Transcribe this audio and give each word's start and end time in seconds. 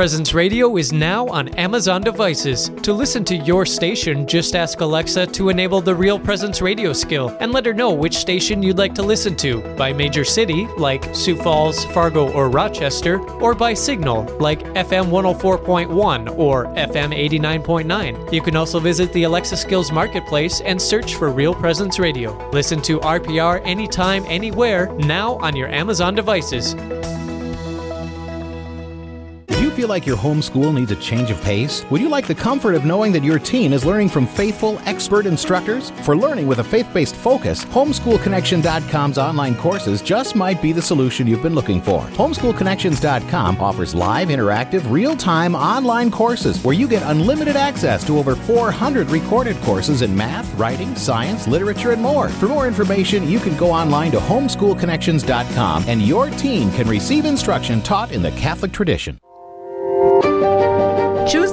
Presence 0.00 0.32
Radio 0.32 0.78
is 0.78 0.94
now 0.94 1.26
on 1.26 1.48
Amazon 1.56 2.00
devices. 2.00 2.70
To 2.84 2.94
listen 2.94 3.22
to 3.26 3.36
your 3.36 3.66
station, 3.66 4.26
just 4.26 4.56
ask 4.56 4.80
Alexa 4.80 5.26
to 5.26 5.50
enable 5.50 5.82
the 5.82 5.94
Real 5.94 6.18
Presence 6.18 6.62
Radio 6.62 6.94
skill 6.94 7.36
and 7.38 7.52
let 7.52 7.66
her 7.66 7.74
know 7.74 7.92
which 7.92 8.16
station 8.16 8.62
you'd 8.62 8.78
like 8.78 8.94
to 8.94 9.02
listen 9.02 9.36
to 9.36 9.60
by 9.76 9.92
major 9.92 10.24
city, 10.24 10.66
like 10.78 11.14
Sioux 11.14 11.36
Falls, 11.36 11.84
Fargo, 11.84 12.32
or 12.32 12.48
Rochester, 12.48 13.20
or 13.42 13.54
by 13.54 13.74
signal, 13.74 14.24
like 14.38 14.60
FM 14.68 15.10
104.1 15.10 16.38
or 16.38 16.64
FM 16.76 17.14
89.9. 17.14 18.32
You 18.32 18.40
can 18.40 18.56
also 18.56 18.80
visit 18.80 19.12
the 19.12 19.24
Alexa 19.24 19.58
Skills 19.58 19.92
Marketplace 19.92 20.62
and 20.62 20.80
search 20.80 21.16
for 21.16 21.28
Real 21.28 21.52
Presence 21.52 21.98
Radio. 21.98 22.48
Listen 22.52 22.80
to 22.80 23.00
RPR 23.00 23.60
anytime, 23.66 24.24
anywhere, 24.28 24.90
now 25.00 25.34
on 25.40 25.54
your 25.54 25.68
Amazon 25.68 26.14
devices. 26.14 26.74
Feel 29.80 29.88
like 29.88 30.04
your 30.04 30.18
homeschool 30.18 30.74
needs 30.74 30.92
a 30.92 30.96
change 30.96 31.30
of 31.30 31.40
pace? 31.40 31.86
Would 31.88 32.02
you 32.02 32.10
like 32.10 32.26
the 32.26 32.34
comfort 32.34 32.74
of 32.74 32.84
knowing 32.84 33.12
that 33.12 33.24
your 33.24 33.38
teen 33.38 33.72
is 33.72 33.82
learning 33.82 34.10
from 34.10 34.26
faithful, 34.26 34.78
expert 34.84 35.24
instructors? 35.24 35.88
For 36.04 36.14
learning 36.14 36.48
with 36.48 36.58
a 36.58 36.64
faith 36.64 36.86
based 36.92 37.16
focus, 37.16 37.64
homeschoolconnections.com's 37.64 39.16
online 39.16 39.56
courses 39.56 40.02
just 40.02 40.36
might 40.36 40.60
be 40.60 40.72
the 40.72 40.82
solution 40.82 41.26
you've 41.26 41.42
been 41.42 41.54
looking 41.54 41.80
for. 41.80 42.02
Homeschoolconnections.com 42.08 43.58
offers 43.58 43.94
live, 43.94 44.28
interactive, 44.28 44.82
real 44.90 45.16
time 45.16 45.54
online 45.54 46.10
courses 46.10 46.62
where 46.62 46.74
you 46.74 46.86
get 46.86 47.02
unlimited 47.04 47.56
access 47.56 48.04
to 48.04 48.18
over 48.18 48.36
400 48.36 49.08
recorded 49.08 49.56
courses 49.62 50.02
in 50.02 50.14
math, 50.14 50.52
writing, 50.58 50.94
science, 50.94 51.48
literature, 51.48 51.92
and 51.92 52.02
more. 52.02 52.28
For 52.28 52.48
more 52.48 52.66
information, 52.66 53.26
you 53.26 53.40
can 53.40 53.56
go 53.56 53.70
online 53.70 54.10
to 54.10 54.18
homeschoolconnections.com 54.18 55.84
and 55.86 56.02
your 56.02 56.28
teen 56.28 56.70
can 56.72 56.86
receive 56.86 57.24
instruction 57.24 57.80
taught 57.80 58.12
in 58.12 58.20
the 58.20 58.32
Catholic 58.32 58.72
tradition. 58.72 59.18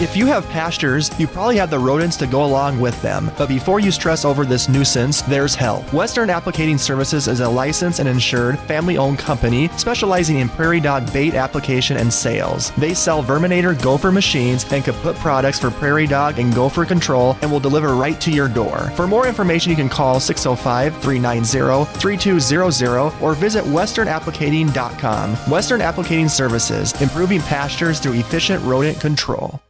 If 0.00 0.16
you 0.16 0.26
have 0.26 0.48
pastures, 0.50 1.10
you 1.18 1.26
probably 1.26 1.56
have 1.56 1.70
the 1.70 1.78
rodents 1.80 2.16
to 2.18 2.28
go 2.28 2.44
along 2.44 2.78
with 2.78 3.02
them. 3.02 3.32
But 3.36 3.48
before 3.48 3.80
you 3.80 3.90
stress 3.90 4.24
over 4.24 4.44
this 4.44 4.68
nuisance, 4.68 5.22
there's 5.22 5.56
help. 5.56 5.92
Western 5.92 6.28
Applicating 6.28 6.78
Services 6.78 7.26
is 7.26 7.40
a 7.40 7.48
licensed 7.48 7.98
and 7.98 8.08
insured 8.08 8.60
family 8.60 8.96
owned 8.96 9.18
company 9.18 9.66
specializing 9.76 10.38
in 10.38 10.50
prairie 10.50 10.78
dog 10.78 11.12
bait 11.12 11.34
application 11.34 11.96
and 11.96 12.12
sales. 12.12 12.70
They 12.78 12.94
sell 12.94 13.24
Verminator 13.24 13.74
gopher 13.82 14.12
machines 14.12 14.64
and 14.70 14.84
kaput 14.84 15.16
products 15.16 15.58
for 15.58 15.72
prairie 15.72 16.06
dog 16.06 16.38
and 16.38 16.54
gopher 16.54 16.84
control 16.84 17.36
and 17.42 17.50
will 17.50 17.58
deliver 17.58 17.96
right 17.96 18.20
to 18.20 18.30
your 18.30 18.48
door. 18.48 18.92
For 18.94 19.08
more 19.08 19.26
information, 19.26 19.70
you 19.70 19.76
can 19.76 19.88
call 19.88 20.20
605 20.20 21.02
390 21.02 21.92
3200 21.98 23.20
or 23.20 23.34
visit 23.34 23.64
westernapplicating.com. 23.64 25.34
Western 25.50 25.80
Applicating 25.80 26.30
Services, 26.30 26.92
improving 27.02 27.40
pastures 27.40 27.98
through 27.98 28.14
efficient 28.14 28.62
rodent 28.62 29.00
control. 29.00 29.60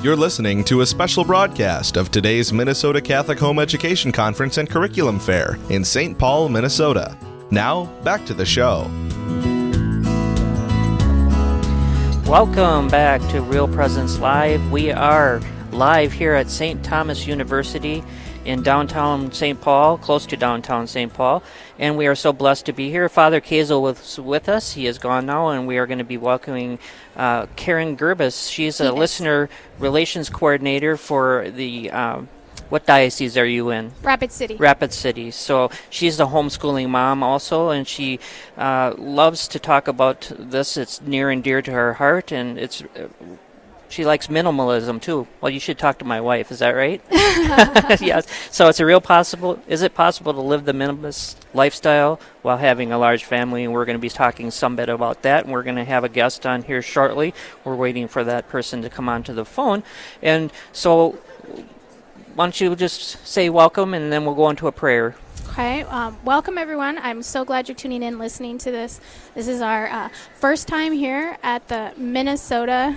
You're 0.00 0.14
listening 0.14 0.62
to 0.64 0.82
a 0.82 0.86
special 0.86 1.24
broadcast 1.24 1.96
of 1.96 2.12
today's 2.12 2.52
Minnesota 2.52 3.00
Catholic 3.00 3.36
Home 3.40 3.58
Education 3.58 4.12
Conference 4.12 4.56
and 4.56 4.70
Curriculum 4.70 5.18
Fair 5.18 5.58
in 5.70 5.84
St. 5.84 6.16
Paul, 6.16 6.48
Minnesota. 6.48 7.18
Now, 7.50 7.86
back 8.04 8.24
to 8.26 8.32
the 8.32 8.46
show. 8.46 8.88
Welcome 12.30 12.86
back 12.86 13.20
to 13.32 13.42
Real 13.42 13.66
Presence 13.66 14.20
Live. 14.20 14.70
We 14.70 14.92
are 14.92 15.40
live 15.72 16.12
here 16.12 16.34
at 16.34 16.48
St. 16.48 16.84
Thomas 16.84 17.26
University 17.26 18.04
in 18.48 18.62
downtown 18.62 19.30
St. 19.30 19.60
Paul, 19.60 19.98
close 19.98 20.24
to 20.24 20.36
downtown 20.36 20.86
St. 20.86 21.12
Paul, 21.12 21.42
and 21.78 21.98
we 21.98 22.06
are 22.06 22.14
so 22.14 22.32
blessed 22.32 22.64
to 22.66 22.72
be 22.72 22.90
here. 22.90 23.06
Father 23.10 23.42
Kazel 23.42 23.82
was 23.82 24.18
with 24.18 24.48
us. 24.48 24.72
He 24.72 24.86
is 24.86 24.96
gone 24.96 25.26
now, 25.26 25.48
and 25.50 25.66
we 25.66 25.76
are 25.76 25.86
going 25.86 25.98
to 25.98 26.04
be 26.04 26.16
welcoming 26.16 26.78
uh, 27.14 27.44
Karen 27.56 27.94
Gerbis. 27.96 28.50
She's 28.50 28.80
a 28.80 28.84
Yes. 28.84 28.94
listener 28.94 29.50
relations 29.78 30.30
coordinator 30.30 30.96
for 30.96 31.50
the. 31.50 31.90
Um, 31.90 32.28
what 32.70 32.84
diocese 32.84 33.38
are 33.38 33.46
you 33.46 33.70
in? 33.70 33.92
Rapid 34.02 34.30
City. 34.30 34.56
Rapid 34.56 34.92
City. 34.92 35.30
So 35.30 35.70
she's 35.88 36.18
the 36.18 36.26
homeschooling 36.26 36.88
mom 36.90 37.22
also, 37.22 37.70
and 37.70 37.86
she 37.88 38.18
uh, 38.58 38.94
loves 38.98 39.48
to 39.48 39.58
talk 39.58 39.88
about 39.88 40.30
this. 40.38 40.76
It's 40.76 41.00
near 41.00 41.30
and 41.30 41.42
dear 41.42 41.60
to 41.62 41.70
her 41.72 41.94
heart, 41.94 42.32
and 42.32 42.58
it's. 42.58 42.82
She 43.88 44.04
likes 44.04 44.26
minimalism 44.26 45.00
too. 45.00 45.26
Well, 45.40 45.50
you 45.50 45.60
should 45.60 45.78
talk 45.78 45.98
to 45.98 46.04
my 46.04 46.20
wife. 46.20 46.50
Is 46.52 46.58
that 46.58 46.70
right? 46.70 47.00
yes. 48.00 48.26
So 48.50 48.68
it's 48.68 48.80
a 48.80 48.86
real 48.86 49.00
possible. 49.00 49.58
Is 49.66 49.82
it 49.82 49.94
possible 49.94 50.34
to 50.34 50.40
live 50.40 50.64
the 50.64 50.72
minimalist 50.72 51.36
lifestyle 51.54 52.20
while 52.42 52.58
having 52.58 52.92
a 52.92 52.98
large 52.98 53.24
family? 53.24 53.64
And 53.64 53.72
we're 53.72 53.86
going 53.86 53.96
to 53.96 54.00
be 54.00 54.10
talking 54.10 54.50
some 54.50 54.76
bit 54.76 54.88
about 54.88 55.22
that. 55.22 55.44
And 55.44 55.52
we're 55.52 55.62
going 55.62 55.76
to 55.76 55.84
have 55.84 56.04
a 56.04 56.08
guest 56.08 56.44
on 56.44 56.62
here 56.62 56.82
shortly. 56.82 57.32
We're 57.64 57.76
waiting 57.76 58.08
for 58.08 58.24
that 58.24 58.48
person 58.48 58.82
to 58.82 58.90
come 58.90 59.08
onto 59.08 59.32
the 59.32 59.44
phone. 59.44 59.82
And 60.22 60.52
so, 60.72 61.18
why 62.34 62.44
don't 62.44 62.60
you 62.60 62.76
just 62.76 63.26
say 63.26 63.48
welcome, 63.48 63.94
and 63.94 64.12
then 64.12 64.24
we'll 64.24 64.34
go 64.34 64.48
into 64.48 64.68
a 64.68 64.72
prayer. 64.72 65.16
Okay. 65.50 65.82
Um, 65.82 66.16
welcome, 66.24 66.56
everyone. 66.56 66.98
I'm 66.98 67.20
so 67.20 67.44
glad 67.44 67.66
you're 67.68 67.74
tuning 67.74 68.04
in, 68.04 68.18
listening 68.18 68.58
to 68.58 68.70
this. 68.70 69.00
This 69.34 69.48
is 69.48 69.60
our 69.60 69.88
uh, 69.88 70.08
first 70.36 70.68
time 70.68 70.92
here 70.92 71.36
at 71.42 71.66
the 71.66 71.92
Minnesota 71.96 72.96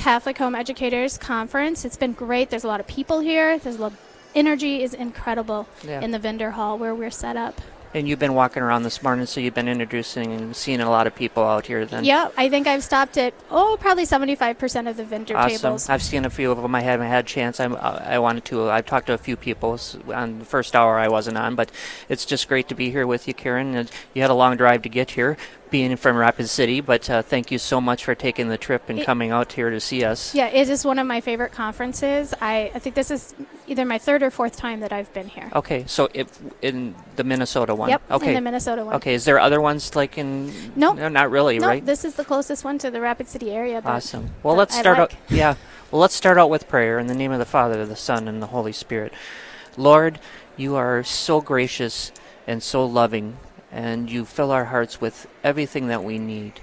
Catholic 0.00 0.38
Home 0.38 0.54
Educators 0.54 1.18
Conference. 1.18 1.84
It's 1.84 1.98
been 1.98 2.12
great. 2.14 2.48
There's 2.48 2.64
a 2.64 2.68
lot 2.68 2.80
of 2.80 2.86
people 2.86 3.20
here. 3.20 3.58
There's 3.58 3.76
a 3.76 3.82
lot. 3.82 3.92
Energy 4.34 4.82
is 4.82 4.94
incredible 4.94 5.68
Yeah. 5.82 6.00
in 6.00 6.10
the 6.10 6.18
vendor 6.18 6.52
hall 6.52 6.78
where 6.78 6.94
we're 6.94 7.10
set 7.10 7.36
up. 7.36 7.60
And 7.92 8.08
you've 8.08 8.20
been 8.20 8.34
walking 8.34 8.62
around 8.62 8.84
this 8.84 9.02
morning, 9.02 9.26
so 9.26 9.40
you've 9.40 9.52
been 9.54 9.66
introducing 9.68 10.32
and 10.32 10.54
seeing 10.56 10.80
a 10.80 10.88
lot 10.88 11.06
of 11.08 11.14
people 11.14 11.42
out 11.42 11.66
here. 11.66 11.84
Then. 11.84 12.04
Yep, 12.04 12.32
I 12.38 12.48
think 12.48 12.66
I've 12.68 12.84
stopped 12.84 13.18
at 13.18 13.34
oh 13.50 13.76
probably 13.80 14.06
75% 14.06 14.88
of 14.88 14.96
the 14.96 15.04
vendor 15.04 15.36
Awesome. 15.36 15.58
tables. 15.58 15.88
I've 15.90 16.00
seen 16.02 16.24
a 16.24 16.30
few 16.30 16.50
of 16.52 16.62
them. 16.62 16.72
I 16.74 16.80
haven't 16.82 17.08
had 17.08 17.24
a 17.24 17.28
chance. 17.28 17.58
I'm, 17.60 17.74
uh, 17.74 18.00
I 18.06 18.20
wanted 18.20 18.44
to. 18.46 18.70
I've 18.70 18.86
talked 18.86 19.08
to 19.08 19.12
a 19.14 19.18
few 19.18 19.36
people 19.36 19.78
on 20.14 20.38
the 20.38 20.44
first 20.44 20.74
hour 20.76 20.98
I 20.98 21.08
wasn't 21.08 21.36
on, 21.36 21.56
but 21.56 21.72
it's 22.08 22.24
just 22.24 22.46
great 22.48 22.68
to 22.68 22.74
be 22.76 22.90
here 22.92 23.06
with 23.08 23.26
you, 23.28 23.34
Karen. 23.34 23.74
And 23.74 23.90
you 24.14 24.22
had 24.22 24.30
a 24.30 24.34
long 24.34 24.56
drive 24.56 24.82
to 24.82 24.88
get 24.88 25.10
here, 25.10 25.36
being 25.70 25.96
from 25.96 26.16
Rapid 26.16 26.48
City, 26.48 26.80
but 26.80 27.08
uh, 27.08 27.22
thank 27.22 27.50
you 27.50 27.58
so 27.58 27.80
much 27.80 28.04
for 28.04 28.14
taking 28.14 28.48
the 28.48 28.58
trip 28.58 28.88
and 28.88 28.98
It- 28.98 29.06
coming 29.06 29.30
out 29.30 29.52
here 29.52 29.70
to 29.70 29.80
see 29.80 30.04
us. 30.04 30.34
Yeah, 30.34 30.48
it 30.48 30.68
is 30.68 30.84
one 30.84 30.98
of 30.98 31.06
my 31.06 31.20
favorite 31.20 31.52
conferences. 31.52 32.34
I, 32.40 32.70
I 32.74 32.78
think 32.78 32.94
this 32.94 33.10
is 33.10 33.34
either 33.66 33.84
my 33.84 33.98
third 33.98 34.22
or 34.22 34.30
fourth 34.30 34.56
time 34.56 34.80
that 34.80 34.92
I've 34.92 35.12
been 35.14 35.28
here. 35.28 35.50
Okay, 35.54 35.84
so 35.86 36.08
if 36.12 36.38
in 36.62 36.94
the 37.16 37.24
Minnesota 37.24 37.74
one. 37.74 37.88
Yep, 37.90 38.02
in 38.08 38.16
okay. 38.16 38.34
the 38.34 38.40
Minnesota 38.40 38.84
one. 38.84 38.96
Okay, 38.96 39.14
is 39.14 39.24
there 39.24 39.38
other 39.38 39.60
ones 39.60 39.94
like 39.94 40.18
in? 40.18 40.52
Nope. 40.76 40.96
No, 40.96 41.08
not 41.08 41.30
really, 41.30 41.58
no, 41.58 41.66
right? 41.66 41.84
this 41.84 42.04
is 42.04 42.14
the 42.14 42.24
closest 42.24 42.64
one 42.64 42.78
to 42.78 42.90
the 42.90 43.00
Rapid 43.00 43.28
City 43.28 43.50
area. 43.52 43.80
Awesome. 43.84 44.30
Well, 44.42 44.56
let's 44.56 44.76
I 44.76 44.80
start 44.80 44.98
like. 44.98 45.12
out. 45.14 45.18
Yeah. 45.30 45.54
Well, 45.90 46.00
let's 46.00 46.14
start 46.14 46.38
out 46.38 46.50
with 46.50 46.68
prayer 46.68 46.98
in 46.98 47.06
the 47.08 47.14
name 47.14 47.32
of 47.32 47.38
the 47.38 47.44
Father, 47.44 47.84
the 47.86 47.96
Son, 47.96 48.28
and 48.28 48.40
the 48.40 48.46
Holy 48.46 48.72
Spirit. 48.72 49.12
Lord, 49.76 50.20
you 50.56 50.76
are 50.76 51.02
so 51.02 51.40
gracious 51.40 52.12
and 52.46 52.62
so 52.62 52.84
loving, 52.84 53.36
and 53.72 54.10
you 54.10 54.24
fill 54.24 54.50
our 54.50 54.66
hearts 54.66 55.00
with 55.00 55.26
everything 55.44 55.88
that 55.88 56.04
we 56.04 56.18
need. 56.18 56.60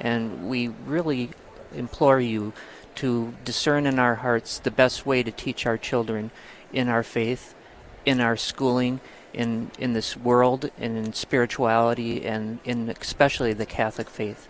And 0.00 0.48
we 0.48 0.68
really 0.68 1.30
implore 1.74 2.20
you 2.20 2.52
to 2.96 3.34
discern 3.44 3.86
in 3.86 3.98
our 3.98 4.16
hearts 4.16 4.58
the 4.58 4.70
best 4.70 5.04
way 5.04 5.22
to 5.22 5.30
teach 5.30 5.66
our 5.66 5.76
children 5.76 6.30
in 6.72 6.88
our 6.88 7.02
faith, 7.02 7.54
in 8.04 8.20
our 8.20 8.36
schooling, 8.36 9.00
in, 9.32 9.70
in 9.78 9.92
this 9.92 10.16
world, 10.16 10.70
and 10.78 10.96
in 10.96 11.12
spirituality, 11.12 12.24
and 12.24 12.60
in 12.64 12.88
especially 13.00 13.52
the 13.52 13.66
Catholic 13.66 14.08
faith. 14.08 14.48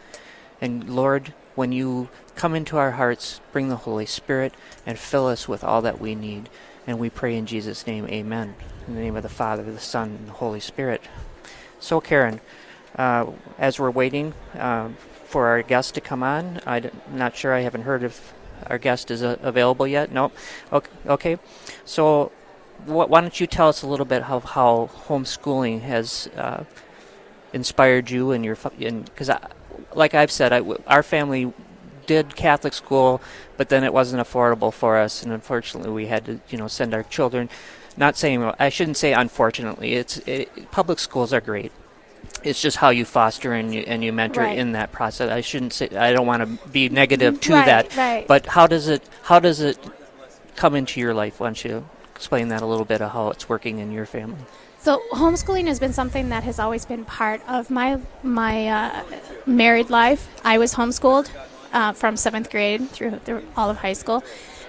And 0.60 0.88
Lord, 0.94 1.32
when 1.54 1.72
you 1.72 2.08
come 2.34 2.54
into 2.54 2.76
our 2.76 2.92
hearts, 2.92 3.40
bring 3.52 3.68
the 3.68 3.76
Holy 3.76 4.06
Spirit 4.06 4.54
and 4.86 4.98
fill 4.98 5.26
us 5.26 5.48
with 5.48 5.64
all 5.64 5.82
that 5.82 6.00
we 6.00 6.14
need. 6.14 6.48
And 6.86 6.98
we 6.98 7.08
pray 7.08 7.36
in 7.36 7.46
Jesus' 7.46 7.86
name, 7.86 8.06
amen. 8.08 8.54
In 8.86 8.94
the 8.94 9.00
name 9.00 9.16
of 9.16 9.22
the 9.22 9.28
Father, 9.28 9.62
the 9.62 9.78
Son, 9.78 10.10
and 10.10 10.28
the 10.28 10.32
Holy 10.32 10.60
Spirit. 10.60 11.02
So, 11.84 12.00
Karen, 12.00 12.40
uh, 12.96 13.26
as 13.58 13.78
we're 13.78 13.90
waiting 13.90 14.32
uh, 14.58 14.88
for 15.26 15.48
our 15.48 15.60
guest 15.60 15.94
to 15.96 16.00
come 16.00 16.22
on, 16.22 16.62
I'm 16.64 16.90
not 17.12 17.36
sure, 17.36 17.52
I 17.52 17.60
haven't 17.60 17.82
heard 17.82 18.02
if 18.02 18.32
our 18.68 18.78
guest 18.78 19.10
is 19.10 19.22
uh, 19.22 19.36
available 19.42 19.86
yet. 19.86 20.10
Nope. 20.10 20.32
Okay. 20.72 21.36
So, 21.84 22.32
wh- 22.86 23.10
why 23.10 23.20
don't 23.20 23.38
you 23.38 23.46
tell 23.46 23.68
us 23.68 23.82
a 23.82 23.86
little 23.86 24.06
bit 24.06 24.22
how, 24.22 24.40
how 24.40 24.88
homeschooling 25.08 25.82
has 25.82 26.30
uh, 26.38 26.64
inspired 27.52 28.08
you 28.08 28.32
and 28.32 28.46
your 28.46 28.56
because 28.56 29.30
like 29.92 30.14
I've 30.14 30.30
said, 30.30 30.54
I 30.54 30.60
our 30.86 31.02
family 31.02 31.52
did 32.06 32.34
Catholic 32.34 32.72
school, 32.72 33.20
but 33.58 33.68
then 33.68 33.84
it 33.84 33.92
wasn't 33.92 34.22
affordable 34.26 34.72
for 34.72 34.96
us, 34.96 35.22
and 35.22 35.32
unfortunately, 35.34 35.90
we 35.90 36.06
had 36.06 36.24
to, 36.24 36.40
you 36.48 36.56
know, 36.56 36.68
send 36.68 36.94
our 36.94 37.02
children. 37.02 37.50
Not 37.96 38.16
saying 38.16 38.42
I 38.58 38.68
shouldn't 38.68 38.96
say 38.96 39.12
unfortunately. 39.12 39.94
It's 39.94 40.18
it, 40.26 40.70
public 40.70 40.98
schools 40.98 41.32
are 41.32 41.40
great. 41.40 41.72
It's 42.42 42.60
just 42.60 42.78
how 42.78 42.90
you 42.90 43.04
foster 43.04 43.52
and 43.52 43.74
you 43.74 43.82
and 43.86 44.02
you 44.02 44.12
mentor 44.12 44.42
Right. 44.42 44.58
in 44.58 44.72
that 44.72 44.92
process. 44.92 45.30
I 45.30 45.40
shouldn't 45.40 45.72
say 45.72 45.88
I 45.96 46.12
don't 46.12 46.26
want 46.26 46.42
to 46.42 46.68
be 46.68 46.88
negative 46.88 47.40
to 47.42 47.52
Right, 47.54 47.66
that, 47.66 47.96
right. 47.96 48.26
but 48.26 48.46
how 48.46 48.66
does 48.66 48.88
it 48.88 49.02
how 49.22 49.38
does 49.40 49.60
it 49.60 49.78
come 50.56 50.74
into 50.74 51.00
your 51.00 51.14
life? 51.14 51.40
Why 51.40 51.48
don't 51.48 51.64
you 51.64 51.84
explain 52.14 52.48
that 52.48 52.62
a 52.62 52.66
little 52.66 52.84
bit 52.84 53.00
of 53.00 53.12
how 53.12 53.28
it's 53.30 53.48
working 53.48 53.78
in 53.78 53.92
your 53.92 54.06
family? 54.06 54.38
So 54.80 55.00
homeschooling 55.12 55.66
has 55.68 55.80
been 55.80 55.92
something 55.94 56.28
that 56.28 56.44
has 56.44 56.58
always 56.58 56.84
been 56.84 57.04
part 57.04 57.40
of 57.48 57.70
my 57.70 58.00
my 58.22 58.68
uh, 58.68 59.02
married 59.46 59.88
life. 59.90 60.28
I 60.44 60.58
was 60.58 60.74
homeschooled 60.74 61.30
uh, 61.72 61.92
from 61.92 62.16
seventh 62.16 62.50
grade 62.50 62.90
through, 62.90 63.18
through 63.24 63.44
all 63.56 63.70
of 63.70 63.78
high 63.78 63.94
school, 63.94 64.22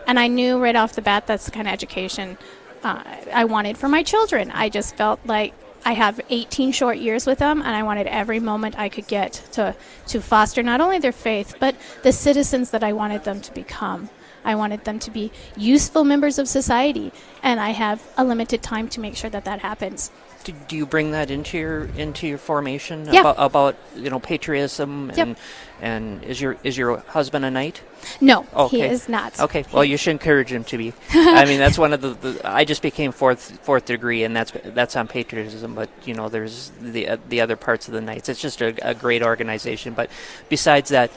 and 0.08 0.18
I 0.20 0.28
knew 0.28 0.58
right 0.62 0.76
off 0.76 0.94
the 0.94 1.02
bat 1.02 1.28
that's 1.28 1.46
the 1.46 1.52
kind 1.52 1.68
of 1.68 1.74
education 1.74 2.38
uh, 2.86 3.02
I 3.34 3.46
wanted 3.46 3.78
for 3.78 3.90
my 3.90 4.04
children. 4.04 4.52
I 4.52 4.70
just 4.70 4.96
felt 4.96 5.20
like 5.26 5.54
I 5.84 5.94
have 5.94 6.22
18 6.30 6.72
short 6.72 6.98
years 6.98 7.26
with 7.26 7.40
them, 7.40 7.62
and 7.62 7.76
I 7.76 7.82
wanted 7.82 8.06
every 8.08 8.40
moment 8.40 8.78
I 8.78 8.90
could 8.90 9.08
get 9.08 9.34
to 9.54 9.76
to 10.08 10.22
foster 10.22 10.62
not 10.62 10.82
only 10.82 11.00
their 11.00 11.12
faith 11.12 11.56
but 11.60 11.76
the 12.04 12.12
citizens 12.12 12.70
that 12.70 12.84
I 12.84 12.94
wanted 12.94 13.24
them 13.24 13.42
to 13.42 13.52
become. 13.54 14.10
I 14.46 14.56
wanted 14.56 14.86
them 14.86 15.00
to 15.00 15.12
be 15.12 15.32
useful 15.58 16.04
members 16.06 16.38
of 16.40 16.48
society, 16.48 17.12
and 17.44 17.60
I 17.60 17.72
have 17.72 18.02
a 18.18 18.24
limited 18.24 18.62
time 18.64 18.88
to 18.90 19.00
make 19.02 19.16
sure 19.16 19.30
that 19.32 19.44
that 19.46 19.60
happens. 19.60 20.12
Do, 20.46 20.54
do 20.68 20.76
you 20.78 20.86
bring 20.86 21.10
that 21.10 21.32
into 21.32 21.58
your 21.58 21.86
into 21.98 22.28
your 22.28 22.38
formation 22.38 23.08
Yeah. 23.12 23.22
about, 23.22 23.36
about 23.40 23.76
you 23.96 24.12
know 24.12 24.20
patriotism 24.20 25.10
Yep. 25.10 25.18
and 25.18 25.36
and 25.82 26.24
is 26.24 26.40
your 26.40 26.58
is 26.64 26.78
your 26.78 26.98
husband 27.08 27.44
a 27.46 27.50
knight? 27.50 27.82
No, 28.22 28.46
Okay. 28.54 28.78
he 28.78 28.84
is 28.84 29.10
not. 29.10 29.40
Okay, 29.40 29.66
well 29.74 29.84
you 29.84 29.98
should 29.98 30.12
encourage 30.12 30.52
him 30.52 30.64
to 30.66 30.78
be. 30.78 30.94
I 31.16 31.46
mean 31.46 31.58
that's 31.60 31.80
one 31.80 31.94
of 31.94 32.02
the, 32.02 32.10
the 32.14 32.42
I 32.48 32.64
just 32.64 32.84
became 32.84 33.12
fourth 33.12 33.58
fourth 33.64 33.86
degree 33.86 34.24
and 34.24 34.36
that's 34.36 34.52
that's 34.66 34.96
on 34.96 35.08
patriotism, 35.08 35.74
but 35.74 35.90
you 36.06 36.14
know 36.14 36.30
there's 36.30 36.72
the 36.80 37.08
uh, 37.10 37.18
the 37.28 37.42
other 37.42 37.56
parts 37.56 37.88
of 37.88 37.96
the 37.96 38.02
knights. 38.02 38.30
It's 38.30 38.40
just 38.40 38.62
a, 38.62 38.76
a 38.88 38.94
great 38.94 39.24
organization, 39.24 39.96
but 39.96 40.12
besides 40.48 40.90
that. 40.92 41.10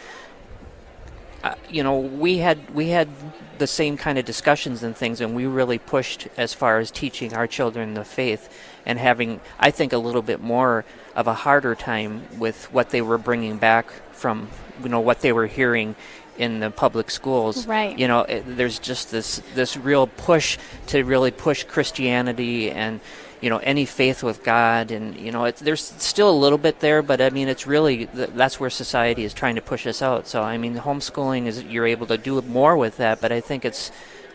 Uh, 1.42 1.54
you 1.70 1.82
know, 1.82 1.98
we 1.98 2.38
had 2.38 2.70
we 2.74 2.88
had 2.88 3.08
the 3.58 3.66
same 3.66 3.96
kind 3.96 4.18
of 4.18 4.24
discussions 4.24 4.82
and 4.82 4.96
things, 4.96 5.20
and 5.20 5.34
we 5.34 5.46
really 5.46 5.78
pushed 5.78 6.26
as 6.36 6.52
far 6.52 6.78
as 6.78 6.90
teaching 6.90 7.32
our 7.34 7.46
children 7.46 7.94
the 7.94 8.04
faith, 8.04 8.52
and 8.84 8.98
having 8.98 9.40
I 9.58 9.70
think 9.70 9.92
a 9.92 9.98
little 9.98 10.22
bit 10.22 10.40
more 10.40 10.84
of 11.14 11.26
a 11.26 11.34
harder 11.34 11.74
time 11.74 12.22
with 12.38 12.72
what 12.72 12.90
they 12.90 13.02
were 13.02 13.18
bringing 13.18 13.58
back 13.58 13.90
from 14.12 14.48
you 14.82 14.88
know 14.88 15.00
what 15.00 15.20
they 15.20 15.32
were 15.32 15.46
hearing 15.46 15.94
in 16.38 16.60
the 16.60 16.70
public 16.70 17.10
schools. 17.10 17.66
Right. 17.66 17.98
You 17.98 18.08
know, 18.08 18.20
it, 18.20 18.44
there's 18.56 18.78
just 18.78 19.10
this 19.10 19.42
this 19.54 19.76
real 19.76 20.06
push 20.06 20.58
to 20.88 21.04
really 21.04 21.30
push 21.30 21.64
Christianity 21.64 22.70
and 22.70 23.00
you 23.40 23.50
know 23.50 23.58
any 23.58 23.84
faith 23.84 24.22
with 24.22 24.42
God, 24.42 24.90
and 24.90 25.16
you 25.16 25.32
know 25.32 25.50
there's 25.50 25.82
still 25.82 26.30
a 26.30 26.38
little 26.38 26.58
bit 26.58 26.80
there, 26.80 27.02
but 27.02 27.20
I 27.20 27.30
mean 27.30 27.48
it's 27.48 27.66
really 27.66 28.06
th- 28.06 28.30
that's 28.34 28.58
where 28.58 28.70
society 28.70 29.24
is 29.24 29.34
trying 29.34 29.54
to 29.56 29.62
push 29.62 29.86
us 29.86 30.02
out. 30.02 30.26
So 30.26 30.42
I 30.42 30.58
mean 30.58 30.76
homeschooling 30.76 31.46
is 31.46 31.62
you're 31.62 31.86
able 31.86 32.06
to 32.06 32.18
do 32.18 32.40
more 32.42 32.76
with 32.76 32.96
that, 32.98 33.20
but 33.20 33.32
I 33.32 33.40
think 33.40 33.64
it's 33.64 33.90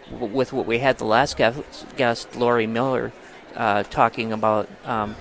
with 0.09 0.53
what 0.53 0.65
we 0.65 0.79
had 0.79 0.97
the 0.97 1.05
last 1.05 1.37
guest, 1.37 1.63
guest 1.97 2.35
Lori 2.35 2.67
Miller, 2.67 3.11
uh, 3.55 3.83
talking 3.83 4.31
about. 4.31 4.69
Um, 4.85 5.15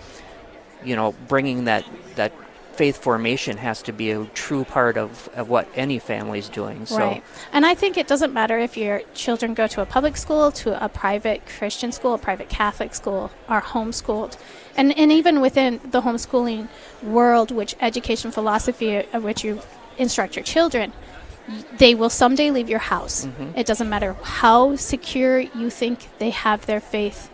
you 0.85 0.97
know, 0.97 1.15
bringing 1.29 1.65
that 1.65 1.85
that 2.17 2.33
faith 2.75 2.99
formation 2.99 3.57
has 3.59 3.83
to 3.83 3.93
be 3.93 4.11
a 4.11 4.25
true 4.27 4.65
part 4.65 4.97
of, 4.97 5.29
of 5.35 5.49
what 5.49 5.69
any 5.75 5.99
family's 5.99 6.49
doing. 6.49 6.87
So 6.87 6.99
Right. 6.99 7.23
And 7.53 7.67
I 7.67 7.75
think 7.75 7.97
it 7.97 8.07
doesn't 8.07 8.33
matter 8.33 8.59
if 8.59 8.77
your 8.77 9.03
children 9.15 9.55
go 9.55 9.67
to 9.67 9.83
a 9.83 9.87
public 9.87 10.17
school, 10.17 10.53
to 10.53 10.85
a 10.85 10.89
private 10.89 11.43
Christian 11.47 11.93
school, 11.93 12.15
a 12.15 12.19
private 12.19 12.49
Catholic 12.49 12.95
school, 12.95 13.31
are 13.49 13.63
homeschooled. 13.63 14.39
And, 14.77 14.97
and 14.97 15.13
even 15.13 15.41
within 15.41 15.81
the 15.91 16.03
homeschooling 16.03 16.69
world, 17.03 17.51
which 17.51 17.77
education 17.81 18.31
philosophy 18.31 18.97
of 19.13 19.23
which 19.23 19.45
you 19.45 19.61
instruct 19.99 20.37
your 20.37 20.45
children, 20.45 20.93
they 21.79 21.95
will 21.95 22.11
someday 22.11 22.51
leave 22.51 22.69
your 22.69 22.79
house. 22.79 23.27
Mm-hmm. 23.27 23.59
It 23.59 23.67
doesn't 23.67 23.89
matter 23.89 24.15
how 24.23 24.77
secure 24.77 25.41
you 25.41 25.71
think 25.71 26.09
they 26.19 26.31
have 26.31 26.67
their 26.67 26.81
faith, 26.81 27.31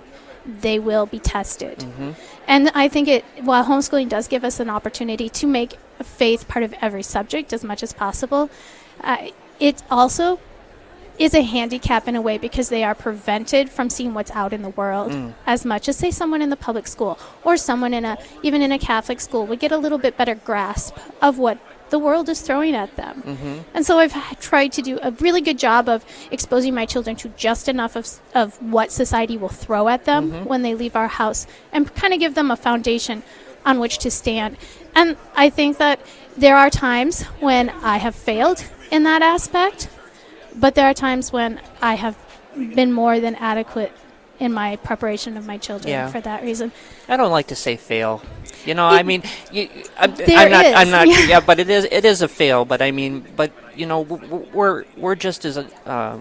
they 0.61 0.79
will 0.79 1.07
be 1.07 1.19
tested. 1.19 1.85
And 2.47 2.71
I 2.75 2.89
think 2.89 3.07
it, 3.09 3.25
while 3.43 3.65
homeschooling 3.65 4.09
does 4.09 4.29
give 4.29 4.45
us 4.45 4.59
an 4.61 4.71
opportunity 4.71 5.29
to 5.29 5.47
make 5.47 5.77
faith 6.03 6.49
part 6.49 6.65
of 6.65 6.75
every 6.81 7.03
subject 7.03 7.53
as 7.53 7.63
much 7.63 7.83
as 7.83 7.93
possible, 7.93 8.49
uh, 9.03 9.29
it 9.61 9.83
also 9.91 10.41
is 11.19 11.35
a 11.35 11.43
handicap 11.43 12.07
in 12.07 12.15
a 12.15 12.23
way 12.23 12.39
because 12.39 12.69
they 12.69 12.85
are 12.85 12.95
prevented 12.95 13.69
from 13.69 13.91
seeing 13.91 14.15
what's 14.15 14.31
out 14.31 14.53
in 14.53 14.63
the 14.63 14.69
world 14.71 15.13
as 15.47 15.65
much 15.65 15.89
as 15.89 15.97
say 15.97 16.13
someone 16.13 16.41
in 16.41 16.49
the 16.49 16.57
public 16.57 16.87
school 16.87 17.19
or 17.43 17.57
someone 17.57 17.93
in 17.93 18.05
a 18.05 18.17
even 18.45 18.63
in 18.63 18.71
a 18.71 18.79
Catholic 18.79 19.21
school 19.21 19.45
would 19.45 19.59
get 19.59 19.73
a 19.73 19.77
little 19.77 19.99
bit 19.99 20.17
better 20.17 20.37
grasp 20.37 20.97
of 21.21 21.37
what 21.37 21.59
the 21.91 21.99
world 21.99 22.29
is 22.29 22.41
throwing 22.41 22.75
at 22.75 22.95
them. 22.97 23.61
And 23.75 23.85
so 23.87 23.99
I've 23.99 24.15
tried 24.41 24.73
to 24.73 24.83
do 24.83 24.99
a 25.03 25.11
really 25.13 25.41
good 25.41 25.59
job 25.59 25.89
of 25.89 26.05
exposing 26.31 26.75
my 26.75 26.87
children 26.87 27.17
to 27.17 27.29
just 27.31 27.69
enough 27.69 27.97
of, 27.97 28.07
of 28.35 28.61
what 28.63 28.93
society 28.93 29.37
will 29.37 29.49
throw 29.49 29.89
at 29.89 30.05
them 30.05 30.45
when 30.47 30.63
they 30.63 30.75
leave 30.75 30.97
our 30.97 31.09
house 31.09 31.47
and 31.73 31.93
kind 31.95 32.13
of 32.13 32.21
give 32.21 32.35
them 32.35 32.51
a 32.51 32.57
foundation 32.57 33.23
on 33.65 33.79
which 33.81 33.99
to 33.99 34.11
stand. 34.11 34.57
And 34.95 35.17
I 35.35 35.51
think 35.51 35.79
that 35.79 36.01
there 36.37 36.57
are 36.57 36.71
times 36.71 37.23
when 37.41 37.71
I 37.71 37.99
have 37.99 38.15
failed 38.15 38.65
in 38.91 39.03
that 39.05 39.23
aspect, 39.23 39.89
but 40.55 40.75
there 40.75 40.87
are 40.87 40.95
times 40.95 41.33
when 41.33 41.61
I 41.83 41.95
have 41.95 42.17
been 42.57 42.93
more 42.93 43.21
than 43.21 43.35
adequate 43.37 43.93
in 44.39 44.53
my 44.53 44.77
preparation 44.77 45.37
of 45.37 45.47
my 45.47 45.59
children 45.59 45.91
Yeah. 45.91 46.09
for 46.09 46.21
that 46.21 46.43
reason. 46.43 46.73
I 47.09 47.17
don't 47.17 47.31
like 47.33 47.49
to 47.49 47.57
say 47.57 47.77
fail. 47.77 48.23
You 48.67 48.75
know, 48.75 48.87
I 48.87 49.03
mean, 49.03 49.23
you, 49.53 49.69
I'm, 49.97 50.15
There 50.15 50.39
I'm 50.39 50.51
not. 50.51 50.67
is, 50.67 50.75
I'm 50.75 50.91
not. 50.91 51.09
yeah. 51.09 51.21
Yeah. 51.21 51.41
but 51.41 51.59
it 51.59 51.71
is. 51.71 51.87
It 51.91 52.05
is 52.05 52.23
a 52.23 52.29
fail. 52.29 52.65
But 52.65 52.83
I 52.83 52.91
mean, 52.91 53.27
but 53.37 53.53
you 53.77 53.87
know, 53.87 54.01
we're 54.01 54.85
we're 54.97 55.15
just 55.15 55.45
as 55.45 55.57
uh, 55.59 56.19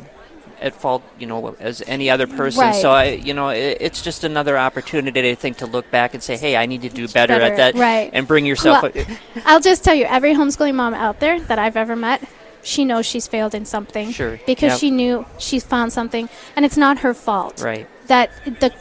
at 0.61 0.75
fault, 0.75 1.03
you 1.19 1.27
know, 1.27 1.55
as 1.59 1.83
any 1.87 2.09
other 2.09 2.25
person. 2.27 2.61
Right. 2.61 2.75
So 2.75 2.91
I, 2.91 3.03
you 3.11 3.33
know, 3.33 3.49
it, 3.49 3.77
it's 3.79 4.01
just 4.01 4.23
another 4.23 4.57
opportunity, 4.57 5.29
I 5.29 5.35
think, 5.35 5.57
to 5.57 5.65
look 5.65 5.89
back 5.91 6.13
and 6.13 6.23
say, 6.23 6.35
hey, 6.37 6.55
I 6.57 6.65
need 6.65 6.81
to 6.83 6.89
do 6.89 7.07
better, 7.07 7.37
Better, 7.37 7.53
at 7.53 7.57
that, 7.57 7.75
right. 7.75 8.09
and 8.13 8.27
bring 8.27 8.45
yourself. 8.45 8.81
Well, 8.83 9.05
I'll 9.45 9.59
just 9.61 9.83
tell 9.83 9.93
you, 9.95 10.05
every 10.05 10.33
homeschooling 10.33 10.75
mom 10.75 10.93
out 10.93 11.19
there 11.19 11.39
that 11.41 11.59
I've 11.59 11.77
ever 11.77 11.95
met, 11.95 12.23
she 12.63 12.85
knows 12.85 13.05
she's 13.05 13.27
failed 13.27 13.53
in 13.53 13.65
something. 13.65 14.11
Sure, 14.11 14.39
Because 14.47 14.71
yep. 14.73 14.79
she 14.79 14.89
knew 14.91 15.25
she's 15.37 15.63
found 15.63 15.93
something, 15.93 16.27
and 16.55 16.65
it's 16.65 16.77
not 16.77 16.99
her 16.99 17.13
fault. 17.13 17.61
right. 17.61 17.87
That 18.07 18.31
the 18.45 18.73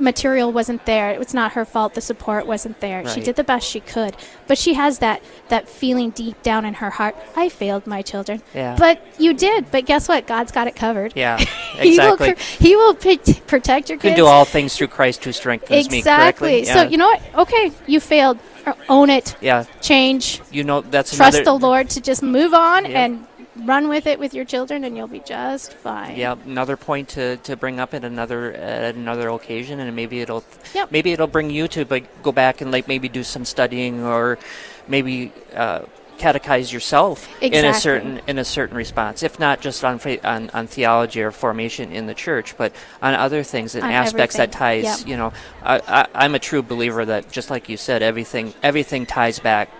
material 0.00 0.52
wasn't 0.52 0.84
there. 0.86 1.10
It's 1.20 1.34
not 1.34 1.52
her 1.52 1.64
fault. 1.64 1.94
The 1.94 2.00
support 2.00 2.46
wasn't 2.46 2.80
there. 2.80 3.06
She 3.08 3.20
did 3.20 3.36
the 3.36 3.44
best 3.44 3.68
she 3.68 3.80
could, 3.80 4.16
but 4.46 4.58
she 4.58 4.74
has 4.74 4.98
that 5.00 5.22
that 5.48 5.68
feeling 5.68 6.10
deep 6.10 6.42
down 6.42 6.64
in 6.64 6.74
her 6.74 6.90
heart. 6.90 7.16
I 7.36 7.48
failed 7.48 7.86
my 7.86 8.02
children. 8.02 8.42
Yeah. 8.54 8.76
But 8.78 9.00
you 9.20 9.34
did. 9.34 9.70
But 9.70 9.86
guess 9.86 10.08
what? 10.08 10.26
God's 10.26 10.52
got 10.52 10.66
it 10.66 10.76
covered. 10.76 11.12
Yeah. 11.16 11.38
He 11.74 11.98
will, 11.98 12.14
Exactly. 12.14 12.34
he 12.68 12.76
will 12.76 12.94
p- 12.94 13.16
protect 13.48 13.88
your 13.88 13.98
kids. 13.98 14.04
You 14.04 14.10
can 14.10 14.16
do 14.16 14.26
all 14.26 14.44
things 14.44 14.76
through 14.76 14.86
Christ 14.86 15.24
who 15.24 15.32
strengthens 15.32 15.90
me. 15.90 15.98
exactly. 15.98 16.62
Correctly. 16.62 16.72
So 16.72 16.82
you 16.88 16.96
know 16.96 17.06
what? 17.08 17.20
Okay, 17.48 17.72
you 17.88 17.98
failed. 17.98 18.38
Own 18.88 19.10
it. 19.10 19.36
Yeah. 19.40 19.64
Change. 19.82 20.40
You 20.52 20.62
know 20.64 20.80
that's 20.82 21.14
Trust 21.16 21.38
another. 21.38 21.44
the 21.58 21.66
Lord 21.66 21.90
to 21.90 22.00
just 22.00 22.22
move 22.22 22.54
on 22.54 22.84
Yeah. 22.88 23.04
and 23.06 23.26
run 23.56 23.88
with 23.88 24.06
it 24.06 24.18
with 24.18 24.34
your 24.34 24.44
children, 24.44 24.84
and 24.84 24.96
you'll 24.96 25.06
be 25.06 25.20
just 25.20 25.74
fine. 25.74 26.16
Yeah, 26.16 26.36
another 26.44 26.76
point 26.76 27.08
to, 27.10 27.36
to 27.38 27.56
bring 27.56 27.80
up 27.80 27.94
at 27.94 28.04
another 28.04 28.52
at 28.52 28.94
another 28.94 29.28
occasion, 29.30 29.80
and 29.80 29.94
maybe 29.94 30.20
it'll 30.20 30.44
Yep. 30.74 30.90
maybe 30.90 31.12
it'll 31.12 31.26
bring 31.26 31.50
you 31.50 31.68
to 31.68 31.86
like 31.88 32.22
go 32.22 32.32
back 32.32 32.60
and 32.60 32.70
like 32.72 32.88
maybe 32.88 33.08
do 33.08 33.22
some 33.22 33.44
studying 33.44 34.02
or 34.02 34.38
maybe 34.88 35.32
uh, 35.54 35.82
catechize 36.18 36.72
yourself 36.72 37.28
in 37.42 37.64
a 37.64 37.74
certain 37.74 38.20
in 38.26 38.38
a 38.38 38.44
certain 38.44 38.76
response, 38.76 39.22
if 39.22 39.38
not 39.38 39.60
just 39.60 39.84
on 39.84 40.00
on, 40.24 40.50
on 40.50 40.66
theology 40.66 41.22
or 41.22 41.30
formation 41.30 41.92
in 41.92 42.06
the 42.06 42.14
church, 42.14 42.56
but 42.56 42.72
on 43.02 43.14
other 43.14 43.42
things 43.42 43.74
and 43.74 43.84
On 43.84 43.90
aspects 43.90 44.36
that 44.36 44.52
ties. 44.52 44.84
Yep. 44.84 45.08
You 45.08 45.16
know, 45.16 45.32
I, 45.62 45.80
I, 45.86 46.06
I'm 46.14 46.34
a 46.34 46.38
true 46.38 46.62
believer 46.62 47.04
that 47.04 47.30
just 47.30 47.50
like 47.50 47.68
you 47.68 47.76
said, 47.76 48.02
everything 48.02 48.54
everything 48.62 49.06
ties 49.06 49.38
back 49.38 49.70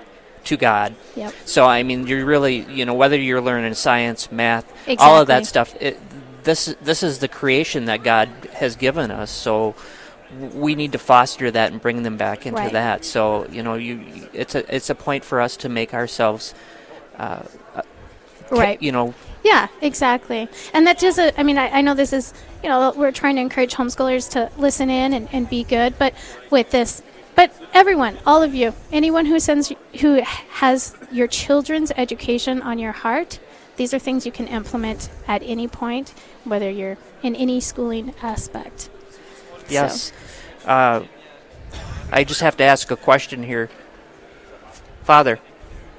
to 0.45 0.57
God. 0.57 0.95
Yep. 1.17 1.35
So 1.45 1.65
I 1.65 1.83
mean, 1.83 2.07
you're 2.07 2.25
really, 2.25 2.61
you 2.71 2.85
know, 2.85 2.95
whether 2.95 3.17
you're 3.17 3.41
learning 3.41 3.75
science, 3.75 4.31
math, 4.33 4.71
all 4.99 5.21
of 5.21 5.27
that 5.29 5.47
stuff. 5.47 5.75
It, 5.81 5.99
this 6.45 6.75
this 6.83 7.03
is 7.03 7.19
the 7.21 7.29
creation 7.29 7.87
that 7.87 8.03
God 8.03 8.29
has 8.53 8.77
given 8.77 9.11
us. 9.11 9.31
So 9.31 9.75
we 10.53 10.75
need 10.75 10.93
to 10.93 10.99
foster 10.99 11.51
that 11.51 11.73
and 11.73 11.81
bring 11.81 12.03
them 12.03 12.17
back 12.17 12.45
into 12.47 12.61
Right. 12.61 12.73
that. 12.73 13.05
So 13.05 13.47
you 13.51 13.63
know, 13.63 13.75
you 13.75 14.29
it's 14.33 14.55
a 14.55 14.75
it's 14.75 14.91
a 14.91 14.95
point 14.95 15.25
for 15.25 15.41
us 15.41 15.57
to 15.59 15.69
make 15.69 15.95
ourselves, 15.95 16.55
uh, 17.19 17.43
uh, 17.75 17.83
Right. 18.51 18.81
You 18.83 18.93
know, 18.93 19.15
Yeah, 19.43 19.69
exactly. 19.81 20.49
And 20.75 20.87
that 20.87 20.99
just 20.99 21.19
a, 21.19 21.39
I 21.39 21.43
mean, 21.43 21.57
I, 21.59 21.69
I 21.69 21.81
know 21.81 21.95
this 21.95 22.13
is, 22.13 22.35
you 22.63 22.69
know, 22.69 22.93
we're 22.97 23.13
trying 23.13 23.37
to 23.37 23.41
encourage 23.41 23.75
homeschoolers 23.75 24.31
to 24.33 24.51
listen 24.59 24.91
in 24.91 25.13
and, 25.15 25.29
and 25.33 25.49
be 25.49 25.65
good, 25.65 25.99
but 25.99 26.15
with 26.51 26.71
this, 26.71 27.03
but 27.35 27.53
everyone, 27.73 28.19
all 28.27 28.43
of 28.43 28.55
you, 28.55 28.75
anyone 28.93 29.27
who 29.27 29.41
sends, 29.41 29.73
who 30.01 30.23
has 30.23 30.97
your 31.11 31.27
children's 31.27 31.91
education 31.97 32.63
on 32.63 32.79
your 32.79 32.93
heart, 32.93 33.41
these 33.77 33.93
are 33.93 33.99
things 33.99 34.25
you 34.25 34.33
can 34.33 34.47
implement 34.47 35.11
at 35.27 35.43
any 35.43 35.67
point, 35.67 36.15
whether 36.45 36.71
you're 36.71 36.97
in 37.23 37.35
any 37.35 37.61
schooling 37.61 38.15
aspect. 38.23 38.89
Yes. 39.69 40.13
Uh, 40.65 41.05
I 42.13 42.23
just 42.25 42.41
have 42.41 42.57
to 42.59 42.65
ask 42.65 42.91
a 42.91 42.97
question 42.97 43.43
here. 43.43 43.69
Father, 45.03 45.41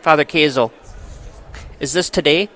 Father 0.01 0.24
Kazel, 0.24 0.72
is 1.80 1.92
this 1.92 2.10
today? 2.10 2.48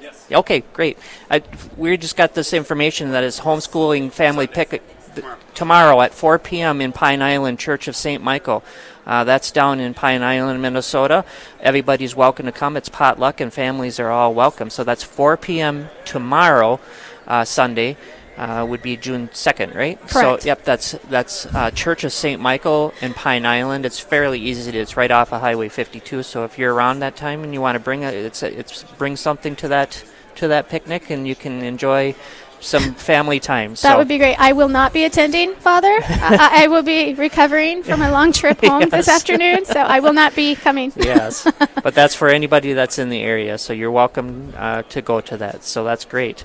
Yes. 0.00 0.26
Okay, 0.32 0.62
great. 0.72 0.98
I, 1.30 1.42
we 1.76 1.96
just 1.96 2.16
got 2.16 2.34
this 2.34 2.52
information 2.54 3.12
that 3.12 3.24
is 3.24 3.40
homeschooling 3.40 4.10
family 4.10 4.46
pick 4.46 4.82
tomorrow. 5.20 5.38
tomorrow 5.54 6.00
at 6.00 6.14
4 6.14 6.38
p.m. 6.38 6.80
in 6.80 6.92
Pine 6.92 7.22
Island 7.22 7.58
Church 7.58 7.88
of 7.88 7.96
St. 7.96 8.22
Michael. 8.22 8.64
Uh, 9.06 9.24
that's 9.24 9.50
down 9.50 9.80
in 9.80 9.94
Pine 9.94 10.22
Island, 10.22 10.62
Minnesota. 10.62 11.24
Everybody's 11.60 12.14
welcome 12.14 12.46
to 12.46 12.52
come. 12.52 12.76
It's 12.76 12.88
potluck, 12.88 13.40
and 13.40 13.52
families 13.52 13.98
are 13.98 14.10
all 14.10 14.34
welcome. 14.34 14.70
So 14.70 14.84
that's 14.84 15.02
4 15.02 15.36
p.m. 15.36 15.88
tomorrow, 16.04 16.80
uh, 17.26 17.44
Sunday. 17.44 17.96
Uh, 18.36 18.64
would 18.64 18.80
be 18.80 18.96
June 18.96 19.28
2nd, 19.28 19.74
right? 19.74 20.00
Correct. 20.08 20.42
So, 20.42 20.46
yep, 20.46 20.64
that's 20.64 20.92
that's 21.10 21.44
uh, 21.46 21.70
Church 21.72 22.04
of 22.04 22.12
St. 22.12 22.40
Michael 22.40 22.94
in 23.02 23.12
Pine 23.12 23.44
Island. 23.44 23.84
It's 23.84 24.00
fairly 24.00 24.40
easy. 24.40 24.72
To, 24.72 24.78
it's 24.78 24.96
right 24.96 25.10
off 25.10 25.30
of 25.32 25.42
Highway 25.42 25.68
52. 25.68 26.22
So 26.22 26.44
if 26.44 26.56
you're 26.56 26.72
around 26.72 27.00
that 27.00 27.16
time 27.16 27.44
and 27.44 27.52
you 27.52 27.60
want 27.60 27.76
to 27.76 27.80
bring 27.80 28.02
a, 28.02 28.08
it's 28.08 28.42
a, 28.42 28.58
it's 28.58 28.84
bring 28.96 29.16
something 29.16 29.56
to 29.56 29.68
that 29.68 30.02
to 30.36 30.48
that 30.48 30.70
picnic, 30.70 31.10
and 31.10 31.28
you 31.28 31.34
can 31.34 31.62
enjoy 31.62 32.14
some 32.60 32.94
family 32.94 33.40
time. 33.40 33.70
That 33.70 33.78
so. 33.78 33.98
would 33.98 34.08
be 34.08 34.18
great. 34.18 34.36
I 34.36 34.52
will 34.52 34.68
not 34.68 34.92
be 34.92 35.04
attending, 35.04 35.54
Father. 35.56 35.88
I, 36.02 36.64
I 36.64 36.66
will 36.68 36.82
be 36.82 37.14
recovering 37.14 37.82
from 37.82 38.02
a 38.02 38.10
long 38.10 38.32
trip 38.32 38.60
home 38.64 38.88
this 38.88 39.08
afternoon, 39.08 39.64
so 39.64 39.80
I 39.80 40.00
will 40.00 40.12
not 40.12 40.36
be 40.36 40.54
coming. 40.54 40.92
yes, 40.96 41.50
but 41.82 41.94
that's 41.94 42.14
for 42.14 42.28
anybody 42.28 42.72
that's 42.72 42.98
in 42.98 43.08
the 43.08 43.22
area. 43.22 43.58
So 43.58 43.72
you're 43.72 43.90
welcome 43.90 44.52
uh, 44.56 44.82
to 44.82 45.02
go 45.02 45.20
to 45.20 45.36
that. 45.38 45.64
So 45.64 45.84
that's 45.84 46.04
great. 46.04 46.44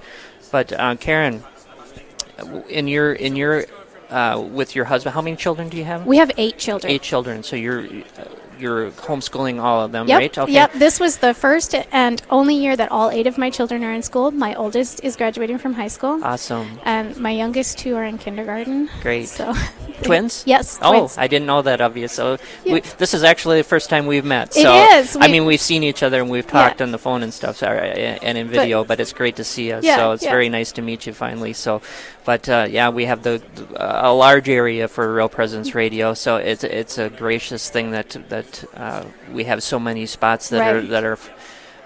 But 0.52 0.72
uh, 0.72 0.96
Karen, 0.96 1.44
in 2.70 2.88
your 2.88 3.14
in 3.14 3.36
your 3.36 3.66
uh, 4.10 4.44
with 4.52 4.76
your 4.76 4.86
husband, 4.86 5.14
how 5.14 5.22
many 5.22 5.36
children 5.36 5.70
do 5.70 5.78
you 5.78 5.86
have? 5.86 6.06
We 6.06 6.18
have 6.18 6.32
eight 6.38 6.58
children. 6.58 6.92
Eight 6.92 7.02
children. 7.02 7.44
So 7.44 7.56
you're 7.56 7.86
uh, 7.86 8.26
you're 8.60 8.92
homeschooling 8.92 9.62
all 9.62 9.82
of 9.84 9.92
them, 9.92 10.08
Yep. 10.08 10.20
right? 10.20 10.38
Okay. 10.38 10.52
Yep. 10.52 10.74
This 10.74 11.00
was 11.00 11.18
the 11.18 11.34
first 11.34 11.76
and 11.92 12.22
only 12.30 12.56
year 12.56 12.76
that 12.76 12.92
all 12.92 13.10
eight 13.12 13.28
of 13.28 13.38
my 13.38 13.50
children 13.50 13.84
are 13.84 13.92
in 13.94 14.02
school. 14.02 14.32
My 14.32 14.56
oldest 14.56 15.04
is 15.04 15.16
graduating 15.16 15.58
from 15.60 15.74
high 15.74 15.88
school, 15.88 16.20
Awesome. 16.24 16.80
and 16.84 17.16
my 17.18 17.32
youngest 17.32 17.78
two 17.78 17.96
are 17.96 18.04
in 18.04 18.18
kindergarten. 18.18 18.90
Great. 19.02 19.28
So, 19.28 19.54
Twins? 20.04 20.44
yes. 20.46 20.78
Oh, 20.82 20.92
twins. 20.92 21.18
I 21.18 21.28
didn't 21.28 21.46
know 21.46 21.62
that 21.62 21.80
of 21.82 21.96
you. 21.98 22.08
So 22.08 22.38
Yeah. 22.64 22.74
we, 22.74 22.80
this 22.98 23.14
is 23.14 23.24
actually 23.24 23.58
the 23.58 23.64
first 23.64 23.90
time 23.90 24.06
we've 24.08 24.26
met. 24.26 24.50
It 24.56 24.62
So 24.64 24.74
is. 24.98 25.16
I 25.20 25.28
mean, 25.28 25.46
we've 25.46 25.62
seen 25.62 25.84
each 25.84 26.04
other 26.04 26.22
and 26.22 26.30
we've 26.30 26.46
Yeah. 26.46 26.52
talked 26.68 26.82
on 26.82 26.92
the 26.92 26.98
phone 27.00 27.24
and 27.24 27.34
stuff, 27.34 27.58
so, 27.58 27.68
uh, 27.68 27.70
and 27.72 28.38
in 28.38 28.48
video. 28.48 28.84
But, 28.84 29.00
it's 29.00 29.14
great 29.14 29.36
to 29.38 29.44
see 29.44 29.68
you. 29.70 29.80
Yeah, 29.82 29.98
so 29.98 30.12
it's 30.14 30.24
yeah. 30.24 30.32
very 30.32 30.50
nice 30.50 30.72
to 30.74 30.82
meet 30.82 31.06
you 31.06 31.14
finally. 31.14 31.54
So, 31.54 31.82
but 32.26 32.48
uh, 32.50 32.66
yeah, 32.70 32.90
we 32.90 33.06
have 33.06 33.24
the 33.24 33.42
a 33.76 34.14
large 34.14 34.50
area 34.50 34.88
for 34.88 35.14
Real 35.14 35.30
Presence 35.30 35.76
Radio. 35.76 36.14
So 36.14 36.38
it's 36.38 36.64
it's 36.64 36.98
a 36.98 37.10
gracious 37.10 37.70
thing 37.70 37.92
that 37.92 38.18
that 38.30 38.45
uh, 38.76 39.06
we 39.32 39.44
have 39.46 39.62
so 39.64 39.80
many 39.80 40.06
spots 40.06 40.50
that 40.50 40.76
are 40.76 40.82
that 40.82 41.04
are. 41.04 41.18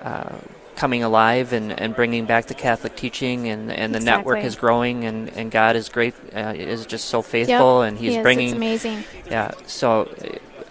Uh, 0.01 0.37
coming 0.75 1.03
alive 1.03 1.51
and, 1.51 1.77
and 1.77 1.93
bringing 1.93 2.23
back 2.23 2.45
the 2.45 2.53
Catholic 2.53 2.95
teaching 2.95 3.49
and, 3.49 3.69
and 3.69 3.93
the 3.93 3.99
network 3.99 4.45
is 4.45 4.55
growing 4.55 5.03
and, 5.03 5.27
and 5.35 5.51
God 5.51 5.75
is 5.75 5.89
great 5.89 6.13
uh, 6.33 6.53
is 6.55 6.85
just 6.85 7.09
so 7.09 7.21
faithful 7.21 7.81
Yep. 7.81 7.89
and 7.89 7.97
He 7.99 8.05
he's 8.05 8.15
is. 8.15 8.21
bringing 8.23 8.47
It's 8.47 8.55
amazing. 8.55 9.03
yeah. 9.29 9.51
So 9.67 10.07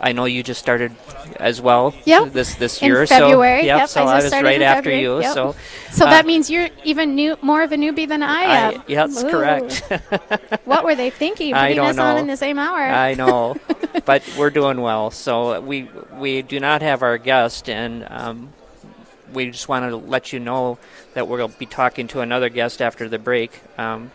I 0.01 0.13
know 0.13 0.27
you 0.27 0.43
just 0.43 0.61
started 0.61 0.93
as 1.37 1.61
well. 1.61 1.95
Yep. 2.05 2.33
This 2.33 2.55
this 2.55 2.81
In 2.81 2.89
year. 2.89 3.07
February. 3.07 3.63
So 3.63 3.67
yep. 3.67 3.79
Yep, 3.81 3.89
so 3.89 4.03
I 4.05 4.13
I, 4.13 4.23
was 4.23 4.33
right 4.33 4.63
after 4.63 4.91
February. 4.91 5.03
you. 5.03 5.21
Yep. 5.21 5.35
So. 5.35 5.55
So 5.91 6.07
uh, 6.07 6.11
that 6.11 6.27
means 6.27 6.51
you're 6.51 6.69
even 6.85 7.15
new, 7.15 7.37
more 7.43 7.63
of 7.63 7.73
a 7.73 7.77
newbie 7.77 8.07
than 8.07 8.23
I 8.23 8.43
am. 8.43 8.81
I, 8.81 8.85
yeah, 8.87 9.07
that's 9.07 9.25
Ooh. 9.25 9.31
correct. 9.31 9.83
What 10.65 10.85
were 10.85 10.95
they 10.95 11.09
thinking? 11.09 11.55
I 11.55 11.73
don't 11.73 11.89
us 11.89 11.99
on 11.99 12.17
know. 12.17 12.21
in 12.21 12.27
the 12.27 12.37
same 12.37 12.59
hour. 12.59 12.79
I 12.79 13.15
know, 13.15 13.57
but 14.05 14.23
we're 14.37 14.51
doing 14.51 14.83
well. 14.83 15.11
So 15.11 15.61
we 15.63 15.89
we 16.13 16.43
do 16.43 16.61
not 16.61 16.83
have 16.83 17.03
our 17.03 17.17
guest, 17.17 17.71
and 17.71 18.07
um, 18.11 18.53
we 19.33 19.51
just 19.51 19.67
want 19.67 19.91
to 19.91 19.97
let 19.97 20.31
you 20.33 20.41
know 20.41 20.79
that 21.15 21.27
we'll 21.27 21.49
be 21.49 21.65
talking 21.65 22.07
to 22.09 22.21
another 22.21 22.51
guest 22.51 22.83
after 22.83 23.09
the 23.09 23.19
break. 23.19 23.63
Um, 23.79 24.11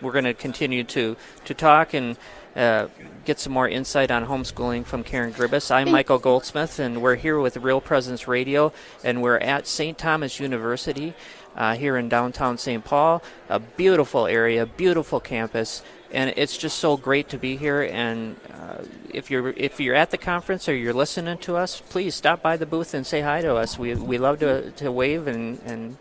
we're 0.00 0.12
going 0.12 0.24
to 0.24 0.34
continue 0.34 0.82
to 0.84 1.16
to 1.44 1.54
talk 1.54 1.94
and. 1.94 2.16
Uh, 2.54 2.88
get 3.24 3.40
some 3.40 3.52
more 3.52 3.68
insight 3.68 4.10
on 4.10 4.26
homeschooling 4.26 4.84
from 4.84 5.02
Karen 5.02 5.32
Gribus. 5.32 5.70
I'm 5.70 5.90
Michael 5.90 6.18
Goldsmith, 6.18 6.78
and 6.78 7.00
we're 7.00 7.16
here 7.16 7.40
with 7.40 7.56
Real 7.56 7.80
Presence 7.80 8.28
Radio, 8.28 8.72
and 9.02 9.22
we're 9.22 9.38
at 9.38 9.66
St. 9.66 9.96
Thomas 9.96 10.38
University 10.38 11.14
uh, 11.56 11.74
here 11.74 11.96
in 11.96 12.10
downtown 12.10 12.58
St. 12.58 12.84
Paul. 12.84 13.22
A 13.48 13.58
beautiful 13.58 14.26
area, 14.26 14.66
beautiful 14.66 15.18
campus, 15.18 15.82
and 16.10 16.34
it's 16.36 16.58
just 16.58 16.78
so 16.78 16.98
great 16.98 17.30
to 17.30 17.38
be 17.38 17.56
here. 17.56 17.82
And 17.82 18.36
uh, 18.52 18.84
if 19.08 19.30
you're 19.30 19.50
if 19.50 19.80
you're 19.80 19.94
at 19.94 20.10
the 20.10 20.18
conference 20.18 20.68
or 20.68 20.74
you're 20.74 20.92
listening 20.92 21.38
to 21.38 21.56
us, 21.56 21.80
please 21.80 22.14
stop 22.14 22.42
by 22.42 22.58
the 22.58 22.66
booth 22.66 22.92
and 22.92 23.06
say 23.06 23.22
hi 23.22 23.40
to 23.40 23.56
us. 23.56 23.78
We 23.78 23.94
we 23.94 24.18
love 24.18 24.40
to 24.40 24.72
to 24.72 24.92
wave 24.92 25.26
and 25.26 25.58
and 25.64 25.96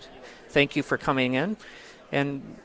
thank 0.49 0.75
you 0.75 0.83
for 0.83 0.97
coming 0.97 1.35
in. 1.35 1.55
And 2.11 2.57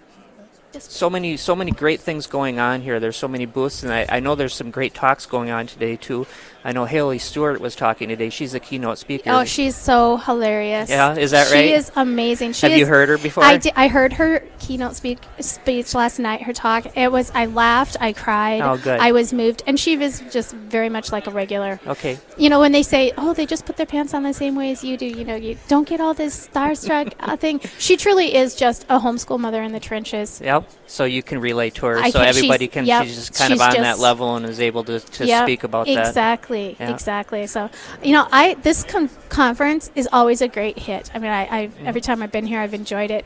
so 0.84 1.10
many 1.10 1.36
so 1.36 1.56
many 1.56 1.70
great 1.70 2.00
things 2.00 2.26
going 2.26 2.58
on 2.58 2.82
here. 2.82 3.00
There's 3.00 3.16
so 3.16 3.28
many 3.28 3.46
booths, 3.46 3.82
and 3.82 3.92
I, 3.92 4.06
I 4.08 4.20
know 4.20 4.34
there's 4.34 4.54
some 4.54 4.70
great 4.70 4.94
talks 4.94 5.26
going 5.26 5.50
on 5.50 5.66
today 5.66 5.96
too. 5.96 6.26
I 6.66 6.72
know 6.72 6.84
Haley 6.84 7.18
Stewart 7.18 7.60
was 7.60 7.76
talking 7.76 8.08
today. 8.08 8.28
She's 8.28 8.52
a 8.52 8.58
keynote 8.58 8.98
speaker. 8.98 9.30
Oh, 9.30 9.44
she's 9.44 9.76
so 9.76 10.16
hilarious. 10.16 10.90
Yeah, 10.90 11.14
is 11.14 11.30
that 11.30 11.46
she 11.46 11.54
right? 11.54 11.68
She 11.68 11.74
is 11.74 11.92
amazing. 11.94 12.54
She 12.54 12.66
Have 12.66 12.72
is, 12.72 12.80
you 12.80 12.86
heard 12.86 13.08
her 13.08 13.18
before? 13.18 13.44
I, 13.44 13.58
di- 13.58 13.72
I 13.76 13.86
heard 13.86 14.14
her 14.14 14.42
keynote 14.58 14.96
speak, 14.96 15.20
speech 15.38 15.94
last 15.94 16.18
night. 16.18 16.42
Her 16.42 16.52
talk. 16.52 16.96
It 16.96 17.12
was. 17.12 17.30
I 17.36 17.46
laughed. 17.46 17.96
I 18.00 18.12
cried. 18.12 18.62
Oh, 18.62 18.78
good. 18.78 18.98
I 18.98 19.12
was 19.12 19.32
moved, 19.32 19.62
and 19.68 19.78
she 19.78 19.96
was 19.96 20.18
just 20.32 20.54
very 20.54 20.88
much 20.88 21.12
like 21.12 21.28
a 21.28 21.30
regular. 21.30 21.78
Okay. 21.86 22.18
You 22.36 22.50
know, 22.50 22.58
when 22.58 22.72
they 22.72 22.82
say, 22.82 23.12
"Oh, 23.16 23.32
they 23.32 23.46
just 23.46 23.64
put 23.64 23.76
their 23.76 23.86
pants 23.86 24.12
on 24.12 24.24
the 24.24 24.34
same 24.34 24.56
way 24.56 24.72
as 24.72 24.82
you 24.82 24.96
do," 24.96 25.06
you 25.06 25.24
know, 25.24 25.36
you 25.36 25.56
don't 25.68 25.86
get 25.88 26.00
all 26.00 26.14
this 26.14 26.48
starstruck 26.48 27.12
uh, 27.20 27.36
thing. 27.44 27.60
She 27.78 27.96
truly 27.96 28.34
is 28.34 28.56
just 28.56 28.82
a 28.88 28.98
homeschool 28.98 29.38
mother 29.38 29.62
in 29.62 29.70
the 29.70 29.78
trenches. 29.78 30.40
Yep. 30.40 30.68
So 30.88 31.04
you 31.04 31.22
can 31.22 31.40
relate 31.40 31.74
to 31.76 31.86
her. 31.86 31.98
I 31.98 32.10
so 32.10 32.20
everybody 32.20 32.66
can. 32.66 32.86
yep, 32.86 33.04
she's 33.04 33.16
just 33.16 33.34
kind 33.34 33.52
of 33.52 33.60
on 33.60 33.74
that 33.74 34.00
level 34.00 34.34
and 34.34 34.46
is 34.46 34.60
able 34.60 34.82
to, 34.84 34.98
to 34.98 35.26
Yep, 35.26 35.44
speak 35.44 35.62
about 35.64 35.86
that. 35.86 36.08
exactly, 36.08 36.55
Yeah. 36.78 36.90
exactly. 36.96 37.46
So, 37.46 37.60
you 38.02 38.12
know, 38.16 38.26
I 38.32 38.54
this 38.68 38.84
con- 38.84 39.10
conference 39.28 39.90
is 39.94 40.08
always 40.12 40.40
a 40.42 40.48
great 40.48 40.78
hit. 40.78 41.10
I 41.14 41.18
mean, 41.18 41.30
I, 41.30 41.42
I 41.58 41.60
Mm-hmm. 41.66 41.86
every 41.90 42.00
time 42.00 42.22
I've 42.22 42.32
been 42.32 42.46
here, 42.46 42.60
I've 42.60 42.74
enjoyed 42.74 43.10
it. 43.18 43.24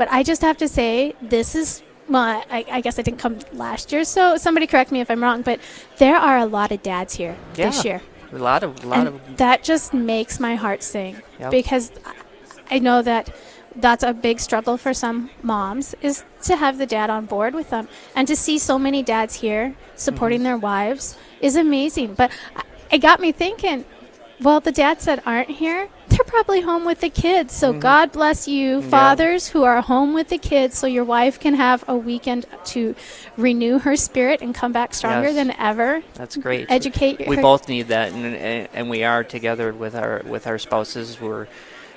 But 0.00 0.08
I 0.18 0.22
just 0.22 0.42
have 0.42 0.56
to 0.58 0.68
say, 0.68 1.14
this 1.34 1.54
is 1.54 1.82
well, 2.08 2.42
I, 2.50 2.64
I 2.76 2.80
guess 2.82 2.98
I 3.00 3.02
didn't 3.02 3.18
come 3.18 3.36
last 3.52 3.90
year, 3.92 4.04
so 4.04 4.36
somebody 4.36 4.66
correct 4.68 4.90
me 4.92 5.00
if 5.00 5.10
I'm 5.10 5.22
wrong. 5.22 5.42
But 5.42 5.58
there 5.98 6.16
are 6.16 6.38
a 6.38 6.46
lot 6.46 6.70
of 6.70 6.80
dads 6.82 7.12
here 7.14 7.34
this 7.54 7.84
year, 7.84 8.00
A 8.32 8.38
lot 8.38 8.62
of 8.62 8.70
a 8.84 8.86
lot 8.86 8.98
and 8.98 9.08
of 9.08 9.36
that 9.38 9.58
just 9.64 9.92
makes 9.92 10.38
my 10.38 10.54
heart 10.54 10.82
sing 10.84 11.12
Yep. 11.40 11.50
because 11.50 11.90
I 12.70 12.78
know 12.78 13.02
that 13.02 13.34
that's 13.76 14.02
a 14.02 14.12
big 14.12 14.40
struggle 14.40 14.76
for 14.76 14.94
some 14.94 15.30
moms 15.42 15.94
is 16.02 16.24
to 16.42 16.56
have 16.56 16.78
the 16.78 16.86
dad 16.86 17.10
on 17.10 17.26
board 17.26 17.54
with 17.54 17.70
them 17.70 17.88
and 18.14 18.26
to 18.28 18.34
see 18.36 18.58
so 18.58 18.78
many 18.78 19.02
dads 19.02 19.34
here 19.34 19.74
supporting 19.96 20.38
Mm-hmm. 20.38 20.44
their 20.44 20.58
wives 20.58 21.16
is 21.40 21.56
amazing 21.56 22.14
but 22.14 22.30
it 22.90 22.98
got 22.98 23.20
me 23.20 23.32
thinking 23.32 23.84
well 24.40 24.60
the 24.60 24.72
dads 24.72 25.04
that 25.06 25.26
aren't 25.26 25.50
here 25.50 25.88
they're 26.08 26.24
probably 26.26 26.60
home 26.60 26.84
with 26.84 27.00
the 27.00 27.08
kids 27.10 27.54
so 27.54 27.72
god 27.72 28.12
bless 28.12 28.46
you 28.46 28.80
Yeah. 28.80 28.88
fathers 28.88 29.48
who 29.48 29.64
are 29.64 29.80
home 29.82 30.12
with 30.14 30.28
the 30.28 30.38
kids 30.38 30.76
so 30.78 30.86
your 30.86 31.04
wife 31.04 31.40
can 31.40 31.54
have 31.54 31.84
a 31.88 31.96
weekend 31.96 32.46
to 32.66 32.94
renew 33.36 33.78
her 33.78 33.96
spirit 33.96 34.40
and 34.42 34.54
come 34.54 34.72
back 34.72 34.94
stronger 34.94 35.28
Yes. 35.28 35.34
than 35.36 35.50
ever 35.58 36.02
that's 36.14 36.36
great. 36.36 36.70
educate 36.70 37.26
we 37.26 37.36
her 37.36 37.42
both 37.42 37.68
need 37.68 37.88
that, 37.88 38.12
and, 38.12 38.24
and 38.24 38.68
and 38.74 38.90
we 38.90 39.04
are 39.04 39.24
together 39.24 39.72
with 39.72 39.94
our 39.94 40.22
with 40.26 40.46
our 40.46 40.58
spouses. 40.58 41.20
We're 41.20 41.46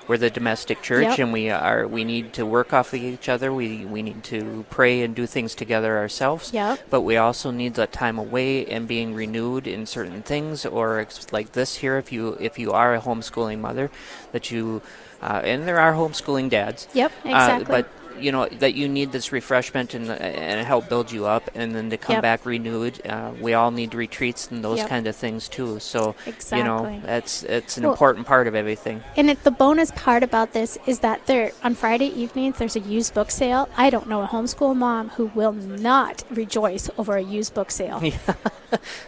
we're 0.10 0.18
the 0.18 0.30
domestic 0.32 0.82
church, 0.82 1.04
Yep. 1.04 1.20
and 1.20 1.32
we 1.32 1.50
are 1.52 1.88
we 1.88 2.04
need 2.04 2.34
to 2.34 2.44
work 2.46 2.74
off 2.74 2.94
of 2.94 3.00
each 3.00 3.30
other. 3.30 3.54
We 3.54 3.86
we 3.86 4.02
need 4.02 4.24
to 4.34 4.66
pray 4.72 5.02
and 5.04 5.14
do 5.16 5.26
things 5.28 5.54
together 5.56 5.98
ourselves. 6.00 6.52
Yep. 6.52 6.80
But 6.90 7.02
we 7.02 7.16
also 7.16 7.52
need 7.52 7.76
that 7.76 7.92
time 7.94 8.18
away 8.18 8.66
and 8.66 8.88
being 8.88 9.14
renewed 9.14 9.68
in 9.68 9.86
certain 9.86 10.24
things, 10.24 10.66
or 10.66 11.00
ex- 11.00 11.32
like 11.32 11.52
this 11.54 11.76
here. 11.76 11.98
If 11.98 12.12
you 12.12 12.36
if 12.42 12.58
you 12.58 12.74
are 12.74 12.96
a 12.96 13.00
homeschooling 13.02 13.60
mother, 13.62 13.92
that 14.34 14.50
you 14.52 14.82
uh, 15.22 15.42
and 15.46 15.68
there 15.68 15.80
are 15.80 15.94
homeschooling 15.94 16.50
dads. 16.50 16.88
Yep, 16.94 17.12
Uh, 17.26 17.30
exactly. 17.30 17.66
but 17.66 17.86
you 18.22 18.32
know 18.32 18.48
that 18.60 18.74
you 18.76 18.88
need 18.88 19.12
this 19.12 19.32
refreshment 19.32 19.94
and 19.94 20.10
and 20.10 20.66
help 20.66 20.90
build 20.90 21.12
you 21.12 21.26
up, 21.26 21.50
and 21.56 21.76
then 21.76 21.90
to 21.90 21.98
come 21.98 22.16
Yep. 22.16 22.22
back 22.22 22.46
renewed. 22.46 23.06
Uh, 23.06 23.32
we 23.40 23.54
all 23.54 23.72
need 23.72 23.94
retreats 23.94 24.50
and 24.52 24.64
those 24.64 24.80
Yep. 24.80 24.90
kind 24.90 25.08
of 25.08 25.16
things 25.16 25.48
too. 25.50 25.80
So 25.80 26.16
you 26.52 26.64
know 26.64 26.86
Exactly. 26.86 27.02
that's 27.06 27.44
it's 27.44 27.78
an 27.78 27.84
Well- 27.84 27.94
important 27.94 28.26
part 28.28 28.48
of 28.48 28.56
everything. 28.56 29.04
And 29.16 29.30
it, 29.30 29.44
the 29.44 29.52
bonus 29.52 29.92
part 29.92 30.24
about 30.24 30.54
this 30.54 30.78
is 30.86 31.00
that 31.00 31.26
there 31.28 31.52
on 31.64 31.76
Friday 31.76 32.08
evenings 32.20 32.58
there's 32.58 32.76
a 32.76 32.80
used 32.82 33.14
book 33.14 33.32
sale. 33.32 33.70
I 33.78 33.90
don't 33.90 34.08
know 34.08 34.22
a 34.24 34.28
homeschool 34.28 34.76
mom 34.76 35.10
who 35.10 35.32
will 35.36 35.54
not 35.54 36.24
rejoice 36.30 36.90
over 36.98 37.16
a 37.18 37.22
used 37.24 37.54
book 37.54 37.72
sale. 37.72 38.02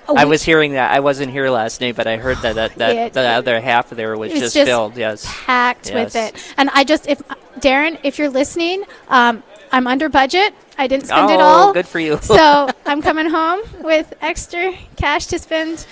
Oh, 0.10 0.16
I 0.18 0.26
was 0.26 0.42
hearing 0.42 0.74
that. 0.74 0.92
I 0.92 1.02
wasn't 1.02 1.32
here 1.32 1.48
last 1.52 1.82
night, 1.82 1.96
but 1.96 2.08
I 2.08 2.18
heard 2.18 2.38
that 2.38 2.56
that, 2.56 2.76
that 2.78 2.96
It- 2.96 3.14
the 3.14 3.22
other 3.22 3.62
half 3.62 3.92
of 3.92 3.98
there 3.98 4.18
was 4.18 4.32
it's 4.32 4.40
just, 4.42 4.56
just 4.56 4.66
filled. 4.68 4.98
Yes. 4.98 5.24
packed 5.46 5.92
with 5.94 6.16
it. 6.16 6.34
And 6.58 6.70
I 6.74 6.84
just 6.84 7.06
if 7.08 7.22
Darren, 7.60 8.00
if 8.04 8.18
you're 8.18 8.30
listening, 8.30 8.84
um, 9.10 9.44
I'm 9.72 9.88
under 9.88 10.10
budget. 10.10 10.54
I 10.78 10.88
didn't 10.88 11.06
spend 11.08 11.30
oh, 11.30 11.34
it 11.34 11.42
all. 11.42 11.74
good 11.74 11.88
for 11.88 12.00
you. 12.00 12.18
so 12.22 12.70
I'm 12.86 13.02
coming 13.02 13.30
home 13.30 13.62
with 13.82 14.14
extra 14.22 14.74
cash 14.98 15.28
to 15.28 15.40
spend 15.40 15.86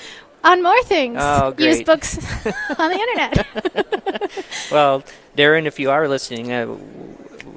on 0.44 0.64
more 0.64 0.82
things. 0.84 1.18
Oh, 1.20 1.50
Used 1.58 1.58
great. 1.58 1.86
books 1.86 2.18
on 2.78 2.90
the 2.90 2.98
internet. 2.98 3.48
well, 4.72 5.04
Darren, 5.38 5.66
if 5.66 5.80
you 5.80 5.92
are 5.92 6.08
listening, 6.08 6.52
uh, 6.52 6.76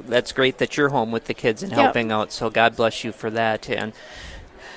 that's 0.06 0.32
great 0.32 0.58
that 0.58 0.76
you're 0.76 0.90
home 0.90 1.10
with 1.12 1.24
the 1.26 1.34
kids 1.34 1.62
and 1.62 1.70
Yep. 1.72 1.80
helping 1.80 2.12
out. 2.12 2.32
So 2.32 2.50
God 2.50 2.76
bless 2.76 3.04
you 3.04 3.12
for 3.12 3.30
that. 3.30 3.68
And 3.70 3.92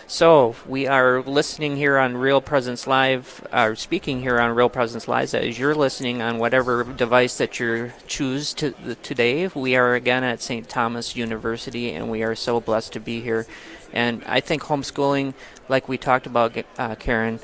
so 0.08 0.56
we 0.68 0.88
are 0.88 1.22
listening 1.22 1.76
here 1.78 1.98
on 1.98 2.16
Real 2.16 2.42
Presence 2.42 2.86
Live, 2.86 3.46
or 3.52 3.76
speaking 3.76 4.22
here 4.22 4.40
on 4.40 4.56
Real 4.56 4.70
Presence 4.70 5.08
Live. 5.08 5.34
As 5.34 5.58
you're 5.58 5.76
listening 5.76 6.22
on 6.22 6.38
whatever 6.38 6.84
device 6.84 7.38
that 7.38 7.60
you 7.60 7.92
choose 8.08 8.54
to 8.56 8.74
today, 9.02 9.48
we 9.48 9.76
are 9.76 9.96
again 9.96 10.24
at 10.24 10.42
St. 10.42 10.70
Thomas 10.70 11.16
University, 11.16 11.92
and 11.92 12.10
we 12.12 12.22
are 12.24 12.36
so 12.36 12.60
blessed 12.62 12.94
to 12.94 13.00
be 13.00 13.22
here. 13.22 13.48
And 13.94 14.24
I 14.26 14.42
think 14.42 14.64
homeschooling, 14.64 15.34
like 15.70 15.88
we 15.90 15.98
talked 15.98 16.28
about, 16.28 16.56
uh, 16.78 16.96
Karen, 16.96 17.40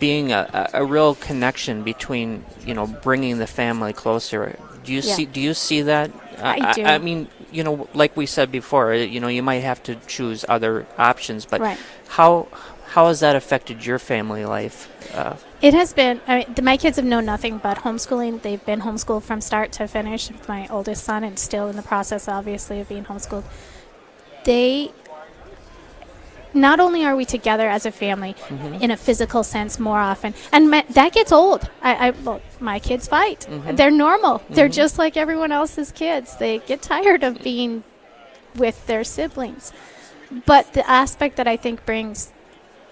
being 0.00 0.32
a, 0.32 0.68
a, 0.74 0.84
real 0.84 1.14
connection 1.14 1.84
between 1.84 2.44
you 2.66 2.74
know 2.74 2.88
bringing 2.88 3.38
the 3.38 3.46
family 3.46 3.92
closer. 3.92 4.58
Do 4.82 4.92
you 4.92 5.00
Yeah. 5.00 5.14
see? 5.14 5.26
Do 5.26 5.40
you 5.40 5.54
see 5.54 5.82
that? 5.82 6.10
I 6.42 6.72
do. 6.72 6.82
I, 6.84 6.98
mean, 6.98 7.28
you 7.52 7.62
know, 7.62 7.88
like 7.94 8.16
we 8.16 8.26
said 8.26 8.50
before, 8.50 8.92
uh, 8.92 8.96
you 8.96 9.20
know, 9.20 9.28
you 9.28 9.42
might 9.42 9.62
have 9.62 9.82
to 9.84 9.96
choose 10.06 10.44
other 10.48 10.86
options, 10.98 11.44
but 11.44 11.60
Right. 11.60 11.78
how 12.08 12.48
how 12.94 13.06
has 13.08 13.20
that 13.20 13.34
affected 13.34 13.86
your 13.86 13.98
family 13.98 14.44
life? 14.44 14.88
Uh, 15.14 15.34
It 15.62 15.72
has 15.72 15.94
been. 15.94 16.20
I 16.28 16.38
mean, 16.38 16.54
my 16.62 16.76
kids 16.76 16.96
have 16.96 17.06
known 17.06 17.24
nothing 17.24 17.56
but 17.56 17.78
homeschooling. 17.78 18.42
They've 18.42 18.64
been 18.66 18.82
homeschooled 18.82 19.22
from 19.22 19.40
start 19.40 19.72
to 19.72 19.86
finish. 19.88 20.30
My 20.46 20.66
oldest 20.68 21.04
son, 21.04 21.24
and 21.24 21.38
still 21.38 21.68
in 21.68 21.76
the 21.76 21.82
process, 21.82 22.28
obviously, 22.28 22.80
of 22.80 22.88
being 22.88 23.04
homeschooled. 23.04 23.44
They. 24.44 24.92
Not 26.54 26.80
only 26.80 27.04
are 27.04 27.16
we 27.16 27.24
together 27.24 27.68
as 27.68 27.86
a 27.86 27.92
family 27.92 28.34
mm-hmm. 28.34 28.74
in 28.82 28.90
a 28.90 28.96
physical 28.96 29.42
sense 29.42 29.78
more 29.78 29.98
often, 29.98 30.34
and 30.52 30.70
ma- 30.70 30.82
that 30.90 31.12
gets 31.12 31.32
old. 31.32 31.68
I, 31.82 32.08
I 32.08 32.10
well, 32.10 32.40
my 32.60 32.78
kids 32.78 33.08
fight. 33.08 33.46
Mm-hmm. 33.48 33.76
They're 33.76 33.90
normal. 33.90 34.42
They're 34.50 34.66
mm-hmm. 34.66 34.72
just 34.72 34.98
like 34.98 35.16
everyone 35.16 35.52
else's 35.52 35.92
kids. 35.92 36.36
They 36.36 36.58
get 36.58 36.82
tired 36.82 37.22
of 37.24 37.42
being 37.42 37.84
with 38.56 38.86
their 38.86 39.04
siblings. 39.04 39.72
But 40.46 40.72
the 40.72 40.88
aspect 40.88 41.36
that 41.36 41.48
I 41.48 41.56
think 41.56 41.84
brings 41.84 42.32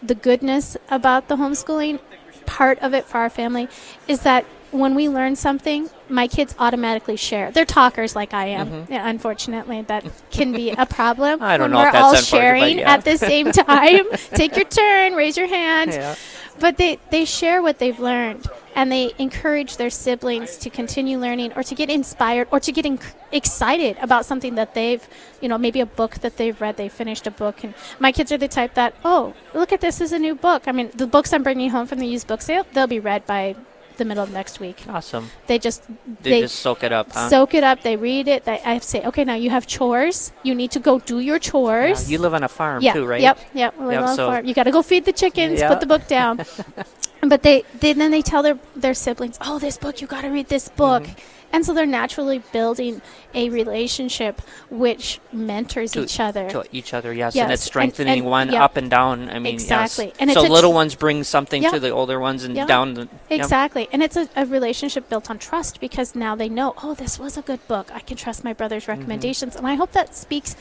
the 0.02 0.14
goodness 0.14 0.76
about 0.90 1.28
the 1.28 1.36
homeschooling 1.36 2.00
part 2.46 2.78
of 2.80 2.94
it 2.94 3.04
for 3.04 3.18
our 3.18 3.30
family 3.30 3.68
is 4.08 4.20
that 4.22 4.44
when 4.72 4.94
we 4.94 5.08
learn 5.08 5.36
something, 5.36 5.90
my 6.08 6.26
kids 6.28 6.54
automatically 6.58 7.16
share. 7.16 7.50
They're 7.50 7.64
talkers 7.64 8.14
like 8.16 8.32
I 8.34 8.46
am. 8.46 8.86
Yeah, 8.90 9.08
unfortunately, 9.08 9.82
that 9.82 10.04
can 10.30 10.52
be 10.52 10.70
a 10.70 10.86
problem 10.86 11.40
Mm-hmm. 11.40 11.42
I 11.50 11.56
don't 11.56 11.70
when 11.70 11.70
know 11.72 11.78
we're 11.86 11.92
that's 11.92 12.04
all 12.04 12.14
sharing 12.16 12.78
yeah. 12.78 12.92
at 12.94 13.04
the 13.04 13.16
same 13.16 13.52
time. 13.52 14.06
Take 14.34 14.56
your 14.56 14.64
turn, 14.64 15.14
raise 15.14 15.36
your 15.36 15.46
hand. 15.48 15.92
yeah. 15.92 16.14
But 16.58 16.76
they, 16.76 16.98
they 17.10 17.24
share 17.24 17.62
what 17.62 17.78
they've 17.78 17.98
learned 17.98 18.46
and 18.74 18.92
they 18.92 19.12
encourage 19.18 19.78
their 19.78 19.88
siblings 19.88 20.58
to 20.58 20.68
continue 20.68 21.18
learning 21.18 21.54
or 21.56 21.62
to 21.62 21.74
get 21.74 21.88
inspired 21.88 22.48
or 22.50 22.60
to 22.60 22.70
get 22.70 22.84
inc- 22.84 23.14
excited 23.32 23.96
about 24.02 24.26
something 24.26 24.56
that 24.56 24.74
they've, 24.74 25.06
you 25.40 25.48
know, 25.48 25.56
maybe 25.56 25.80
a 25.80 25.86
book 25.86 26.16
that 26.16 26.36
they've 26.36 26.60
read. 26.60 26.76
They 26.76 26.90
finished 26.90 27.26
a 27.26 27.30
book. 27.30 27.64
And 27.64 27.72
my 27.98 28.12
kids 28.12 28.30
are 28.30 28.36
the 28.36 28.48
type 28.48 28.74
that, 28.74 28.94
oh, 29.04 29.32
look 29.54 29.72
at 29.72 29.80
this 29.80 30.00
is 30.02 30.12
a 30.12 30.18
new 30.18 30.34
book. 30.34 30.64
I 30.68 30.72
mean, 30.72 30.90
the 30.94 31.06
books 31.06 31.32
I'm 31.32 31.42
bringing 31.42 31.70
home 31.70 31.86
from 31.86 31.98
the 31.98 32.06
used 32.06 32.26
book 32.26 32.42
sale, 32.42 32.66
they'll 32.74 32.86
be 32.86 33.00
read 33.00 33.24
by 33.26 33.56
the 34.00 34.04
middle 34.04 34.24
of 34.24 34.32
next 34.32 34.58
week. 34.58 34.78
Awesome. 34.88 35.30
They 35.46 35.58
just, 35.58 35.86
They, 36.22 36.30
they, 36.30 36.40
just 36.42 36.56
soak 36.56 36.82
it 36.82 36.92
up, 36.92 37.12
huh? 37.12 37.28
soak 37.28 37.54
it 37.54 37.62
up. 37.62 37.82
They 37.82 37.96
read 37.96 38.26
it. 38.26 38.44
They, 38.44 38.58
I 38.64 38.78
say, 38.78 39.04
okay, 39.04 39.24
now 39.24 39.34
you 39.36 39.50
have 39.50 39.66
chores. 39.66 40.32
You 40.42 40.54
need 40.54 40.72
to 40.72 40.80
go 40.80 40.98
do 40.98 41.20
your 41.20 41.36
Yeah, 41.36 41.50
chores. 41.50 42.10
you 42.10 42.18
live 42.18 42.34
on 42.34 42.42
a 42.42 42.48
farm 42.48 42.82
yeah, 42.82 42.94
too, 42.94 43.06
right? 43.06 43.20
Yep, 43.20 43.38
yep. 43.54 43.78
we 43.78 43.84
Yep, 43.84 43.90
live 43.92 44.02
on 44.02 44.08
a 44.08 44.16
so- 44.16 44.26
farm. 44.30 44.46
You 44.46 44.54
got 44.54 44.64
to 44.64 44.72
go 44.72 44.82
feed 44.82 45.04
the 45.04 45.12
chickens. 45.12 45.60
Yeah. 45.60 45.68
Put 45.68 45.80
the 45.80 45.86
book 45.86 46.06
down. 46.08 46.44
but 47.22 47.42
they, 47.42 47.62
they 47.78 47.92
then 47.92 48.10
they 48.10 48.22
tell 48.22 48.42
their 48.42 48.58
their 48.74 48.94
siblings, 48.94 49.36
"Oh, 49.42 49.58
this 49.58 49.76
book. 49.76 50.00
You 50.00 50.06
got 50.06 50.22
to 50.22 50.30
read 50.30 50.48
this 50.48 50.68
book." 50.68 51.04
Mm-hmm. 51.04 51.39
And 51.52 51.66
so 51.66 51.74
they're 51.74 51.84
naturally 51.86 52.38
building 52.52 53.02
a 53.34 53.48
relationship 53.50 54.40
which 54.70 55.20
mentors 55.32 55.92
To- 55.92 56.02
each 56.04 56.20
other. 56.20 56.48
To 56.50 56.64
each 56.70 56.94
other, 56.94 57.12
yes, 57.12 57.34
Yes, 57.34 57.42
and 57.44 57.52
it's 57.52 57.62
strengthening 57.64 58.20
and- 58.20 58.28
one 58.28 58.52
yeah. 58.52 58.64
up 58.64 58.76
and 58.76 58.88
down. 58.88 59.28
I 59.30 59.38
mean, 59.40 59.52
Exactly. 59.54 60.06
yes. 60.06 60.14
And 60.20 60.30
so 60.32 60.42
a 60.42 60.46
tr- 60.46 60.52
little 60.52 60.72
ones 60.72 60.94
bring 60.94 61.24
something 61.24 61.62
Yeah. 61.62 61.70
to 61.70 61.80
the 61.80 61.90
older 61.90 62.20
ones, 62.20 62.44
and 62.44 62.54
Yeah. 62.54 62.66
down 62.66 62.94
the. 62.94 63.08
Exactly. 63.30 63.88
And 63.92 64.02
it's 64.02 64.16
a, 64.16 64.28
a 64.36 64.46
relationship 64.46 65.08
built 65.08 65.28
on 65.30 65.38
trust 65.38 65.80
because 65.80 66.14
now 66.14 66.36
they 66.36 66.48
know, 66.48 66.74
oh, 66.82 66.94
this 66.94 67.18
was 67.18 67.36
a 67.36 67.42
good 67.42 67.66
book. 67.66 67.90
I 67.92 68.00
can 68.00 68.16
trust 68.16 68.44
my 68.44 68.52
brother's 68.52 68.84
Mm-hmm. 68.84 68.92
recommendations. 69.00 69.56
And 69.56 69.66
I 69.66 69.74
hope 69.74 69.92
that 69.92 70.14
speaks 70.14 70.54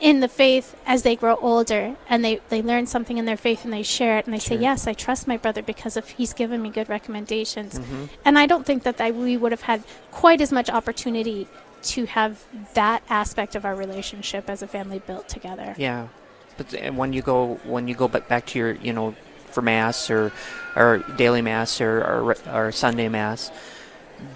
in 0.00 0.20
the 0.20 0.28
faith 0.28 0.76
as 0.86 1.02
they 1.02 1.16
grow 1.16 1.36
older 1.36 1.96
and 2.08 2.24
they, 2.24 2.40
they 2.48 2.62
learn 2.62 2.86
something 2.86 3.16
in 3.16 3.24
their 3.24 3.36
faith 3.36 3.64
and 3.64 3.72
they 3.72 3.82
share 3.82 4.18
it 4.18 4.26
and 4.26 4.34
they 4.34 4.38
say, 4.38 4.56
yes, 4.56 4.86
I 4.86 4.92
trust 4.92 5.26
my 5.26 5.36
brother 5.36 5.62
because 5.62 5.96
of 5.96 6.08
he's 6.08 6.32
given 6.32 6.60
me 6.62 6.70
good 6.70 6.88
recommendations. 6.88 7.78
Mm-hmm. 7.78 8.04
And 8.24 8.38
I 8.38 8.46
don't 8.46 8.66
think 8.66 8.82
that 8.82 9.00
I, 9.00 9.10
we 9.12 9.36
would 9.36 9.52
have 9.52 9.62
had 9.62 9.84
quite 10.10 10.40
as 10.40 10.52
much 10.52 10.68
opportunity 10.68 11.46
to 11.82 12.06
have 12.06 12.44
that 12.74 13.02
aspect 13.08 13.54
of 13.54 13.64
our 13.64 13.74
relationship 13.74 14.48
as 14.48 14.62
a 14.62 14.66
family 14.66 14.98
built 14.98 15.28
together. 15.28 15.74
Yeah, 15.78 16.08
but 16.56 16.72
and 16.74 16.96
when 16.96 17.12
you 17.12 17.22
go 17.22 17.60
when 17.64 17.88
you 17.88 17.94
go 17.94 18.08
ba- 18.08 18.24
back 18.26 18.46
to 18.46 18.58
your 18.58 18.72
you 18.72 18.92
know 18.92 19.14
for 19.50 19.62
mass 19.62 20.10
or 20.10 20.32
or 20.76 21.04
daily 21.16 21.42
mass 21.42 21.80
or 21.80 21.98
or, 22.00 22.36
or 22.52 22.72
Sunday 22.72 23.08
mass, 23.08 23.50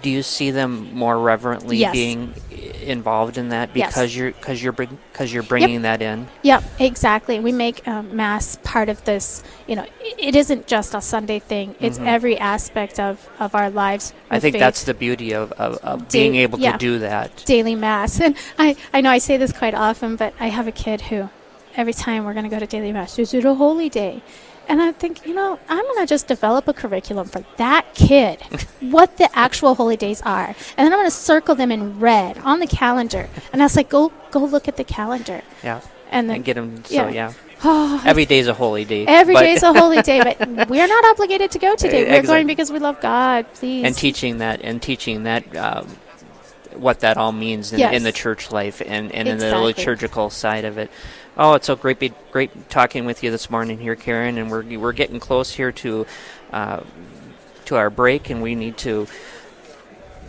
do 0.01 0.09
you 0.09 0.23
see 0.23 0.51
them 0.51 0.93
more 0.93 1.17
reverently 1.19 1.77
Yes. 1.77 1.93
being 1.93 2.33
involved 2.81 3.37
in 3.37 3.49
that 3.49 3.69
Yes. 3.75 3.87
because 3.89 4.15
you're 4.15 4.31
because 4.31 4.63
you're 4.63 4.71
because 4.73 5.33
you're 5.33 5.43
bringing 5.43 5.81
that 5.83 6.01
in? 6.01 6.27
Yep, 6.43 6.63
exactly. 6.79 7.39
We 7.39 7.51
make 7.51 7.85
um, 7.87 8.15
mass 8.15 8.57
part 8.63 8.89
of 8.89 9.03
this. 9.05 9.43
You 9.67 9.75
know, 9.77 9.85
it 10.01 10.35
isn't 10.35 10.67
just 10.67 10.93
a 10.95 11.01
Sunday 11.01 11.39
thing. 11.39 11.75
It's 11.79 11.99
Mhm. 11.99 12.07
every 12.07 12.37
aspect 12.37 12.99
of, 12.99 13.29
of 13.39 13.55
our 13.55 13.69
lives. 13.69 14.13
I 14.29 14.39
think 14.39 14.53
faith. 14.53 14.59
that's 14.61 14.83
the 14.83 14.93
beauty 14.93 15.33
of, 15.33 15.51
of, 15.53 15.77
of 15.83 16.07
Da- 16.07 16.19
being 16.19 16.35
able 16.35 16.59
yeah. 16.59 16.73
to 16.73 16.77
do 16.77 16.99
that. 16.99 17.43
daily 17.45 17.75
mass. 17.75 18.19
And 18.29 18.35
I, 18.57 18.75
I 18.93 19.01
know 19.01 19.09
I 19.11 19.17
say 19.19 19.37
this 19.37 19.51
quite 19.51 19.73
often, 19.73 20.15
but 20.15 20.33
I 20.39 20.47
have 20.47 20.67
a 20.67 20.71
kid 20.71 21.01
who, 21.01 21.29
every 21.75 21.93
time 21.93 22.25
we're 22.25 22.33
going 22.33 22.43
to 22.45 22.49
go 22.49 22.59
to 22.59 22.67
daily 22.67 22.91
mass, 22.91 23.19
is 23.19 23.33
it 23.33 23.43
a 23.45 23.53
holy 23.55 23.89
day? 23.89 24.21
And 24.69 24.81
I 24.83 24.91
think, 24.91 25.25
you 25.25 25.33
know, 25.33 25.59
I'm 25.67 25.83
going 25.83 25.97
to 25.97 26.05
just 26.05 26.27
develop 26.27 26.67
a 26.67 26.73
curriculum 26.73 27.27
for 27.27 27.43
that 27.57 27.95
kid, 27.95 28.39
what 28.81 29.17
the 29.17 29.27
actual 29.37 29.73
holy 29.73 29.97
days 29.97 30.21
are. 30.21 30.45
And 30.45 30.77
then 30.77 30.93
I'm 30.93 30.99
going 30.99 31.05
to 31.07 31.11
circle 31.11 31.55
them 31.55 31.71
in 31.71 31.99
red 31.99 32.37
on 32.37 32.59
the 32.59 32.67
calendar. 32.67 33.27
And 33.51 33.63
I 33.63 33.65
was 33.65 33.75
like, 33.75 33.89
go, 33.89 34.11
go 34.29 34.39
look 34.45 34.67
at 34.67 34.77
the 34.77 34.83
calendar. 34.83 35.41
Yeah, 35.63 35.81
And 36.11 36.29
then, 36.29 36.37
and 36.37 36.45
get 36.45 36.53
them. 36.53 36.85
So 36.85 37.07
yeah. 37.07 37.09
yeah, 37.09 37.33
oh, 37.63 38.01
every 38.05 38.27
day's 38.27 38.47
a 38.47 38.53
holy 38.53 38.85
day. 38.85 39.07
Every 39.07 39.33
day 39.33 39.53
is 39.53 39.63
a 39.63 39.73
holy 39.73 40.03
day, 40.03 40.21
but 40.23 40.37
we're 40.69 40.87
not 40.87 41.03
obligated 41.05 41.49
to 41.51 41.59
go 41.59 41.75
today. 41.75 42.03
We're 42.03 42.09
Exactly. 42.19 42.27
going 42.27 42.47
because 42.47 42.71
we 42.71 42.77
love 42.77 43.01
God. 43.01 43.47
Please. 43.55 43.83
and 43.85 43.95
teaching 43.95 44.37
that 44.37 44.61
and 44.61 44.79
teaching 44.79 45.23
that 45.23 45.55
um, 45.57 45.87
what 46.75 46.99
that 46.99 47.17
all 47.17 47.31
means 47.31 47.73
in, 47.73 47.79
Yes. 47.79 47.95
in 47.95 48.03
the 48.03 48.11
church 48.11 48.51
life 48.51 48.81
and, 48.85 49.11
and 49.11 49.27
in 49.27 49.39
the 49.39 49.57
liturgical 49.57 50.29
side 50.29 50.63
of 50.65 50.77
it. 50.77 50.91
Oh, 51.41 51.53
it's 51.53 51.67
so 51.67 51.77
great, 51.77 51.99
be, 51.99 52.11
great 52.31 52.69
talking 52.69 53.05
with 53.05 53.23
you 53.23 53.31
this 53.31 53.49
morning 53.49 53.79
here, 53.79 53.95
Karen. 53.95 54.37
And 54.37 54.51
we're 54.51 54.77
we're 54.77 54.91
getting 54.91 55.21
close 55.21 55.53
here 55.53 55.71
to 55.71 56.05
uh, 56.51 56.81
to 57.63 57.77
our 57.77 57.89
break, 57.89 58.29
and 58.29 58.41
we 58.41 58.55
need 58.55 58.77
to 58.79 59.07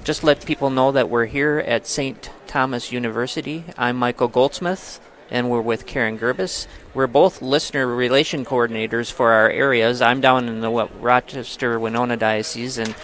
just 0.04 0.22
let 0.22 0.46
people 0.46 0.70
know 0.70 0.92
that 0.92 1.10
we're 1.10 1.26
here 1.26 1.58
at 1.58 1.88
St. 1.88 2.30
Thomas 2.46 2.92
University. 2.92 3.64
I'm 3.76 3.96
Michael 3.96 4.28
Goldsmith, 4.28 5.00
and 5.32 5.50
we're 5.50 5.60
with 5.60 5.84
Karen 5.84 6.16
Gerbis. 6.16 6.68
We're 6.94 7.08
both 7.08 7.42
listener 7.42 7.88
relation 7.88 8.44
coordinators 8.44 9.10
for 9.10 9.32
our 9.32 9.50
areas. 9.50 10.00
I'm 10.00 10.20
down 10.20 10.46
in 10.46 10.60
the 10.60 10.70
Rochester 10.70 11.80
Winona 11.80 12.16
Diocese, 12.18 12.78
and 12.78 12.94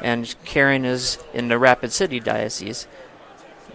and 0.00 0.32
Karen 0.44 0.84
is 0.84 1.18
in 1.34 1.48
the 1.48 1.58
Rapid 1.58 1.90
City 1.90 2.20
Diocese. 2.20 2.86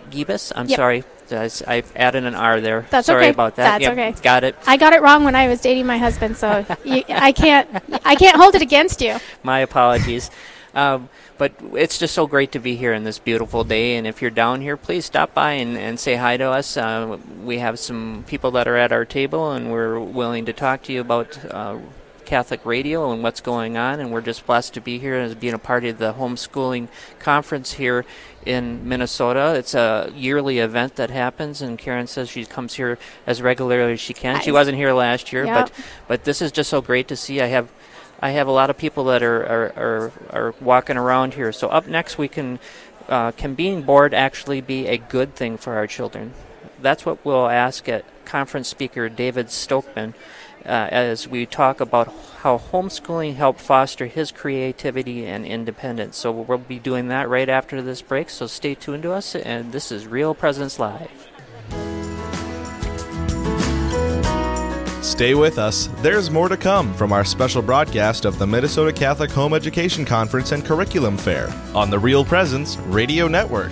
Gibus, 0.10 0.54
I'm 0.56 0.68
Yep. 0.68 0.78
sorry, 0.78 1.04
I've 1.32 1.92
added 1.96 2.26
an 2.26 2.36
R 2.36 2.60
there. 2.60 2.86
That's 2.90 3.08
sorry 3.08 3.24
okay. 3.26 3.30
about 3.30 3.56
that. 3.56 3.80
That's 3.80 3.82
Yep, 3.84 3.92
okay. 3.94 4.22
Got 4.22 4.44
it. 4.44 4.56
I 4.68 4.78
got 4.78 4.94
it 4.94 5.02
wrong 5.02 5.24
when 5.24 5.36
I 5.36 5.48
was 5.48 5.62
dating 5.62 5.86
my 5.86 5.98
husband, 5.98 6.36
so 6.38 6.66
you, 6.84 7.04
I 7.10 7.32
can't 7.32 7.70
I 8.04 8.16
can't 8.16 8.38
hold 8.38 8.56
it 8.56 8.62
against 8.62 9.02
you. 9.02 9.18
My 9.44 9.60
apologies. 9.60 10.30
Um, 10.76 11.10
but 11.38 11.54
it's 11.74 11.98
just 11.98 12.14
so 12.14 12.26
great 12.28 12.52
to 12.54 12.60
be 12.60 12.76
here 12.76 12.94
in 12.94 13.04
this 13.04 13.20
beautiful 13.20 13.64
day. 13.64 13.96
And 13.96 14.08
if 14.08 14.22
you're 14.22 14.32
down 14.32 14.62
here, 14.62 14.78
please 14.78 15.06
stop 15.06 15.34
by 15.34 15.54
and, 15.54 15.78
and 15.78 16.00
say 16.00 16.16
hi 16.16 16.38
to 16.38 16.46
us. 16.46 16.78
Uh, 16.78 17.18
we 17.44 17.60
have 17.60 17.80
some 17.80 18.24
people 18.28 18.52
that 18.52 18.68
are 18.68 18.78
at 18.78 18.92
our 18.92 19.06
table, 19.06 19.52
and 19.52 19.72
we're 19.72 20.00
willing 20.00 20.46
to 20.46 20.54
talk 20.54 20.84
to 20.84 20.94
you 20.94 21.02
about 21.02 21.38
uh, 21.46 21.78
Catholic 22.26 22.66
Radio 22.66 23.12
and 23.12 23.24
what's 23.24 23.42
going 23.42 23.78
on. 23.78 24.00
And 24.00 24.12
we're 24.12 24.22
just 24.22 24.46
blessed 24.46 24.74
to 24.76 24.82
be 24.82 25.00
here 25.00 25.16
as 25.16 25.36
being 25.36 25.54
a 25.54 25.60
part 25.60 25.86
of 25.86 25.98
the 25.98 26.14
homeschooling 26.14 26.88
conference 27.20 27.74
here 27.74 28.06
in 28.46 28.88
Minnesota. 28.88 29.56
It's 29.56 29.74
a 29.74 30.12
yearly 30.16 30.60
event 30.60 30.96
that 30.96 31.10
happens, 31.10 31.62
and 31.62 31.78
Karen 31.78 32.08
says 32.08 32.30
she 32.30 32.46
comes 32.46 32.74
here 32.74 32.98
as 33.26 33.42
regularly 33.42 33.94
as 33.94 34.00
she 34.02 34.14
can. 34.14 34.42
She 34.42 34.52
wasn't 34.52 34.78
here 34.78 34.94
last 34.94 35.32
year, 35.32 35.46
Yep. 35.46 35.56
but 35.56 35.72
but 36.08 36.24
this 36.24 36.42
is 36.42 36.52
just 36.52 36.70
so 36.70 36.82
great 36.82 37.08
to 37.08 37.16
see. 37.16 37.42
I 37.42 37.48
have 37.48 37.70
I 38.22 38.32
have 38.32 38.48
a 38.48 38.52
lot 38.52 38.70
of 38.70 38.78
people 38.78 39.06
that 39.06 39.24
are 39.24 39.44
are, 39.46 39.74
are, 39.76 40.12
are 40.30 40.56
walking 40.60 40.98
around 40.98 41.34
here. 41.36 41.52
So 41.52 41.68
up 41.70 41.88
next, 41.88 42.18
we 42.18 42.28
can 42.28 42.60
uh, 43.08 43.32
can 43.32 43.54
being 43.54 43.82
bored 43.84 44.14
actually 44.14 44.62
be 44.62 44.88
a 44.88 44.98
good 44.98 45.36
thing 45.36 45.58
for 45.58 45.76
our 45.76 45.88
children? 45.88 46.34
That's 46.82 47.06
what 47.06 47.24
we'll 47.24 47.48
ask 47.48 47.88
at 47.88 48.04
conference 48.26 48.68
speaker 48.68 49.10
David 49.10 49.48
Stokeman 49.48 50.14
uh, 50.66 50.88
as 50.92 51.28
we 51.28 51.46
talk 51.46 51.80
about 51.80 52.14
how 52.40 52.58
homeschooling 52.58 53.36
helped 53.36 53.62
foster 53.62 54.06
his 54.06 54.32
creativity 54.32 55.26
and 55.26 55.46
independence. 55.46 56.18
So 56.18 56.32
we'll 56.32 56.58
be 56.58 56.80
doing 56.80 57.08
that 57.10 57.30
right 57.30 57.50
after 57.50 57.82
this 57.82 58.02
break. 58.02 58.30
So 58.30 58.48
stay 58.48 58.76
tuned 58.76 59.04
to 59.04 59.12
us, 59.12 59.36
and 59.36 59.72
this 59.72 59.92
is 59.92 60.08
Real 60.08 60.34
Presence 60.34 60.80
Live. 60.80 61.30
Stay 65.04 65.36
with 65.36 65.60
us. 65.60 65.90
There's 65.98 66.32
more 66.32 66.50
to 66.50 66.58
come 66.58 66.94
from 66.96 67.12
our 67.12 67.24
special 67.24 67.62
broadcast 67.62 68.26
of 68.26 68.40
the 68.40 68.48
Minnesota 68.48 68.92
Catholic 68.92 69.30
Home 69.32 69.54
Education 69.54 70.06
Conference 70.06 70.54
and 70.54 70.66
Curriculum 70.66 71.18
Fair 71.18 71.54
on 71.76 71.90
the 71.90 72.00
Real 72.00 72.26
Presence 72.26 72.78
Radio 72.78 73.28
Network. 73.28 73.72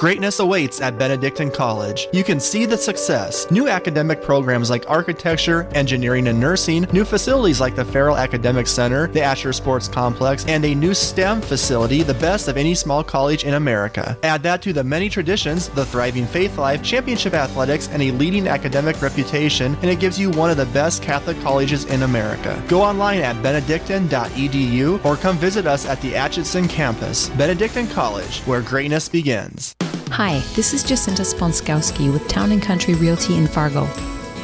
Greatness 0.00 0.38
awaits 0.38 0.80
at 0.80 0.96
Benedictine 0.96 1.50
College. 1.50 2.08
You 2.10 2.24
can 2.24 2.40
see 2.40 2.64
the 2.64 2.78
success. 2.78 3.50
New 3.50 3.68
academic 3.68 4.22
programs 4.22 4.70
like 4.70 4.88
architecture, 4.88 5.68
engineering, 5.74 6.28
and 6.28 6.40
nursing, 6.40 6.86
new 6.90 7.04
facilities 7.04 7.60
like 7.60 7.76
the 7.76 7.84
Ferrell 7.84 8.16
Academic 8.16 8.66
Center, 8.66 9.08
the 9.08 9.20
Asher 9.20 9.52
Sports 9.52 9.88
Complex, 9.88 10.46
and 10.46 10.64
a 10.64 10.74
new 10.74 10.94
STEM 10.94 11.42
facility, 11.42 12.02
the 12.02 12.14
best 12.14 12.48
of 12.48 12.56
any 12.56 12.74
small 12.74 13.04
college 13.04 13.44
in 13.44 13.52
America. 13.52 14.16
Add 14.22 14.42
that 14.44 14.62
to 14.62 14.72
the 14.72 14.82
many 14.82 15.10
traditions, 15.10 15.68
the 15.68 15.84
thriving 15.84 16.24
faith 16.24 16.56
life, 16.56 16.82
championship 16.82 17.34
athletics, 17.34 17.88
and 17.88 18.02
a 18.02 18.10
leading 18.12 18.48
academic 18.48 19.02
reputation, 19.02 19.76
and 19.82 19.90
it 19.90 20.00
gives 20.00 20.18
you 20.18 20.30
one 20.30 20.50
of 20.50 20.56
the 20.56 20.64
best 20.72 21.02
Catholic 21.02 21.38
colleges 21.42 21.84
in 21.84 22.04
America. 22.04 22.64
Go 22.68 22.80
online 22.80 23.20
at 23.20 23.42
benedictine.edu 23.42 25.04
or 25.04 25.16
come 25.16 25.36
visit 25.36 25.66
us 25.66 25.84
at 25.84 26.00
the 26.00 26.16
Atchison 26.16 26.68
campus. 26.68 27.28
Benedictine 27.28 27.88
College, 27.88 28.40
where 28.46 28.62
greatness 28.62 29.06
begins. 29.06 29.76
Hi, 30.12 30.40
this 30.54 30.74
is 30.74 30.82
Jacinta 30.82 31.22
Sponskowski 31.22 32.12
with 32.12 32.26
Town 32.26 32.50
and 32.50 32.60
Country 32.60 32.94
Realty 32.94 33.36
in 33.36 33.46
Fargo. 33.46 33.84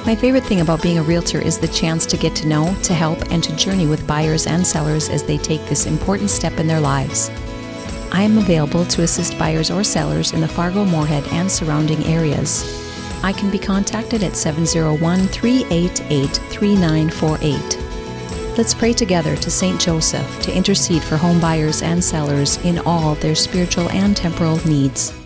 My 0.07 0.14
favorite 0.14 0.44
thing 0.44 0.61
about 0.61 0.81
being 0.81 0.98
a 0.98 1.02
realtor 1.02 1.40
is 1.40 1.59
the 1.59 1.66
chance 1.66 2.07
to 2.07 2.16
get 2.16 2.37
to 2.37 2.46
know, 2.46 2.72
to 2.85 2.94
help, 2.94 3.33
and 3.33 3.42
to 3.42 3.57
journey 3.57 3.88
with 3.88 4.07
buyers 4.07 4.46
and 4.46 4.64
sellers 4.64 5.09
as 5.09 5.24
they 5.24 5.38
take 5.38 5.66
this 5.66 5.87
important 5.87 6.31
step 6.31 6.61
in 6.61 6.68
their 6.68 6.79
lives. 6.79 7.31
I 8.12 8.22
am 8.22 8.38
available 8.38 8.85
to 8.87 9.02
assist 9.02 9.37
buyers 9.40 9.72
or 9.72 9.83
sellers 9.83 10.33
in 10.33 10.40
the 10.40 10.46
Fargo, 10.46 10.85
Moorhead, 10.85 11.26
and 11.33 11.50
surrounding 11.50 12.05
areas. 12.05 12.62
I 13.24 13.33
can 13.33 13.50
be 13.50 13.59
contacted 13.59 14.22
at 14.22 14.37
701 14.37 15.26
388 15.26 16.29
3948. 16.29 18.57
Let's 18.57 18.72
pray 18.72 18.92
together 18.92 19.37
to 19.37 19.50
St. 19.50 19.81
Joseph 19.81 20.42
to 20.42 20.57
intercede 20.57 21.02
for 21.02 21.16
home 21.16 21.40
buyers 21.40 21.83
and 21.83 22.02
sellers 22.02 22.57
in 22.59 22.79
all 22.87 23.16
their 23.16 23.35
spiritual 23.35 23.90
and 23.90 24.16
temporal 24.16 24.64
needs. 24.64 25.26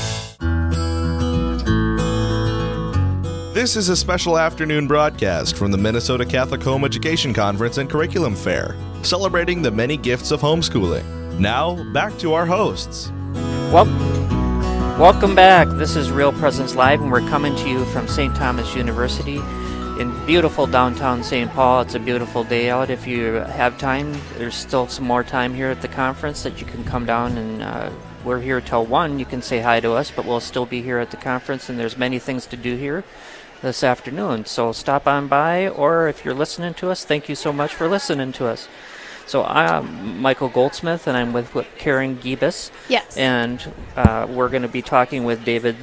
This 3.61 3.75
is 3.75 3.89
a 3.89 3.95
special 3.95 4.39
afternoon 4.39 4.87
broadcast 4.87 5.55
from 5.55 5.69
the 5.69 5.77
Minnesota 5.77 6.25
Catholic 6.25 6.63
Home 6.63 6.83
Education 6.83 7.31
Conference 7.31 7.77
and 7.77 7.87
Curriculum 7.87 8.35
Fair, 8.35 8.75
celebrating 9.03 9.61
the 9.61 9.69
many 9.69 9.97
gifts 9.97 10.31
of 10.31 10.41
homeschooling. 10.41 11.37
Now, 11.37 11.75
back 11.93 12.17
to 12.17 12.33
our 12.33 12.47
hosts. 12.47 13.11
Well, 13.71 13.85
welcome 14.99 15.35
back. 15.35 15.67
This 15.77 15.95
is 15.95 16.09
Real 16.09 16.33
Presence 16.33 16.73
Live, 16.73 17.03
and 17.03 17.11
we're 17.11 17.29
coming 17.29 17.55
to 17.57 17.69
you 17.69 17.85
from 17.85 18.07
St. 18.07 18.35
Thomas 18.35 18.75
University 18.75 19.37
in 19.99 20.25
beautiful 20.25 20.65
downtown 20.65 21.23
St. 21.23 21.51
Paul. 21.51 21.81
It's 21.81 21.93
a 21.93 21.99
beautiful 21.99 22.43
day 22.43 22.71
out. 22.71 22.89
If 22.89 23.05
you 23.05 23.33
have 23.33 23.77
time, 23.77 24.19
there's 24.39 24.55
still 24.55 24.87
some 24.87 25.05
more 25.05 25.23
time 25.23 25.53
here 25.53 25.67
at 25.67 25.83
the 25.83 25.87
conference 25.87 26.41
that 26.41 26.59
you 26.59 26.65
can 26.65 26.83
come 26.83 27.05
down 27.05 27.37
and. 27.37 27.61
Uh, 27.61 27.91
we're 28.23 28.39
here 28.39 28.61
till 28.61 28.85
1. 28.85 29.17
You 29.17 29.25
can 29.25 29.41
say 29.41 29.61
hi 29.61 29.79
to 29.79 29.93
us, 29.93 30.11
but 30.11 30.25
we'll 30.25 30.41
still 30.41 30.67
be 30.67 30.83
here 30.83 30.99
at 30.99 31.09
the 31.09 31.17
conference, 31.17 31.69
and 31.69 31.79
there's 31.79 31.97
many 31.97 32.19
things 32.19 32.45
to 32.45 32.55
do 32.55 32.75
here 32.75 33.03
this 33.61 33.83
afternoon. 33.83 34.45
So 34.45 34.71
stop 34.71 35.07
on 35.07 35.27
by, 35.27 35.67
or 35.69 36.07
if 36.07 36.25
you're 36.25 36.33
listening 36.33 36.73
to 36.75 36.89
us, 36.89 37.05
thank 37.05 37.29
you 37.29 37.35
so 37.35 37.53
much 37.53 37.73
for 37.73 37.87
listening 37.87 38.31
to 38.33 38.47
us. 38.47 38.67
So 39.27 39.43
I'm 39.43 40.19
Michael 40.19 40.49
Goldsmith, 40.49 41.07
and 41.07 41.15
I'm 41.15 41.31
with, 41.31 41.53
with 41.53 41.67
Karen 41.77 42.17
Gibis. 42.17 42.71
Yes. 42.89 43.15
And 43.15 43.71
uh, 43.95 44.27
we're 44.29 44.49
going 44.49 44.63
to 44.63 44.67
be 44.67 44.81
talking 44.81 45.23
with 45.23 45.45
David 45.45 45.77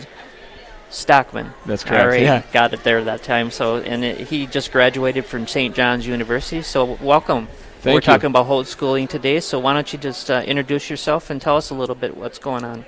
Stockman. 0.91 1.53
That's 1.65 1.85
correct, 1.85 2.03
All 2.03 2.09
right, 2.09 2.23
yeah. 2.23 2.43
got 2.53 2.75
it 2.75 2.83
there 2.83 3.03
that 3.05 3.23
time. 3.23 3.51
So, 3.51 3.77
and 3.77 4.05
it, 4.05 4.29
he 4.29 4.47
just 4.47 4.73
graduated 4.73 5.25
from 5.25 5.47
St. 5.47 5.75
John's 5.75 6.07
University. 6.07 6.63
So, 6.63 6.99
welcome. 7.01 7.49
Thank 7.81 7.95
we're 7.95 7.95
you. 7.95 8.01
talking 8.01 8.27
about 8.27 8.47
homeschooling 8.47 9.09
today. 9.09 9.41
So, 9.41 9.59
why 9.61 9.73
don't 9.73 9.91
you 9.93 9.99
just 9.99 10.31
uh, 10.31 10.43
introduce 10.47 10.91
yourself 10.91 11.31
and 11.31 11.41
tell 11.41 11.57
us 11.57 11.71
a 11.71 11.75
little 11.75 11.95
bit 11.95 12.17
what's 12.17 12.39
going 12.39 12.65
on? 12.65 12.85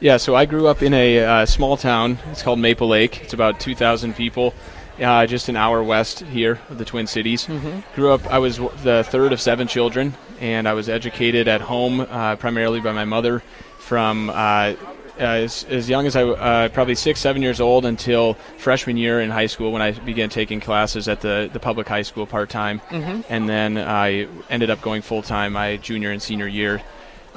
Yeah, 0.00 0.16
so 0.16 0.34
I 0.34 0.46
grew 0.46 0.66
up 0.66 0.82
in 0.82 0.94
a 0.94 1.18
uh, 1.18 1.46
small 1.46 1.76
town. 1.76 2.18
It's 2.30 2.42
called 2.42 2.58
Maple 2.58 2.88
Lake. 2.88 3.20
It's 3.22 3.34
about 3.34 3.60
2,000 3.60 4.14
people, 4.16 4.54
uh, 4.98 5.26
just 5.26 5.50
an 5.50 5.56
hour 5.56 5.82
west 5.82 6.20
here 6.20 6.58
of 6.70 6.78
the 6.78 6.86
Twin 6.86 7.06
Cities. 7.06 7.46
Grew 7.94 8.10
up, 8.10 8.26
I 8.28 8.38
was 8.38 8.56
the 8.82 9.04
third 9.06 9.34
of 9.34 9.42
seven 9.42 9.68
children, 9.68 10.14
and 10.40 10.66
I 10.66 10.72
was 10.72 10.88
educated 10.88 11.48
at 11.48 11.60
home 11.60 12.00
uh, 12.00 12.36
primarily 12.36 12.80
by 12.80 12.92
my 12.92 13.04
mother 13.04 13.42
from 13.78 14.30
uh, 14.30 14.74
as, 15.18 15.64
as 15.64 15.90
young 15.90 16.06
as 16.06 16.16
I, 16.16 16.22
uh, 16.22 16.68
probably 16.70 16.94
six, 16.94 17.20
seven 17.20 17.42
years 17.42 17.60
old 17.60 17.84
until 17.84 18.34
freshman 18.56 18.96
year 18.96 19.20
in 19.20 19.28
high 19.28 19.46
school 19.48 19.70
when 19.70 19.82
I 19.82 19.90
began 19.92 20.30
taking 20.30 20.60
classes 20.60 21.08
at 21.08 21.20
the, 21.20 21.50
the 21.52 21.60
public 21.60 21.86
high 21.86 22.02
school 22.02 22.24
part 22.26 22.48
time. 22.48 22.80
And 23.28 23.46
then 23.46 23.76
I 23.76 24.28
ended 24.48 24.70
up 24.70 24.80
going 24.80 25.02
full 25.02 25.20
time 25.20 25.52
my 25.52 25.76
junior 25.76 26.10
and 26.10 26.22
senior 26.22 26.46
year. 26.46 26.80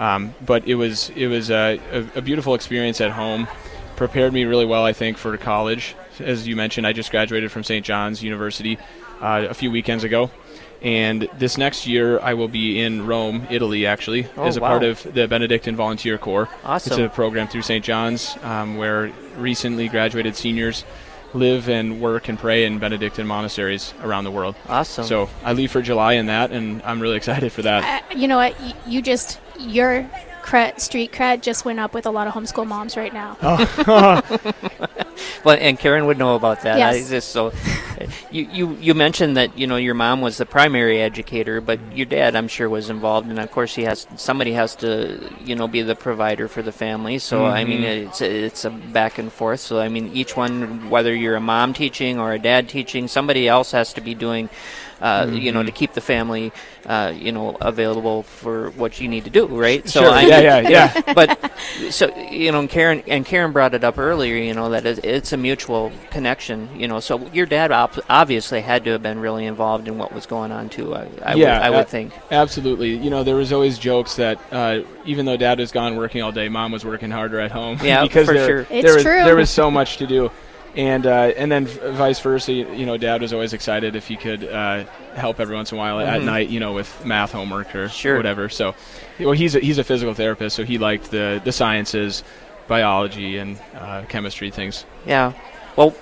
Um, 0.04 0.36
but 0.46 0.68
it 0.68 0.76
was 0.76 1.10
it 1.16 1.28
was 1.28 1.50
a, 1.50 1.80
a, 1.92 2.20
a 2.20 2.22
beautiful 2.22 2.56
experience 2.56 3.00
at 3.00 3.12
home. 3.12 3.48
Prepared 3.96 4.34
me 4.34 4.44
really 4.44 4.66
well, 4.66 4.84
I 4.84 4.92
think, 4.92 5.18
for 5.18 5.38
college. 5.38 5.96
As 6.20 6.46
you 6.46 6.56
mentioned, 6.58 6.86
I 6.86 6.92
just 6.92 7.10
graduated 7.10 7.52
from 7.52 7.64
St. 7.64 7.86
John's 7.86 8.22
University 8.22 8.78
uh, 9.22 9.48
a 9.50 9.54
few 9.54 9.72
weekends 9.72 10.04
ago, 10.04 10.30
and 10.82 11.30
this 11.38 11.58
next 11.58 11.88
year 11.88 12.20
I 12.20 12.34
will 12.34 12.50
be 12.50 12.82
in 12.82 13.08
Rome, 13.08 13.48
Italy, 13.50 13.86
actually, 13.86 14.28
Oh, 14.36 14.44
as 14.44 14.58
a 14.58 14.62
wow. 14.62 14.68
part 14.70 14.84
of 14.84 15.02
the 15.14 15.28
Benedictine 15.28 15.78
Volunteer 15.78 16.18
Corps. 16.18 16.50
Awesome. 16.66 16.92
It's 16.94 17.00
a 17.00 17.16
program 17.16 17.48
through 17.48 17.62
St. 17.62 17.86
John's 17.86 18.36
um, 18.44 18.76
where 18.76 19.12
recently 19.38 19.88
graduated 19.88 20.36
seniors 20.36 20.84
live 21.34 21.70
and 21.70 22.00
work 22.00 22.30
and 22.30 22.38
pray 22.38 22.66
in 22.66 22.80
Benedictine 22.80 23.28
monasteries 23.28 23.94
around 24.02 24.24
the 24.24 24.32
world. 24.32 24.56
Awesome. 24.68 25.06
So 25.06 25.30
I 25.44 25.54
leave 25.54 25.72
for 25.72 25.82
July 25.82 26.14
in 26.14 26.28
that, 26.28 26.52
and 26.52 26.82
I'm 26.84 27.00
really 27.00 27.18
excited 27.18 27.52
for 27.52 27.62
that. 27.64 28.04
Uh, 28.12 28.16
you 28.16 28.28
know 28.28 28.38
what? 28.38 28.56
You 28.88 29.02
just 29.02 29.40
your 29.60 30.10
cred, 30.44 30.80
street 30.80 31.12
cred 31.12 31.42
just 31.42 31.66
went 31.66 31.80
up 31.80 31.94
with 31.94 32.06
a 32.06 32.12
lot 32.12 32.28
of 32.28 32.34
homeschool 32.34 32.68
moms 32.68 32.98
right 32.98 33.14
now. 33.14 33.38
Well, 35.44 35.58
and 35.60 35.78
Karen 35.78 36.06
would 36.06 36.18
know 36.18 36.36
about 36.36 36.62
that. 36.62 36.78
Yes. 36.78 37.06
I 37.06 37.10
just 37.10 37.30
so 37.30 37.52
you, 38.34 38.48
you 38.52 38.78
you 38.82 38.94
mentioned 38.96 39.38
that 39.38 39.58
you 39.58 39.68
know 39.68 39.78
your 39.78 39.94
mom 39.94 40.22
was 40.22 40.38
the 40.38 40.46
primary 40.46 41.00
educator, 41.02 41.62
but 41.62 41.80
your 41.96 42.06
dad, 42.08 42.36
I'm 42.36 42.48
sure, 42.48 42.68
was 42.70 42.90
involved, 42.90 43.30
and 43.30 43.40
of 43.40 43.52
course 43.52 43.76
he 43.76 43.84
has 43.84 44.08
somebody 44.18 44.54
has 44.54 44.76
to 44.78 45.32
you 45.46 45.56
know 45.56 45.68
be 45.68 45.82
the 45.84 45.96
provider 45.96 46.48
for 46.48 46.62
the 46.62 46.72
family. 46.72 47.20
So 47.20 47.46
I 47.46 47.64
mean 47.64 47.82
Mhm. 47.82 48.08
it's 48.08 48.22
it's 48.22 48.66
a 48.66 48.72
back 48.72 49.20
and 49.20 49.32
forth. 49.32 49.62
So 49.62 49.80
I 49.80 49.88
mean 49.90 50.12
each 50.14 50.36
one, 50.36 50.90
whether 50.90 51.14
you're 51.16 51.36
a 51.36 51.42
mom 51.42 51.74
teaching 51.74 52.20
or 52.20 52.34
a 52.34 52.40
dad 52.40 52.68
teaching, 52.70 53.08
somebody 53.08 53.48
else 53.48 53.72
has 53.72 53.94
to 53.94 54.02
be 54.02 54.16
doing. 54.16 54.50
Uh, 55.02 55.28
You 55.34 55.52
know, 55.52 55.64
Mhm. 55.64 55.66
to 55.66 55.72
keep 55.72 55.94
the 55.94 56.02
family, 56.02 56.54
uh, 56.86 57.12
you 57.14 57.34
know, 57.34 57.58
available 57.60 58.24
for 58.24 58.70
what 58.72 59.02
you 59.02 59.10
need 59.10 59.26
to 59.26 59.30
do, 59.30 59.48
right? 59.48 59.86
So 59.90 60.02
Sure. 60.04 60.12
I 60.12 60.22
Yeah, 60.22 60.40
yeah, 60.40 60.60
yeah. 60.70 61.02
but 61.14 61.30
so 61.90 62.08
you 62.32 62.52
know, 62.54 62.60
and 62.60 62.70
Karen 62.70 63.04
and 63.08 63.26
Karen 63.26 63.52
brought 63.52 63.74
it 63.74 63.84
up 63.84 63.98
earlier. 63.98 64.36
You 64.38 64.54
know 64.54 64.70
that 64.70 64.86
it's 64.86 65.34
a 65.34 65.38
mutual 65.38 65.92
connection. 66.10 66.70
You 66.78 66.88
know, 66.88 67.02
so 67.02 67.20
your 67.34 67.46
dad 67.46 67.72
op- 67.72 68.00
obviously 68.24 68.62
had 68.62 68.86
to 68.86 68.92
have 68.92 69.04
been 69.04 69.20
really 69.20 69.46
involved 69.46 69.86
in 69.90 69.98
what 69.98 70.14
was 70.14 70.26
going 70.26 70.50
on 70.54 70.70
too. 70.70 70.96
I, 70.96 71.08
I 71.26 71.34
yeah, 71.36 71.58
would, 71.58 71.66
I 71.66 71.70
would 71.72 71.80
a- 71.80 71.84
think. 71.90 72.14
absolutely. 72.32 72.96
You 72.96 73.10
know, 73.10 73.24
there 73.26 73.36
was 73.36 73.52
always 73.52 73.78
jokes 73.78 74.16
that 74.16 74.40
uh, 74.50 74.80
even 75.06 75.26
though 75.26 75.36
Dad 75.36 75.60
was 75.60 75.74
gone 75.74 75.98
working 75.98 76.22
all 76.22 76.32
day, 76.32 76.48
Mom 76.48 76.72
was 76.72 76.86
working 76.86 77.12
harder 77.12 77.42
at 77.42 77.52
home. 77.52 77.80
Yeah, 77.84 78.02
because 78.08 78.26
for 78.28 78.34
there, 78.34 78.48
sure. 78.48 78.60
It's 78.70 78.86
there 78.86 78.94
was, 78.94 79.04
true. 79.04 79.24
There 79.26 79.36
was 79.36 79.50
so 79.50 79.70
much 79.70 79.98
to 79.98 80.08
do, 80.08 80.32
and 80.78 81.06
uh, 81.06 81.34
and 81.36 81.52
then 81.52 81.66
v- 81.66 81.92
vice 81.92 82.22
versa. 82.22 82.54
You 82.54 82.86
know, 82.86 82.96
Dad 82.96 83.22
was 83.22 83.34
always 83.34 83.52
excited 83.52 83.98
if 83.98 84.08
he 84.08 84.16
could 84.16 84.46
uh, 84.46 84.86
help 85.16 85.42
every 85.42 85.56
once 85.56 85.74
in 85.74 85.78
a 85.78 85.82
while 85.82 86.00
at 86.00 86.22
Mhm. 86.22 86.26
night. 86.26 86.48
You 86.48 86.62
know, 86.62 86.72
with 86.72 87.06
math 87.06 87.34
homework 87.34 87.76
or 87.76 87.90
Sure. 87.90 88.16
whatever. 88.16 88.48
So, 88.48 88.74
well, 89.20 89.34
he's 89.34 89.54
a, 89.56 89.60
he's 89.60 89.80
a 89.80 89.84
physical 89.84 90.14
therapist, 90.14 90.56
so 90.56 90.64
he 90.64 90.78
liked 90.78 91.12
the 91.12 91.42
the 91.44 91.52
sciences, 91.52 92.24
biology, 92.70 93.38
and 93.38 93.60
uh, 93.78 94.04
chemistry 94.08 94.50
things. 94.50 94.86
Yeah. 95.06 95.34
Well, 95.76 95.94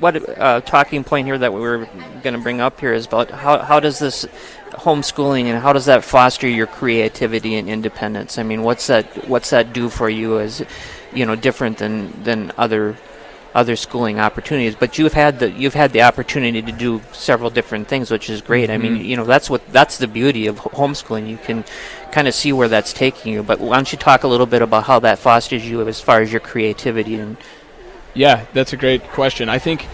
what 0.00 0.38
uh, 0.38 0.60
talking 0.62 1.04
point 1.04 1.26
here 1.26 1.38
that 1.38 1.52
we 1.52 1.60
were 1.60 1.86
going 2.22 2.34
to 2.34 2.40
bring 2.40 2.60
up 2.60 2.80
here 2.80 2.92
is 2.92 3.06
about 3.06 3.30
how 3.30 3.58
how 3.58 3.78
does 3.80 3.98
this 3.98 4.24
homeschooling 4.72 5.44
and 5.44 5.60
how 5.60 5.72
does 5.72 5.84
that 5.86 6.04
foster 6.04 6.48
your 6.48 6.66
creativity 6.66 7.54
and 7.56 7.68
independence? 7.68 8.38
I 8.38 8.42
mean, 8.42 8.62
what's 8.62 8.86
that 8.88 9.28
what's 9.28 9.50
that 9.50 9.72
do 9.72 9.88
for 9.88 10.08
you 10.08 10.38
as 10.40 10.64
you 11.12 11.26
know 11.26 11.36
different 11.36 11.78
than 11.78 12.22
than 12.24 12.52
other 12.56 12.96
other 13.54 13.76
schooling 13.76 14.18
opportunities? 14.18 14.74
But 14.74 14.96
you've 14.98 15.12
had 15.12 15.38
the 15.38 15.50
you've 15.50 15.74
had 15.74 15.92
the 15.92 16.02
opportunity 16.02 16.62
to 16.62 16.72
do 16.72 17.02
several 17.12 17.50
different 17.50 17.88
things, 17.88 18.10
which 18.10 18.30
is 18.30 18.40
great. 18.40 18.70
I 18.70 18.78
mean, 18.78 18.96
Mhm. 18.96 19.04
you 19.04 19.16
know, 19.16 19.24
that's 19.24 19.50
what 19.50 19.70
that's 19.72 19.98
the 19.98 20.08
beauty 20.08 20.46
of 20.46 20.60
homeschooling. 20.60 21.28
You 21.28 21.38
can 21.44 21.64
kind 22.10 22.26
of 22.26 22.34
see 22.34 22.52
where 22.52 22.68
that's 22.68 22.92
taking 22.92 23.32
you. 23.34 23.42
But 23.42 23.60
why 23.60 23.76
don't 23.76 23.92
you 23.92 23.98
talk 23.98 24.24
a 24.24 24.28
little 24.28 24.46
bit 24.46 24.62
about 24.62 24.84
how 24.84 24.98
that 25.00 25.18
fosters 25.18 25.68
you 25.68 25.86
as 25.86 26.00
far 26.00 26.20
as 26.22 26.32
your 26.32 26.40
creativity 26.40 27.16
and 27.16 27.36
Yeah, 28.14 28.44
that's 28.52 28.72
a 28.72 28.76
great 28.76 29.02
question. 29.10 29.48
I 29.48 29.58
think, 29.58 29.86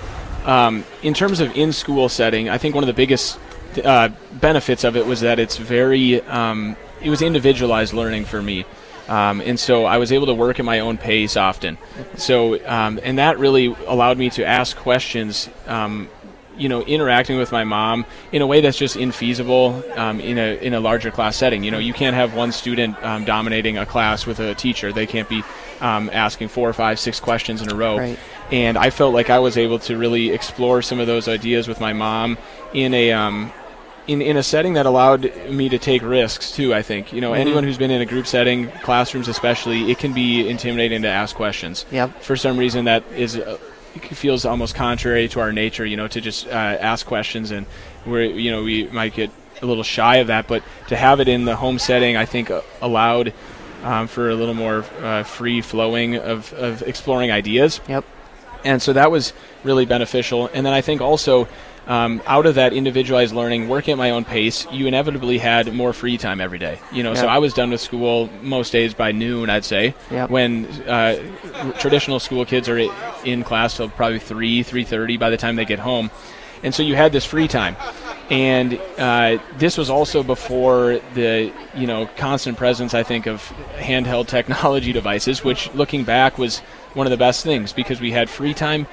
um, 0.47 0.85
in 1.03 1.15
terms 1.15 1.41
of 1.41 1.55
in 1.57 1.73
school 1.73 2.09
setting, 2.09 2.49
I 2.49 2.59
think 2.59 2.75
one 2.75 2.85
of 2.85 2.89
the 2.89 2.95
biggest 2.95 3.39
uh, 3.85 4.09
benefits 4.33 4.85
of 4.85 4.97
it 4.97 5.07
was 5.07 5.21
that 5.21 5.39
it's 5.39 5.57
very, 5.57 6.23
um, 6.23 6.77
it 7.03 7.11
was 7.11 7.21
individualized 7.21 7.93
learning 7.93 8.25
for 8.25 8.41
me. 8.41 8.65
Um, 9.09 9.41
and 9.41 9.59
so 9.59 9.85
I 9.85 9.99
was 9.99 10.13
able 10.13 10.27
to 10.27 10.35
work 10.35 10.59
at 10.59 10.65
my 10.65 10.81
own 10.81 10.99
pace 10.99 11.37
often. 11.37 11.79
So, 12.17 12.65
um, 12.67 12.99
and 13.03 13.19
that 13.19 13.39
really 13.39 13.67
allowed 13.87 14.19
me 14.19 14.31
to 14.31 14.45
ask 14.45 14.77
questions, 14.77 15.49
um, 15.67 16.09
you 16.59 16.69
know, 16.69 16.83
interacting 16.83 17.39
with 17.39 17.53
my 17.53 17.65
mom 17.65 18.07
in 18.33 18.43
a 18.43 18.47
way 18.47 18.63
that's 18.63 18.79
just 18.79 18.97
infeasible 18.97 19.97
um, 19.97 20.21
in 20.21 20.39
a 20.39 20.57
in 20.57 20.75
a 20.75 20.81
larger 20.81 21.11
class 21.11 21.37
setting. 21.37 21.63
You 21.63 21.71
know, 21.71 21.79
you 21.79 21.93
can't 21.93 22.17
have 22.17 22.35
one 22.35 22.51
student 22.51 22.97
um, 23.05 23.25
dominating 23.25 23.79
a 23.79 23.85
class 23.85 24.27
with 24.27 24.41
a 24.41 24.55
teacher. 24.55 24.91
They 24.93 25.07
can't 25.07 25.29
be 25.29 25.45
um, 25.81 26.11
asking 26.13 26.49
six 26.97 27.21
questions 27.21 27.63
in 27.63 27.71
a 27.71 27.75
row. 27.75 27.99
Right. 27.99 28.19
And 28.53 28.77
I 28.79 28.91
felt 28.91 29.13
like 29.15 29.31
I 29.31 29.39
was 29.39 29.57
able 29.57 29.79
to 29.81 29.97
really 29.97 30.31
explore 30.31 30.83
some 30.83 31.01
of 31.01 31.07
those 31.07 31.29
ideas 31.29 31.69
with 31.69 31.81
my 31.81 31.93
mom 31.93 32.39
in 32.73 32.95
a 32.95 33.13
um, 33.13 33.53
in, 34.07 34.23
in 34.23 34.37
a 34.37 34.43
setting 34.43 34.75
that 34.75 34.87
allowed 34.87 35.33
me 35.51 35.69
to 35.69 35.79
take 35.79 36.03
risks 36.03 36.53
too. 36.53 36.73
I 36.73 36.83
think 36.83 37.13
you 37.13 37.21
know 37.21 37.33
Mhm. 37.33 37.39
anyone 37.39 37.65
who's 37.65 37.79
been 37.79 37.91
in 37.91 38.01
a 38.01 38.07
group 38.07 38.27
setting, 38.27 38.69
classrooms 38.83 39.27
especially, 39.29 39.91
it 39.91 39.99
can 39.99 40.13
be 40.13 40.49
intimidating 40.49 41.03
to 41.03 41.09
ask 41.09 41.35
questions. 41.35 41.85
Yep. 41.91 42.23
For 42.23 42.37
some 42.37 42.57
reason, 42.57 42.85
that 42.85 43.03
is 43.17 43.37
uh, 43.37 43.59
it 43.97 44.15
feels 44.15 44.45
almost 44.45 44.75
contrary 44.75 45.27
to 45.29 45.41
our 45.41 45.53
nature. 45.53 45.85
You 45.85 45.97
know, 45.97 46.07
to 46.09 46.21
just 46.21 46.47
uh, 46.47 46.51
ask 46.51 47.05
questions 47.07 47.51
and 47.51 47.67
we're 48.05 48.23
you 48.25 48.51
know 48.53 48.63
we 48.63 48.85
might 48.89 49.15
get 49.15 49.31
a 49.63 49.67
little 49.67 49.83
shy 49.83 50.17
of 50.17 50.27
that, 50.29 50.47
but 50.47 50.63
to 50.89 50.97
have 50.97 51.19
it 51.19 51.29
in 51.29 51.47
the 51.47 51.57
home 51.57 51.79
setting, 51.79 52.17
I 52.17 52.27
think 52.27 52.51
uh, 52.51 52.61
allowed. 52.81 53.33
Um, 53.87 54.09
for 54.09 54.31
a 54.31 54.35
little 54.35 54.55
more 54.55 54.85
uh, 55.01 55.23
free 55.23 55.61
flowing 55.61 56.17
of, 56.17 56.53
of 56.55 56.83
exploring 56.83 57.31
ideas. 57.31 57.81
Yep. 57.89 58.05
And 58.65 58.83
so 58.83 58.93
that 58.95 59.13
was 59.13 59.33
really 59.63 59.87
beneficial. 59.87 60.51
And 60.53 60.67
then 60.67 60.73
I 60.73 60.81
think 60.81 61.01
also 61.01 61.47
um, 61.87 62.21
out 62.27 62.47
of 62.47 62.57
that 62.57 62.73
individualized 62.73 63.33
learning, 63.33 63.69
working 63.69 63.93
at 63.93 63.99
my 63.99 64.11
own 64.11 64.25
pace, 64.25 64.67
you 64.73 64.89
inevitably 64.89 65.39
had 65.39 65.73
more 65.73 65.93
free 65.93 66.19
time 66.19 66.41
every 66.41 66.59
day. 66.59 66.81
You 66.91 67.05
know, 67.05 67.15
so 67.15 67.29
I 67.29 67.39
was 67.39 67.55
done 67.55 67.71
with 67.71 67.81
school 67.81 68.29
most 68.43 68.73
days 68.73 68.93
by 68.93 69.13
noon, 69.13 69.51
I'd 69.51 69.65
say. 69.65 69.95
Yep. 70.11 70.31
When 70.31 70.67
uh, 70.89 71.73
traditional 71.79 72.19
school 72.19 72.45
kids 72.45 72.69
are 72.69 72.79
in 73.25 73.45
class 73.45 73.77
till 73.77 73.89
probably 73.89 74.19
three, 74.19 74.65
three 74.65 74.85
thirty 74.85 75.17
by 75.17 75.31
the 75.31 75.37
time 75.37 75.55
they 75.55 75.65
get 75.65 75.79
home, 75.79 76.11
and 76.65 76.75
so 76.75 76.83
you 76.83 76.97
had 76.97 77.13
this 77.13 77.25
free 77.25 77.47
time. 77.47 77.77
And 78.29 78.81
uh, 78.99 79.39
this 79.57 79.79
was 79.79 79.89
also 79.89 80.23
before 80.25 81.01
the 81.15 81.53
you 81.77 81.87
know 81.87 82.09
constant 82.17 82.59
presence, 82.59 82.93
I 82.93 83.03
think, 83.05 83.27
of 83.27 83.41
handheld 83.77 84.27
technology 84.27 84.93
devices, 85.01 85.45
which 85.45 85.73
looking 85.75 86.03
back 86.05 86.37
was 86.39 86.59
one 86.95 87.07
of 87.07 87.13
the 87.13 87.17
best 87.17 87.45
things 87.45 87.73
because 87.73 88.01
we 88.01 88.11
had 88.11 88.29
free 88.29 88.55
time. 88.55 88.87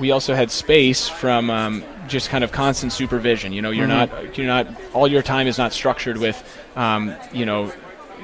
We 0.00 0.10
also 0.12 0.34
had 0.34 0.50
space 0.50 1.08
from 1.08 1.50
um, 1.50 1.84
just 2.08 2.30
kind 2.30 2.42
of 2.42 2.52
constant 2.52 2.92
supervision. 2.92 3.52
You 3.52 3.62
know, 3.62 3.70
you're 3.70 3.86
Mhm. 3.86 4.08
not 4.10 4.38
you're 4.38 4.46
not 4.46 4.66
all 4.92 5.06
your 5.06 5.22
time 5.22 5.46
is 5.46 5.56
not 5.58 5.72
structured 5.72 6.16
with 6.16 6.42
um, 6.74 7.14
you 7.32 7.46
know 7.46 7.72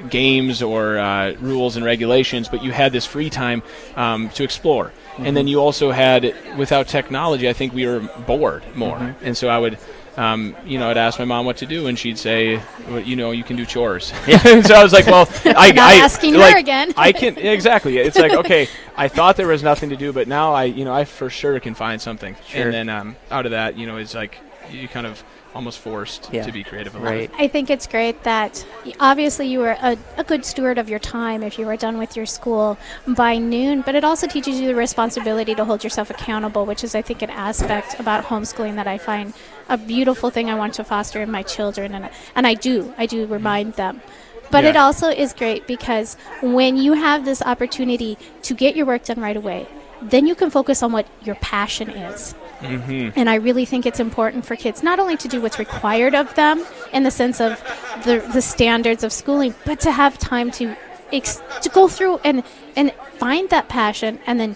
games 0.09 0.61
or 0.61 0.97
uh, 0.99 1.33
rules 1.39 1.75
and 1.77 1.85
regulations, 1.85 2.49
but 2.49 2.61
you 2.63 2.71
had 2.71 2.91
this 2.91 3.05
free 3.05 3.29
time 3.29 3.63
um, 3.95 4.29
to 4.31 4.43
explore. 4.43 4.91
And 5.17 5.35
then 5.35 5.47
you 5.47 5.59
also 5.59 5.89
had, 5.89 6.35
without 6.55 6.87
technology, 6.87 7.49
I 7.49 7.53
think 7.53 7.73
we 7.73 7.87
were 7.87 8.01
bored 8.27 8.61
more. 8.75 8.97
Mhm. 8.99 9.15
And 9.23 9.35
so 9.35 9.47
I 9.49 9.57
would, 9.57 9.79
um, 10.17 10.55
you 10.65 10.79
know, 10.79 10.89
I'd 10.89 10.97
ask 10.97 11.19
my 11.19 11.25
mom 11.25 11.45
what 11.45 11.57
to 11.57 11.67
do, 11.67 11.85
and 11.85 11.97
she'd 11.97 12.17
say, 12.17 12.59
well, 12.89 12.99
you 12.99 13.15
know, 13.15 13.29
you 13.29 13.43
can 13.43 13.55
do 13.55 13.65
chores. 13.65 14.05
so 14.25 14.73
I 14.73 14.83
was 14.83 14.91
like, 14.91 15.05
well, 15.05 15.29
I, 15.45 15.71
Not 15.71 15.91
I 15.91 15.95
asking 15.97 16.33
her 16.33 16.39
like, 16.39 16.57
again. 16.57 16.91
I 16.97 17.11
can 17.11 17.37
exactly. 17.37 17.99
It's 17.99 18.17
like 18.17 18.33
okay, 18.33 18.67
I 18.95 19.07
thought 19.07 19.37
there 19.37 19.47
was 19.47 19.61
nothing 19.61 19.89
to 19.91 19.95
do, 19.95 20.11
but 20.11 20.27
now 20.27 20.53
I, 20.53 20.65
you 20.65 20.85
know, 20.85 20.93
I 20.93 21.05
for 21.05 21.29
sure 21.29 21.59
can 21.59 21.75
find 21.75 22.01
something. 22.01 22.35
Sure. 22.47 22.63
And 22.63 22.73
then 22.73 22.89
um, 22.89 23.15
out 23.29 23.45
of 23.45 23.51
that, 23.51 23.77
you 23.77 23.85
know, 23.85 23.97
it's 23.97 24.15
like 24.15 24.39
you 24.71 24.87
kind 24.87 25.05
of 25.05 25.23
almost 25.55 25.79
forced 25.79 26.29
Yeah. 26.31 26.43
to 26.45 26.51
be 26.51 26.63
creative. 26.63 26.95
a 26.95 26.99
right. 26.99 27.31
bit. 27.31 27.39
I 27.39 27.47
think 27.47 27.69
it's 27.69 27.87
great 27.87 28.23
that 28.23 28.65
obviously 28.99 29.47
you 29.47 29.59
were 29.59 29.75
a, 29.81 29.97
a 30.17 30.23
good 30.23 30.45
steward 30.45 30.77
of 30.77 30.89
your 30.89 30.99
time 30.99 31.41
if 31.41 31.57
you 31.57 31.65
were 31.65 31.77
done 31.77 31.97
with 31.97 32.15
your 32.15 32.25
school 32.25 32.77
by 33.07 33.37
noon, 33.37 33.81
but 33.81 33.95
it 33.95 34.03
also 34.03 34.27
teaches 34.27 34.59
you 34.59 34.67
the 34.67 34.75
responsibility 34.75 35.55
to 35.55 35.65
hold 35.65 35.83
yourself 35.83 36.09
accountable, 36.09 36.65
which 36.65 36.83
is, 36.83 36.93
I 36.93 37.01
think, 37.01 37.21
an 37.21 37.29
aspect 37.29 37.99
about 37.99 38.25
homeschooling 38.25 38.75
that 38.75 38.87
I 38.87 38.97
find 38.97 39.33
a 39.69 39.77
beautiful 39.77 40.29
thing 40.29 40.49
I 40.49 40.55
want 40.55 40.73
to 40.75 40.83
foster 40.83 41.21
in 41.21 41.31
my 41.31 41.43
children, 41.43 41.93
and 41.93 42.09
and 42.35 42.47
I 42.47 42.53
do, 42.53 42.93
I 42.97 43.05
do 43.05 43.23
mm-hmm. 43.23 43.33
remind 43.33 43.73
them. 43.73 44.01
But 44.49 44.63
it 44.63 44.77
also 44.77 45.09
is 45.09 45.33
great 45.33 45.67
because 45.67 46.15
when 46.41 46.77
you 46.77 46.93
have 46.93 47.25
this 47.25 47.41
opportunity 47.41 48.17
to 48.43 48.53
get 48.53 48.77
your 48.77 48.85
work 48.85 49.03
done 49.03 49.19
right 49.19 49.35
away, 49.35 49.67
then 50.01 50.25
you 50.25 50.35
can 50.35 50.49
focus 50.49 50.81
on 50.83 50.91
what 50.91 51.05
your 51.23 51.35
passion 51.35 51.89
is. 51.89 52.33
Mm-hmm. 52.59 53.11
And 53.15 53.29
I 53.29 53.35
really 53.35 53.65
think 53.65 53.85
it's 53.85 53.99
important 53.99 54.45
for 54.45 54.55
kids 54.55 54.81
not 54.81 54.99
only 54.99 55.17
to 55.17 55.27
do 55.27 55.41
what's 55.41 55.59
required 55.59 56.15
of 56.15 56.33
them 56.35 56.65
in 56.91 57.03
the 57.03 57.11
sense 57.11 57.39
of 57.39 57.61
the, 58.03 58.27
the 58.33 58.41
standards 58.41 59.03
of 59.03 59.13
schooling, 59.13 59.53
but 59.65 59.79
to 59.81 59.91
have 59.91 60.17
time 60.17 60.49
to 60.51 60.75
ex- 61.11 61.41
to 61.61 61.69
go 61.69 61.87
through 61.87 62.19
and 62.23 62.43
and 62.75 62.91
find 63.17 63.49
that 63.49 63.69
passion 63.69 64.19
and 64.25 64.39
then 64.39 64.55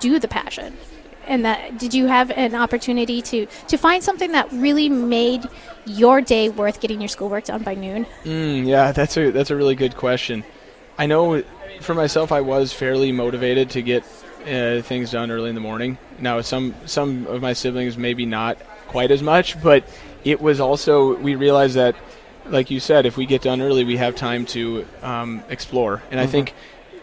do 0.00 0.18
the 0.18 0.28
passion. 0.28 0.76
And 1.26 1.44
that 1.44 1.78
did 1.78 1.92
you 1.92 2.06
have 2.06 2.30
an 2.30 2.54
opportunity 2.54 3.20
to 3.22 3.46
to 3.66 3.76
find 3.76 4.02
something 4.02 4.32
that 4.32 4.50
really 4.52 4.88
made 4.88 5.46
your 5.84 6.20
day 6.20 6.48
worth 6.48 6.80
getting 6.80 7.00
your 7.00 7.08
schoolwork 7.08 7.44
done 7.44 7.62
by 7.62 7.74
noon? 7.74 8.06
Mm, 8.24 8.66
yeah, 8.66 8.92
that's 8.92 9.16
a 9.16 9.30
that's 9.30 9.50
a 9.50 9.56
really 9.56 9.74
good 9.74 9.96
question. 9.96 10.44
I 10.96 11.06
know 11.06 11.42
for 11.80 11.94
myself, 11.94 12.32
I 12.32 12.40
was 12.40 12.72
fairly 12.72 13.12
motivated 13.12 13.70
to 13.70 13.82
get 13.82 14.04
uh, 14.46 14.82
things 14.82 15.10
done 15.10 15.30
early 15.30 15.48
in 15.48 15.54
the 15.54 15.60
morning. 15.60 15.98
Now, 16.20 16.40
some 16.40 16.74
some 16.86 17.26
of 17.26 17.40
my 17.42 17.52
siblings 17.52 17.96
maybe 17.96 18.26
not 18.26 18.58
quite 18.88 19.10
as 19.10 19.22
much, 19.22 19.60
but 19.62 19.84
it 20.24 20.40
was 20.40 20.60
also 20.60 21.16
we 21.16 21.34
realized 21.34 21.76
that, 21.76 21.94
like 22.46 22.70
you 22.70 22.80
said, 22.80 23.06
if 23.06 23.16
we 23.16 23.26
get 23.26 23.42
done 23.42 23.60
early, 23.60 23.84
we 23.84 23.96
have 23.98 24.16
time 24.16 24.46
to 24.46 24.86
um, 25.02 25.42
explore. 25.48 26.02
And 26.10 26.18
I 26.20 26.26
Mhm. 26.26 26.30
think 26.30 26.54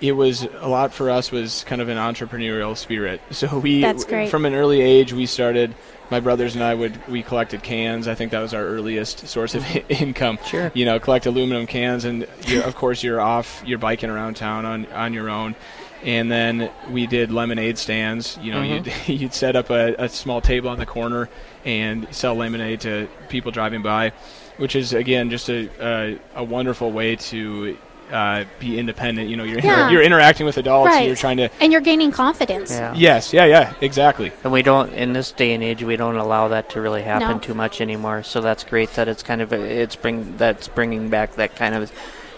it 0.01 0.11
was 0.11 0.45
a 0.59 0.67
lot 0.67 0.93
for 0.93 1.09
us 1.09 1.31
was 1.31 1.63
kind 1.65 1.81
of 1.81 1.87
an 1.89 1.97
entrepreneurial 1.97 2.75
spirit. 2.75 3.21
So 3.31 3.59
we 3.59 3.81
from 4.27 4.45
an 4.45 4.53
early 4.53 4.81
age 4.81 5.13
we 5.13 5.25
started 5.25 5.73
my 6.11 6.19
brothers 6.19 6.53
and 6.53 6.63
I 6.63 6.73
would 6.75 7.07
we 7.07 7.23
collected 7.23 7.63
cans. 7.63 8.07
I 8.07 8.13
think 8.13 8.31
that 8.31 8.41
was 8.41 8.53
our 8.53 8.63
earliest 8.63 9.27
source 9.27 9.55
of 9.55 9.65
income. 9.89 10.37
Sure. 10.45 10.69
You 10.75 10.85
know, 10.85 10.99
collect 10.99 11.25
aluminum 11.25 11.65
cans 11.65 12.03
and 12.05 12.27
of 12.65 12.75
course 12.75 13.01
you're 13.03 13.21
off 13.21 13.63
you're 13.65 13.79
biking 13.79 14.09
around 14.09 14.35
town 14.35 14.65
on 14.65 14.85
on 14.87 15.13
your 15.13 15.29
own. 15.29 15.55
And 16.03 16.31
then 16.31 16.69
we 16.91 17.07
did 17.07 17.31
lemonade 17.31 17.77
stands. 17.77 18.37
You 18.41 18.51
know, 18.51 18.61
Mhm. 18.61 19.07
you'd, 19.07 19.19
you'd 19.21 19.33
set 19.33 19.55
up 19.55 19.69
a, 19.69 19.95
a 20.03 20.09
small 20.09 20.41
table 20.41 20.69
on 20.69 20.77
the 20.77 20.85
corner 20.85 21.29
and 21.63 22.07
sell 22.11 22.35
lemonade 22.35 22.81
to 22.81 23.07
people 23.29 23.51
driving 23.51 23.81
by, 23.81 24.11
which 24.57 24.75
is 24.75 24.93
again 24.93 25.29
just 25.29 25.49
a 25.49 25.69
a, 25.81 26.19
a 26.35 26.43
wonderful 26.43 26.91
way 26.91 27.15
to 27.15 27.77
uh, 28.11 28.43
be 28.59 28.77
independent. 28.77 29.29
You 29.29 29.35
know, 29.35 29.43
you're 29.43 29.59
Yeah. 29.61 29.89
you're 29.89 30.03
interacting 30.03 30.45
with 30.45 30.57
adults. 30.59 30.89
Right. 30.91 31.07
You're 31.07 31.15
trying 31.15 31.37
to. 31.37 31.49
And 31.59 31.71
you're 31.71 31.81
gaining 31.81 32.11
confidence. 32.11 32.69
Yeah. 32.69 32.93
Yes. 32.95 33.33
Yeah. 33.33 33.45
Yeah. 33.45 33.73
Exactly. 33.81 34.31
And 34.43 34.53
we 34.53 34.61
don't, 34.61 34.93
in 34.93 35.13
this 35.13 35.31
day 35.31 35.53
and 35.55 35.63
age, 35.63 35.81
we 35.81 35.95
don't 35.97 36.15
allow 36.15 36.47
that 36.49 36.69
to 36.71 36.81
really 36.81 37.01
happen 37.01 37.27
No. 37.29 37.39
too 37.39 37.55
much 37.55 37.81
anymore. 37.81 38.21
So 38.21 38.41
that's 38.41 38.63
great 38.63 38.93
that 38.93 39.07
it's 39.07 39.23
kind 39.23 39.41
of 39.41 39.51
it's 39.51 39.95
bring 39.95 40.37
that's 40.37 40.67
bringing 40.67 41.09
back 41.09 41.33
that 41.37 41.55
kind 41.55 41.73
of, 41.73 41.91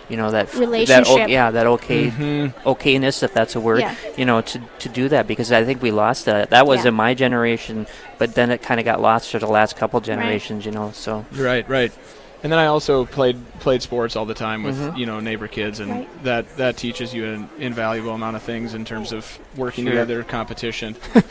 you 0.10 0.17
know, 0.17 0.32
that 0.32 0.48
That, 0.52 0.60
Relationship. 0.60 1.08
o- 1.08 1.28
yeah, 1.28 1.52
that 1.52 1.67
okay 1.67 2.10
Mhm. 2.12 2.54
okayness, 2.63 3.24
if 3.24 3.34
that's 3.34 3.56
a 3.56 3.60
word. 3.60 3.80
Yeah. 3.82 3.96
You 4.15 4.26
know, 4.26 4.41
to 4.41 4.62
to 4.80 4.89
do 4.89 5.10
that 5.10 5.28
because 5.28 5.52
I 5.52 5.63
think 5.65 5.82
we 5.82 5.91
lost 5.91 6.26
that. 6.26 6.50
That 6.52 6.65
was 6.67 6.84
Yeah. 6.84 6.89
in 6.89 6.93
my 6.96 7.13
generation, 7.13 7.88
but 8.17 8.36
then 8.36 8.52
it 8.52 8.62
kind 8.62 8.80
of 8.80 8.86
got 8.86 9.02
lost 9.02 9.32
for 9.32 9.39
the 9.39 9.48
last 9.48 9.76
couple 9.76 10.00
generations. 10.02 10.65
You 10.65 10.72
know, 10.72 10.91
so 10.93 11.26
Right. 11.34 11.67
Right. 11.70 11.91
And 12.43 12.52
then 12.52 12.60
I 12.60 12.67
also 12.67 13.04
played 13.06 13.38
played 13.60 13.82
sports 13.82 14.15
all 14.15 14.26
the 14.26 14.36
time 14.36 14.62
with 14.63 14.78
Mhm. 14.80 14.98
you 14.98 15.06
know 15.08 15.20
neighbor 15.20 15.48
kids, 15.48 15.80
and 15.80 15.89
Right. 15.91 16.24
that 16.24 16.58
that 16.58 16.78
teaches 16.78 17.13
you 17.13 17.26
an 17.26 17.50
invaluable 17.60 18.12
amount 18.13 18.36
of 18.36 18.43
things 18.43 18.74
in 18.76 18.86
terms 18.86 19.12
of 19.12 19.39
working 19.58 19.86
Sure. 19.86 19.91
together, 19.93 20.24
competition. 20.24 20.96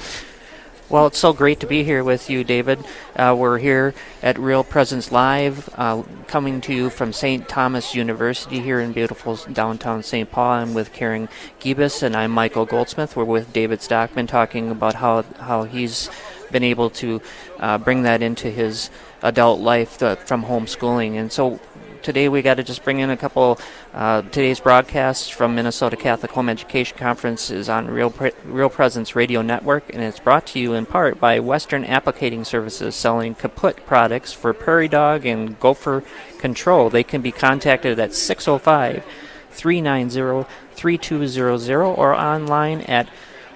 Well, 0.88 1.08
it's 1.08 1.18
so 1.18 1.32
great 1.32 1.58
to 1.60 1.66
be 1.66 1.82
here 1.82 2.04
with 2.04 2.30
you, 2.30 2.44
David. 2.44 2.78
Uh, 3.16 3.34
we're 3.36 3.58
here 3.58 3.92
at 4.22 4.38
Real 4.38 4.62
Presence 4.62 5.10
Live, 5.10 5.68
uh, 5.74 6.04
coming 6.28 6.60
to 6.60 6.72
you 6.72 6.90
from 6.90 7.12
St. 7.12 7.48
Thomas 7.48 7.96
University 7.96 8.60
here 8.60 8.78
in 8.78 8.92
beautiful 8.92 9.34
downtown 9.52 10.04
St. 10.04 10.30
Paul. 10.30 10.52
I'm 10.52 10.74
with 10.74 10.92
Karen 10.92 11.28
Gibis, 11.58 12.04
and 12.04 12.14
I'm 12.14 12.30
Michael 12.30 12.66
Goldsmith. 12.66 13.16
We're 13.16 13.24
with 13.24 13.52
David 13.52 13.82
Stockman 13.82 14.28
talking 14.28 14.70
about 14.70 14.94
how, 14.94 15.22
how 15.40 15.64
he's 15.64 16.08
been 16.52 16.62
able 16.62 16.90
to 16.90 17.20
uh, 17.58 17.78
bring 17.78 18.02
that 18.02 18.22
into 18.22 18.48
his 18.48 18.88
adult 19.22 19.60
life 19.60 20.00
uh, 20.04 20.14
from 20.14 20.44
homeschooling. 20.44 21.14
And 21.14 21.32
so 21.32 21.58
today 22.02 22.28
we 22.28 22.42
got 22.42 22.54
to 22.54 22.62
just 22.62 22.84
bring 22.84 22.98
in 23.00 23.10
a 23.10 23.16
couple. 23.16 23.58
Uh, 23.92 24.22
today's 24.22 24.60
broadcast 24.60 25.34
from 25.34 25.54
Minnesota 25.54 25.96
Catholic 25.96 26.32
Home 26.32 26.48
Education 26.48 26.96
Conference 26.98 27.50
is 27.50 27.68
on 27.68 27.88
Real 27.88 28.10
Pre- 28.10 28.32
Real 28.44 28.68
Presence 28.68 29.16
Radio 29.16 29.42
Network, 29.42 29.92
and 29.92 30.02
it's 30.02 30.20
brought 30.20 30.46
to 30.48 30.58
you 30.58 30.74
in 30.74 30.86
part 30.86 31.20
by 31.20 31.40
Western 31.40 31.84
Applicating 31.84 32.44
Services, 32.44 32.94
selling 32.94 33.34
kaput 33.34 33.86
products 33.86 34.32
for 34.32 34.52
prairie 34.52 34.88
dog 34.88 35.26
and 35.26 35.58
gopher 35.60 36.02
control. 36.38 36.90
They 36.90 37.04
can 37.04 37.22
be 37.22 37.32
contacted 37.32 37.98
at 37.98 38.14
605 38.14 39.04
390 39.50 40.48
3200 40.74 41.82
or 41.82 42.14
online 42.14 42.82
at 42.82 43.08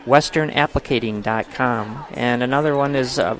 westernapplicating.com. 0.06 2.04
And 2.12 2.42
another 2.42 2.74
one 2.76 2.96
is 2.96 3.18
uh, 3.18 3.36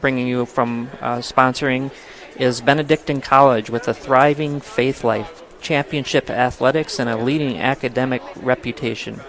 bringing 0.00 0.26
you 0.26 0.44
from 0.44 0.90
uh, 1.00 1.18
sponsoring 1.18 1.90
is 2.36 2.60
Benedictine 2.60 3.20
College 3.20 3.70
with 3.70 3.88
a 3.88 3.94
thriving 3.94 4.60
faith 4.60 5.04
life, 5.04 5.42
championship 5.60 6.30
athletics, 6.30 6.98
and 6.98 7.08
a 7.08 7.16
leading 7.16 7.58
academic 7.58 8.22
reputation. 8.36 9.20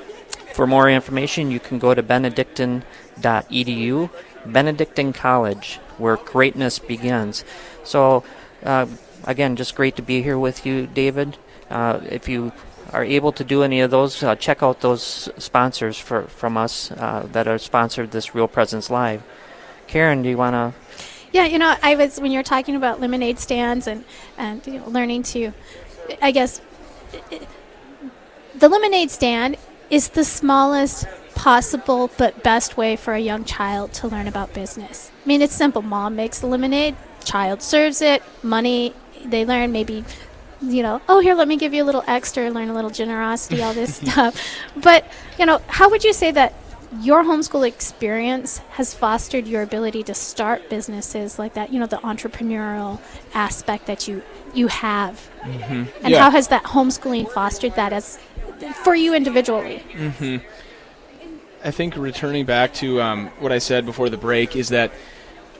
For 0.53 0.65
more 0.65 0.89
information, 0.89 1.51
you 1.51 1.59
can 1.59 1.79
go 1.79 1.93
to 1.93 2.01
benedictine.edu, 2.01 4.09
Benedictine 4.45 5.13
College, 5.13 5.75
where 5.97 6.17
greatness 6.17 6.79
begins. 6.79 7.43
So, 7.83 8.23
uh, 8.63 8.87
again, 9.25 9.55
just 9.55 9.75
great 9.75 9.95
to 9.97 10.01
be 10.01 10.21
here 10.21 10.39
with 10.39 10.65
you, 10.65 10.87
David. 10.87 11.37
Uh, 11.69 11.99
if 12.09 12.29
you 12.29 12.53
are 12.93 13.03
able 13.03 13.31
to 13.33 13.43
do 13.43 13.63
any 13.63 13.81
of 13.81 13.91
those, 13.91 14.23
uh, 14.23 14.35
check 14.35 14.63
out 14.63 14.81
those 14.81 15.29
sponsors 15.37 15.99
for, 15.99 16.23
from 16.23 16.57
us 16.57 16.91
uh, 16.91 17.27
that 17.31 17.47
are 17.47 17.57
sponsored 17.57 18.11
this 18.11 18.33
Real 18.33 18.47
Presence 18.47 18.89
Live. 18.89 19.23
Karen, 19.87 20.23
do 20.23 20.29
you 20.29 20.37
want 20.37 20.53
to 20.53 20.73
Yeah, 21.35 21.47
you 21.47 21.59
know, 21.59 21.75
I 21.83 21.95
was 21.95 22.17
when 22.17 22.31
you're 22.31 22.43
talking 22.43 22.77
about 22.77 23.01
lemonade 23.01 23.39
stands 23.39 23.87
and 23.87 24.05
and 24.37 24.65
you 24.65 24.79
know, 24.79 24.87
learning 24.87 25.23
to, 25.23 25.51
I 26.21 26.31
guess, 26.31 26.61
the 28.57 28.69
lemonade 28.69 29.11
stand 29.11 29.57
is 29.89 30.07
the 30.07 30.23
smallest 30.23 31.05
possible 31.35 32.09
but 32.17 32.41
best 32.41 32.77
way 32.77 32.95
for 32.95 33.15
a 33.15 33.19
young 33.19 33.43
child 33.43 33.91
to 33.95 34.07
learn 34.07 34.29
about 34.29 34.53
business. 34.53 35.11
I 35.25 35.27
mean, 35.27 35.41
it's 35.41 35.53
simple. 35.53 35.81
Mom 35.81 36.15
makes 36.15 36.39
the 36.39 36.47
lemonade, 36.47 36.95
child 37.25 37.61
serves 37.61 38.01
it, 38.01 38.23
money. 38.41 38.93
They 39.25 39.43
learn 39.43 39.73
maybe. 39.73 40.05
You 40.61 40.83
know, 40.83 41.01
oh 41.09 41.19
here, 41.19 41.35
let 41.35 41.49
me 41.49 41.57
give 41.57 41.73
you 41.73 41.83
a 41.83 41.87
little 41.89 42.05
extra, 42.07 42.49
learn 42.49 42.69
a 42.69 42.73
little 42.73 42.89
generosity, 42.89 43.61
all 43.61 43.73
this 43.73 43.95
stuff. 44.09 44.41
But 44.77 45.05
you 45.37 45.45
know, 45.45 45.61
how 45.67 45.89
would 45.89 46.05
you 46.05 46.13
say 46.13 46.31
that 46.31 46.53
your 47.01 47.23
homeschool 47.23 47.67
experience 47.67 48.59
has 48.69 48.93
fostered 48.93 49.47
your 49.47 49.61
ability 49.61 50.03
to 50.03 50.13
start 50.13 50.69
businesses 50.69 51.39
like 51.39 51.53
that 51.53 51.71
you 51.71 51.79
know 51.79 51.85
the 51.85 51.97
entrepreneurial 51.97 52.99
aspect 53.33 53.85
that 53.85 54.07
you 54.07 54.21
you 54.53 54.67
have. 54.67 55.29
Mm-hmm. 55.41 56.05
and 56.05 56.15
how 56.15 56.31
has 56.31 56.47
that 56.47 56.63
homeschooling 56.63 57.29
fostered 57.29 57.75
that 57.75 57.93
as 57.93 58.19
for 58.83 58.95
you 58.95 59.13
individually? 59.13 59.79
Hmm 59.79 60.37
I 61.65 61.71
think 61.71 61.97
returning 61.97 62.45
back 62.45 62.75
to 62.75 63.01
um, 63.01 63.27
what 63.39 63.51
I 63.51 63.57
said 63.57 63.87
before 63.87 64.07
the 64.07 64.17
break 64.17 64.55
is 64.55 64.69
that 64.69 64.91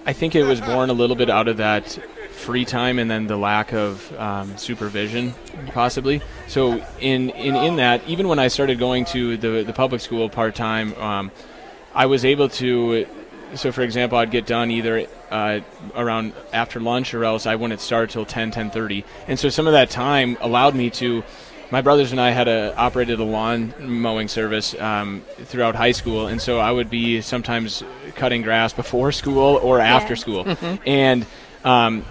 I 0.05 0.13
think 0.13 0.35
it 0.35 0.43
was 0.43 0.61
born 0.61 0.91
a 0.91 0.93
little 0.93 1.15
bit 1.15 1.31
out 1.31 1.47
of 1.47 1.57
that 1.57 1.97
free 2.35 2.65
time 2.65 2.99
and 2.99 3.09
then 3.09 3.27
the 3.27 3.37
lack 3.37 3.73
of 3.73 4.13
um, 4.19 4.57
supervision, 4.57 5.33
possibly. 5.67 6.21
So 6.47 6.83
in, 6.99 7.29
in 7.31 7.55
in 7.55 7.75
that, 7.77 8.07
even 8.07 8.27
when 8.27 8.39
I 8.39 8.49
started 8.49 8.77
going 8.77 9.05
to 9.05 9.37
the 9.37 9.63
the 9.63 9.73
public 9.73 10.01
school 10.01 10.29
part 10.29 10.55
time, 10.55 10.93
um, 10.95 11.31
I 11.93 12.05
was 12.05 12.25
able 12.25 12.49
to. 12.49 13.07
So, 13.53 13.71
for 13.71 13.83
example, 13.83 14.17
I'd 14.17 14.31
get 14.31 14.45
done 14.45 14.69
either 14.69 15.07
uh, 15.31 15.59
around 15.95 16.33
after 16.51 16.79
lunch 16.79 17.13
or 17.13 17.23
else 17.23 17.45
I 17.45 17.55
wouldn't 17.55 17.79
start 17.79 18.09
till 18.09 18.25
10, 18.25 18.51
10.30. 18.51 19.03
And 19.27 19.39
so 19.39 19.49
some 19.49 19.67
of 19.67 19.73
that 19.73 19.89
time 19.89 20.37
allowed 20.41 20.75
me 20.75 20.89
to 20.91 21.23
my 21.71 21.81
brothers 21.81 22.11
and 22.11 22.19
I 22.19 22.31
had 22.31 22.47
a, 22.47 22.75
operated 22.75 23.19
a 23.19 23.23
lawn 23.23 23.73
mowing 23.79 24.27
service 24.27 24.75
um, 24.79 25.23
throughout 25.43 25.75
high 25.75 25.91
school, 25.91 26.27
and 26.27 26.41
so 26.41 26.59
I 26.59 26.71
would 26.71 26.89
be 26.89 27.21
sometimes 27.21 27.83
cutting 28.15 28.41
grass 28.41 28.73
before 28.73 29.11
school 29.11 29.57
or 29.57 29.79
after 29.79 30.15
school, 30.15 30.45
and. 30.85 31.25
Um, 31.63 32.05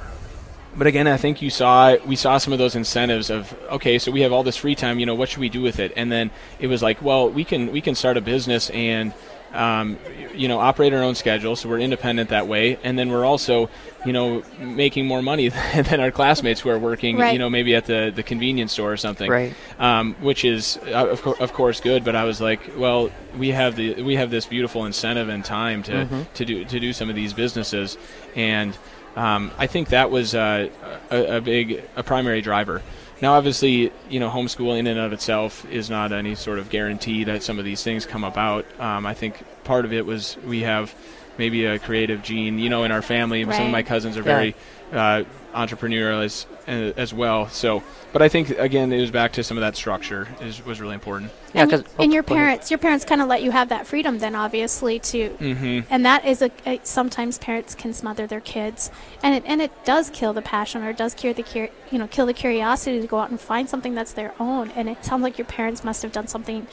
but 0.76 0.86
again, 0.86 1.06
I 1.06 1.16
think 1.16 1.40
you 1.42 1.50
saw 1.50 1.96
we 2.06 2.16
saw 2.16 2.38
some 2.38 2.52
of 2.52 2.58
those 2.58 2.74
incentives 2.76 3.30
of 3.30 3.54
okay, 3.70 3.98
so 3.98 4.10
we 4.10 4.22
have 4.22 4.32
all 4.32 4.42
this 4.42 4.56
free 4.56 4.74
time. 4.74 4.98
You 4.98 5.06
know, 5.06 5.14
what 5.14 5.28
should 5.28 5.40
we 5.40 5.48
do 5.48 5.62
with 5.62 5.78
it? 5.80 5.92
And 5.96 6.10
then 6.10 6.30
it 6.58 6.66
was 6.66 6.82
like, 6.82 7.00
well, 7.02 7.28
we 7.28 7.44
can 7.44 7.72
we 7.72 7.80
can 7.80 7.94
start 7.94 8.16
a 8.16 8.20
business 8.20 8.70
and 8.70 9.12
um, 9.52 9.98
you 10.34 10.48
know 10.48 10.58
operate 10.58 10.92
our 10.92 11.02
own 11.02 11.14
schedule, 11.14 11.54
so 11.54 11.68
we're 11.68 11.78
independent 11.78 12.30
that 12.30 12.48
way. 12.48 12.76
And 12.82 12.98
then 12.98 13.08
we're 13.10 13.24
also 13.24 13.70
you 14.04 14.12
know 14.12 14.42
making 14.58 15.06
more 15.06 15.22
money 15.22 15.48
than 15.74 16.00
our 16.00 16.10
classmates 16.10 16.60
who 16.60 16.70
are 16.70 16.78
working. 16.78 17.18
Right. 17.18 17.32
You 17.32 17.38
know, 17.38 17.48
maybe 17.48 17.74
at 17.76 17.86
the 17.86 18.12
the 18.14 18.24
convenience 18.24 18.72
store 18.72 18.92
or 18.92 18.96
something. 18.96 19.30
Right. 19.30 19.54
Um, 19.78 20.14
which 20.20 20.44
is 20.44 20.78
uh, 20.88 21.06
of, 21.08 21.22
co- 21.22 21.36
of 21.38 21.52
course 21.52 21.80
good, 21.80 22.04
but 22.04 22.16
I 22.16 22.24
was 22.24 22.40
like, 22.40 22.72
well, 22.76 23.10
we 23.38 23.50
have 23.50 23.76
the 23.76 24.02
we 24.02 24.16
have 24.16 24.30
this 24.30 24.44
beautiful 24.46 24.86
incentive 24.86 25.28
and 25.28 25.44
time 25.44 25.84
to 25.84 25.92
Mhm. 25.92 26.32
to 26.34 26.44
do 26.44 26.64
to 26.64 26.80
do 26.80 26.92
some 26.92 27.08
of 27.08 27.14
these 27.14 27.32
businesses, 27.32 27.96
and 28.34 28.76
um, 29.16 29.50
I 29.58 29.66
think 29.66 29.88
that 29.88 30.10
was 30.10 30.34
uh, 30.34 30.68
a, 31.10 31.36
a 31.36 31.40
big 31.40 31.84
a 31.96 32.02
primary 32.02 32.40
driver. 32.40 32.82
Now, 33.22 33.34
obviously, 33.34 33.92
you 34.10 34.20
know, 34.20 34.28
homeschool 34.28 34.78
in 34.78 34.86
and 34.86 34.98
of 34.98 35.12
itself 35.12 35.64
is 35.70 35.88
not 35.88 36.12
any 36.12 36.34
sort 36.34 36.58
of 36.58 36.68
guarantee 36.68 37.24
that 37.24 37.42
some 37.42 37.58
of 37.58 37.64
these 37.64 37.82
things 37.82 38.04
come 38.04 38.24
about. 38.24 38.66
Um, 38.80 39.06
I 39.06 39.14
think 39.14 39.42
part 39.64 39.84
of 39.84 39.92
it 39.92 40.04
was 40.04 40.36
we 40.44 40.60
have 40.62 40.94
maybe 41.38 41.64
a 41.66 41.78
creative 41.78 42.22
gene, 42.22 42.58
you 42.58 42.68
know, 42.68 42.84
in 42.84 42.92
our 42.92 43.02
family. 43.02 43.44
Some 43.44 43.66
of 43.66 43.70
my 43.70 43.82
cousins 43.82 44.16
are 44.16 44.20
Yeah. 44.20 44.24
very 44.24 44.54
uh, 44.92 45.24
entrepreneurial 45.54 46.24
as 46.24 46.46
uh, 46.66 46.92
as 46.96 47.12
well. 47.12 47.48
So, 47.48 47.82
but 48.12 48.22
I 48.22 48.28
think 48.28 48.50
again, 48.50 48.92
it 48.92 49.00
was 49.00 49.10
back 49.10 49.32
to 49.34 49.42
some 49.44 49.56
of 49.56 49.60
that 49.62 49.76
structure 49.76 50.26
is 50.40 50.64
was 50.64 50.80
really 50.80 50.94
important. 50.94 51.30
Yeah, 51.52 51.64
because 51.66 51.80
and 51.98 52.10
oh, 52.10 52.14
your 52.14 52.22
parents 52.22 52.70
your 52.70 52.78
parents 52.78 53.04
kind 53.04 53.20
of 53.20 53.28
let 53.28 53.42
you 53.42 53.50
have 53.50 53.68
that 53.68 53.86
freedom 53.86 54.18
then 54.18 54.34
obviously 54.34 54.98
to 55.00 55.30
Mm-hmm. 55.30 55.80
and 55.90 56.04
that 56.04 56.24
is 56.24 56.42
a, 56.42 56.50
a 56.66 56.80
sometimes 56.82 57.38
parents 57.38 57.74
can 57.74 57.92
smother 57.92 58.26
their 58.26 58.40
kids 58.40 58.90
and 59.22 59.34
it 59.36 59.44
and 59.46 59.62
it 59.62 59.70
does 59.84 60.10
kill 60.10 60.32
the 60.32 60.42
passion 60.42 60.82
or 60.82 60.90
it 60.90 60.96
does 60.96 61.14
kill 61.14 61.32
the 61.34 61.44
cur- 61.44 61.70
you 61.92 61.98
know 61.98 62.08
kill 62.08 62.26
the 62.26 62.32
curiosity 62.34 63.00
to 63.00 63.06
go 63.06 63.18
out 63.20 63.30
and 63.30 63.40
find 63.40 63.68
something 63.68 63.94
that's 63.94 64.12
their 64.14 64.34
own 64.40 64.70
and 64.72 64.88
it 64.88 65.04
sounds 65.04 65.22
like 65.22 65.38
your 65.38 65.46
parents 65.46 65.84
must 65.84 66.02
have 66.02 66.10
done 66.12 66.26
something 66.26 66.66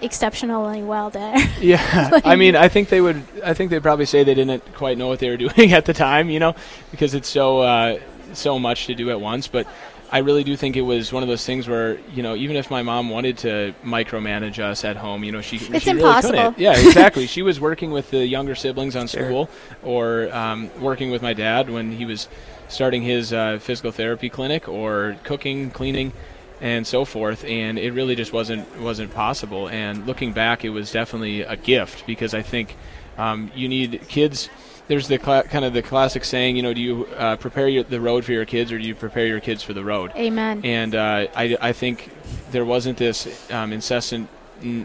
exceptionally 0.00 0.82
well 0.82 1.10
there 1.10 1.36
Yeah, 1.60 2.20
I 2.24 2.36
mean, 2.36 2.54
I 2.56 2.68
think 2.68 2.88
they 2.88 3.00
would. 3.00 3.22
I 3.44 3.54
think 3.54 3.70
they'd 3.70 3.82
probably 3.82 4.06
say 4.06 4.24
they 4.24 4.34
didn't 4.34 4.74
quite 4.74 4.96
know 4.98 5.08
what 5.08 5.18
they 5.18 5.28
were 5.30 5.36
doing 5.48 5.72
at 5.72 5.84
the 5.86 5.92
time, 5.94 6.30
you 6.30 6.38
know, 6.38 6.54
because 6.90 7.14
it's 7.14 7.28
so 7.28 7.60
uh, 7.60 7.98
so 8.32 8.58
much 8.58 8.86
to 8.86 8.94
do 8.94 9.10
at 9.10 9.20
once. 9.20 9.48
But 9.48 9.66
I 10.10 10.18
really 10.18 10.44
do 10.44 10.56
think 10.56 10.76
it 10.76 10.82
was 10.82 11.12
one 11.12 11.22
of 11.22 11.28
those 11.28 11.44
things 11.44 11.68
where 11.68 11.98
you 12.14 12.22
know 12.22 12.34
even 12.36 12.56
if 12.56 12.70
my 12.70 12.82
mom 12.82 13.10
wanted 13.10 13.38
to 13.38 13.74
micromanage 13.84 14.58
us 14.58 14.84
at 14.84 14.96
home, 14.96 15.24
you 15.24 15.32
know 15.32 15.40
she 15.42 15.56
it's 15.56 15.84
she 15.84 15.90
impossible. 15.90 16.32
Really 16.32 16.44
couldn't. 16.54 16.62
Yeah, 16.62 16.78
exactly. 16.78 17.26
she 17.34 17.42
was 17.42 17.60
working 17.60 17.90
with 17.90 18.10
the 18.10 18.24
younger 18.26 18.54
siblings 18.54 18.94
on 18.96 19.06
Sure. 19.08 19.24
school, 19.26 19.50
or 19.82 20.32
um, 20.34 20.70
working 20.80 21.10
with 21.10 21.22
my 21.22 21.34
dad 21.34 21.68
when 21.70 21.92
he 21.92 22.04
was 22.04 22.28
starting 22.68 23.02
his 23.02 23.32
uh, 23.32 23.58
physical 23.60 23.90
therapy 23.90 24.28
clinic, 24.28 24.68
or 24.68 25.16
cooking, 25.24 25.70
cleaning, 25.70 26.12
and 26.60 26.86
so 26.86 27.04
forth. 27.04 27.44
And 27.44 27.78
it 27.78 27.92
really 27.92 28.14
just 28.14 28.32
wasn't 28.32 28.80
wasn't 28.80 29.14
possible. 29.14 29.68
And 29.68 30.06
looking 30.06 30.32
back, 30.32 30.64
it 30.64 30.70
was 30.70 30.90
definitely 30.92 31.42
a 31.42 31.56
gift 31.56 32.06
because 32.06 32.34
I 32.34 32.42
think 32.42 32.76
um, 33.16 33.50
you 33.54 33.68
need 33.68 34.02
kids 34.08 34.48
there's 34.88 35.06
the 35.06 35.18
cla- 35.18 35.44
kind 35.44 35.64
of 35.64 35.74
the 35.74 35.82
classic 35.82 36.24
saying, 36.24 36.56
you 36.56 36.62
know, 36.62 36.72
do 36.72 36.80
you 36.80 37.06
uh, 37.16 37.36
prepare 37.36 37.68
your, 37.68 37.84
the 37.84 38.00
road 38.00 38.24
for 38.24 38.32
your 38.32 38.46
kids 38.46 38.72
or 38.72 38.78
do 38.78 38.84
you 38.84 38.94
prepare 38.94 39.26
your 39.26 39.38
kids 39.38 39.62
for 39.62 39.74
the 39.74 39.84
road? 39.84 40.10
Amen. 40.16 40.62
And 40.64 40.94
uh, 40.94 41.26
I, 41.36 41.56
I 41.60 41.72
think 41.72 42.10
there 42.50 42.64
wasn't 42.64 42.96
this 42.96 43.50
um, 43.50 43.72
incessant 43.72 44.28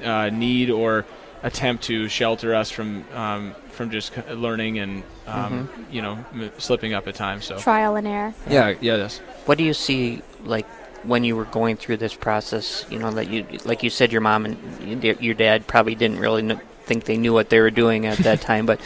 uh, 0.04 0.30
need 0.30 0.70
or 0.70 1.06
attempt 1.42 1.86
to 1.86 2.08
shelter 2.10 2.54
us 2.54 2.70
from 2.70 3.06
um, 3.14 3.56
from 3.72 3.90
just 3.90 4.16
learning 4.28 4.80
and 4.80 5.04
um, 5.26 5.70
you 5.90 6.02
know 6.02 6.24
m- 6.34 6.52
slipping 6.58 6.94
up 6.94 7.08
at 7.08 7.16
times. 7.16 7.46
So 7.46 7.58
Trial 7.58 7.96
and 7.96 8.08
error. 8.08 8.34
yeah, 8.50 8.76
yeah, 8.82 8.98
that's 8.98 9.18
What 9.46 9.58
do 9.58 9.64
you 9.64 9.74
see 9.74 10.22
like 10.44 10.68
when 11.04 11.24
you 11.24 11.36
were 11.36 11.46
going 11.46 11.78
through 11.78 11.98
this 11.98 12.14
process? 12.14 12.86
You 12.90 13.00
know 13.00 13.12
that 13.12 13.30
you 13.30 13.46
like 13.66 13.84
you 13.84 13.90
said 13.90 14.12
your 14.12 14.22
mom 14.22 14.46
and 14.46 15.04
your 15.04 15.34
dad 15.34 15.68
probably 15.68 15.96
didn't 15.96 16.20
really 16.20 16.42
kn- 16.44 16.62
think 16.86 17.06
they 17.06 17.18
knew 17.18 17.34
what 17.34 17.50
they 17.50 17.60
were 17.60 17.72
doing 17.72 18.06
at 18.06 18.18
that 18.20 18.42
time, 18.50 18.66
but 18.66 18.80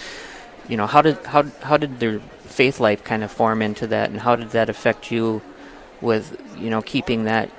you 0.68 0.78
know 0.78 0.88
how 0.88 1.02
did 1.02 1.18
how 1.26 1.44
how 1.62 1.78
did 1.78 2.00
their 2.00 2.20
faith 2.20 2.80
life 2.80 3.04
kind 3.04 3.24
of 3.24 3.32
form 3.32 3.62
into 3.62 3.88
that, 3.88 4.10
and 4.10 4.22
how 4.22 4.36
did 4.36 4.52
that 4.52 4.70
affect 4.70 5.12
you 5.12 5.42
with 6.02 6.42
you 6.58 6.70
know 6.70 6.82
keeping 6.82 7.26
that? 7.26 7.50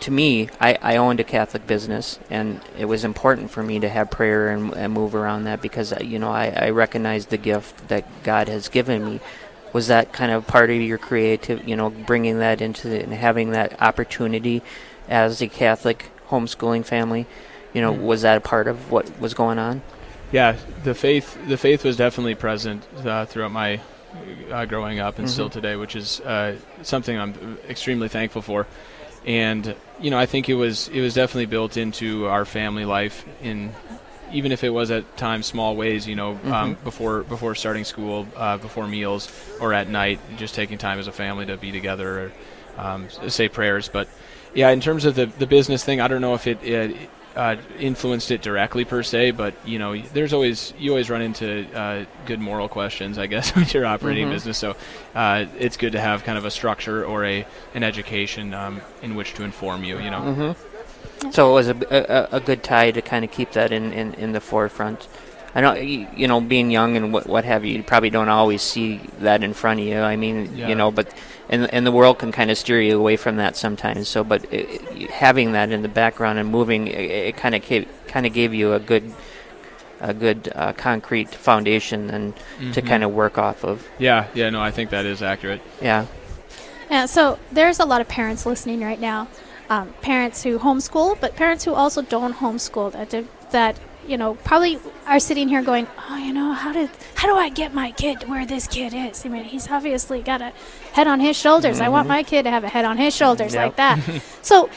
To 0.00 0.10
me, 0.10 0.50
I, 0.60 0.76
I 0.82 0.96
owned 0.96 1.18
a 1.18 1.24
Catholic 1.24 1.66
business, 1.66 2.18
and 2.28 2.60
it 2.78 2.84
was 2.84 3.04
important 3.04 3.50
for 3.50 3.62
me 3.62 3.80
to 3.80 3.88
have 3.88 4.10
prayer 4.10 4.50
and, 4.50 4.74
and 4.74 4.92
move 4.92 5.14
around 5.14 5.44
that 5.44 5.62
because 5.62 5.94
you 6.02 6.18
know 6.18 6.30
I, 6.30 6.48
I 6.48 6.70
recognize 6.70 7.26
the 7.26 7.38
gift 7.38 7.88
that 7.88 8.04
God 8.22 8.48
has 8.48 8.68
given 8.68 9.04
me 9.04 9.20
was 9.74 9.88
that 9.88 10.10
kind 10.14 10.32
of 10.32 10.46
part 10.46 10.70
of 10.70 10.76
your 10.80 10.96
creative 10.96 11.68
you 11.68 11.76
know 11.76 11.90
bringing 11.90 12.38
that 12.38 12.62
into 12.62 12.88
the, 12.88 13.02
and 13.02 13.12
having 13.12 13.50
that 13.50 13.82
opportunity 13.82 14.62
as 15.10 15.42
a 15.42 15.48
catholic 15.48 16.10
homeschooling 16.28 16.82
family 16.82 17.26
you 17.74 17.82
know 17.82 17.92
was 17.92 18.22
that 18.22 18.38
a 18.38 18.40
part 18.40 18.66
of 18.66 18.90
what 18.90 19.20
was 19.20 19.34
going 19.34 19.58
on 19.58 19.82
yeah. 20.34 20.56
The 20.82 20.94
faith 20.96 21.38
the 21.46 21.56
faith 21.56 21.84
was 21.84 21.96
definitely 21.96 22.34
present 22.34 22.84
uh, 23.04 23.24
throughout 23.24 23.52
my 23.52 23.80
uh, 24.50 24.64
growing 24.64 24.98
up 24.98 25.20
and 25.20 25.30
still 25.30 25.48
today, 25.48 25.76
which 25.76 25.94
is 25.94 26.20
uh, 26.22 26.56
something 26.82 27.16
I'm 27.16 27.56
extremely 27.68 28.08
thankful 28.08 28.42
for. 28.42 28.66
And 29.24 29.76
you 30.00 30.10
know, 30.10 30.18
I 30.18 30.26
think 30.26 30.48
it 30.48 30.54
was 30.54 30.88
it 30.88 31.00
was 31.00 31.14
definitely 31.14 31.46
built 31.46 31.76
into 31.76 32.26
our 32.26 32.44
family 32.44 32.84
life 32.84 33.24
in 33.42 33.72
even 34.34 34.52
if 34.52 34.64
it 34.64 34.70
was 34.70 34.90
at 34.90 35.16
times 35.16 35.46
small 35.46 35.76
ways, 35.76 36.06
you 36.06 36.16
know, 36.16 36.38
um, 36.46 36.76
before 36.84 37.22
before 37.22 37.54
starting 37.54 37.84
school, 37.84 38.26
uh, 38.36 38.58
before 38.58 38.86
meals, 38.86 39.30
or 39.60 39.72
at 39.72 39.88
night, 39.88 40.18
just 40.36 40.54
taking 40.54 40.76
time 40.76 40.98
as 40.98 41.06
a 41.06 41.12
family 41.12 41.46
to 41.46 41.56
be 41.56 41.72
together, 41.72 42.26
or 42.26 42.32
um, 42.82 43.08
say 43.28 43.48
prayers. 43.48 43.88
But 43.88 44.08
yeah, 44.54 44.70
in 44.70 44.80
terms 44.80 45.04
of 45.04 45.14
the 45.14 45.26
the 45.26 45.46
business 45.46 45.84
thing, 45.84 46.00
I 46.00 46.08
don't 46.08 46.20
know 46.20 46.34
if 46.34 46.46
it, 46.46 46.62
it 46.62 47.08
uh, 47.36 47.56
influenced 47.78 48.30
it 48.30 48.42
directly 48.42 48.84
per 48.84 49.02
se, 49.02 49.32
but 49.32 49.54
you 49.64 49.78
know, 49.78 49.96
there's 50.12 50.32
always 50.32 50.74
you 50.78 50.90
always 50.90 51.10
run 51.10 51.22
into 51.22 51.66
uh, 51.74 52.04
good 52.26 52.40
moral 52.40 52.68
questions, 52.68 53.18
I 53.18 53.26
guess, 53.26 53.50
when 53.56 53.66
you're 53.68 53.86
operating 53.86 54.28
a 54.28 54.30
business. 54.30 54.58
So 54.58 54.76
uh, 55.14 55.46
it's 55.58 55.76
good 55.76 55.92
to 55.92 56.00
have 56.00 56.24
kind 56.24 56.38
of 56.38 56.44
a 56.44 56.50
structure 56.50 57.04
or 57.04 57.24
a 57.24 57.46
an 57.74 57.82
education 57.82 58.52
um, 58.54 58.80
in 59.02 59.14
which 59.14 59.34
to 59.34 59.44
inform 59.44 59.84
you. 59.84 59.98
You 59.98 60.10
know. 60.10 60.56
So 61.30 61.50
it 61.50 61.54
was 61.54 61.68
a, 61.68 61.76
a, 62.32 62.36
a 62.36 62.40
good 62.40 62.62
tie 62.62 62.90
to 62.90 63.00
kind 63.02 63.24
of 63.24 63.30
keep 63.30 63.52
that 63.52 63.72
in, 63.72 63.92
in, 63.92 64.14
in 64.14 64.32
the 64.32 64.40
forefront 64.40 65.08
I 65.56 65.60
know 65.60 65.74
you, 65.74 66.08
you 66.16 66.26
know 66.26 66.40
being 66.40 66.70
young 66.72 66.96
and 66.96 67.12
what 67.12 67.28
what 67.28 67.44
have 67.44 67.64
you, 67.64 67.76
you 67.76 67.82
probably 67.84 68.10
don't 68.10 68.28
always 68.28 68.60
see 68.60 69.00
that 69.20 69.44
in 69.44 69.54
front 69.54 69.78
of 69.78 69.86
you. 69.86 70.00
I 70.00 70.16
mean, 70.16 70.50
Yeah. 70.56 70.66
you 70.68 70.74
know, 70.74 70.90
but 70.90 71.06
and 71.48 71.72
and 71.72 71.86
the 71.86 71.92
world 71.92 72.18
can 72.18 72.32
kind 72.32 72.50
of 72.50 72.58
steer 72.58 72.80
you 72.80 72.98
away 72.98 73.14
from 73.16 73.36
that 73.36 73.56
sometimes. 73.56 74.08
So, 74.08 74.24
but 74.24 74.44
it, 74.52 74.82
it- 74.96 75.10
having 75.12 75.52
that 75.52 75.70
in 75.70 75.82
the 75.82 75.88
background 75.88 76.40
and 76.40 76.48
moving, 76.50 76.88
it, 76.88 76.98
it 77.28 77.36
kind 77.36 77.54
of 77.54 77.62
gave, 77.64 77.86
kind 78.08 78.26
of 78.26 78.32
gave 78.32 78.52
you 78.52 78.72
a 78.72 78.80
good 78.80 79.04
a 80.00 80.12
good 80.12 80.50
uh, 80.56 80.72
concrete 80.72 81.32
foundation 81.32 82.10
and 82.10 82.34
to 82.74 82.82
Mhm. 82.82 82.88
kind 82.88 83.04
of 83.04 83.12
work 83.12 83.38
off 83.38 83.62
of. 83.64 83.86
Yeah, 84.00 84.26
yeah, 84.34 84.50
no, 84.50 84.60
I 84.60 84.72
think 84.72 84.90
that 84.90 85.06
is 85.06 85.22
accurate. 85.22 85.60
Yeah. 85.80 86.06
Yeah, 86.90 87.06
so 87.06 87.38
there's 87.52 87.78
a 87.78 87.84
lot 87.84 88.00
of 88.00 88.08
parents 88.08 88.44
listening 88.44 88.80
right 88.80 89.00
now. 89.00 89.28
Um, 89.70 89.94
parents 90.02 90.42
who 90.42 90.58
homeschool, 90.58 91.18
but 91.20 91.36
parents 91.36 91.64
who 91.64 91.72
also 91.74 92.02
don't 92.02 92.34
homeschool 92.34 92.92
that 92.92 93.24
that 93.52 93.80
you 94.06 94.18
know 94.18 94.34
probably 94.44 94.78
are 95.06 95.18
sitting 95.18 95.48
here 95.48 95.62
going, 95.62 95.86
oh, 96.10 96.16
you 96.18 96.32
know, 96.34 96.52
how 96.52 96.72
did 96.72 96.90
how 97.14 97.28
do 97.28 97.34
I 97.36 97.48
get 97.48 97.72
my 97.72 97.90
kid 97.92 98.28
where 98.28 98.44
this 98.44 98.66
kid 98.66 98.92
is? 98.92 99.24
I 99.24 99.30
mean, 99.30 99.44
he's 99.44 99.70
obviously 99.70 100.20
got 100.20 100.42
a 100.42 100.52
head 100.92 101.06
on 101.06 101.20
his 101.20 101.36
shoulders. 101.36 101.80
I 101.80 101.88
want 101.88 102.06
my 102.08 102.22
kid 102.22 102.42
to 102.42 102.50
have 102.50 102.62
a 102.64 102.68
head 102.68 102.84
on 102.84 102.98
his 102.98 103.16
shoulders 103.16 103.54
Yep. 103.54 103.64
like 103.64 103.76
that. 103.76 104.22
so, 104.42 104.68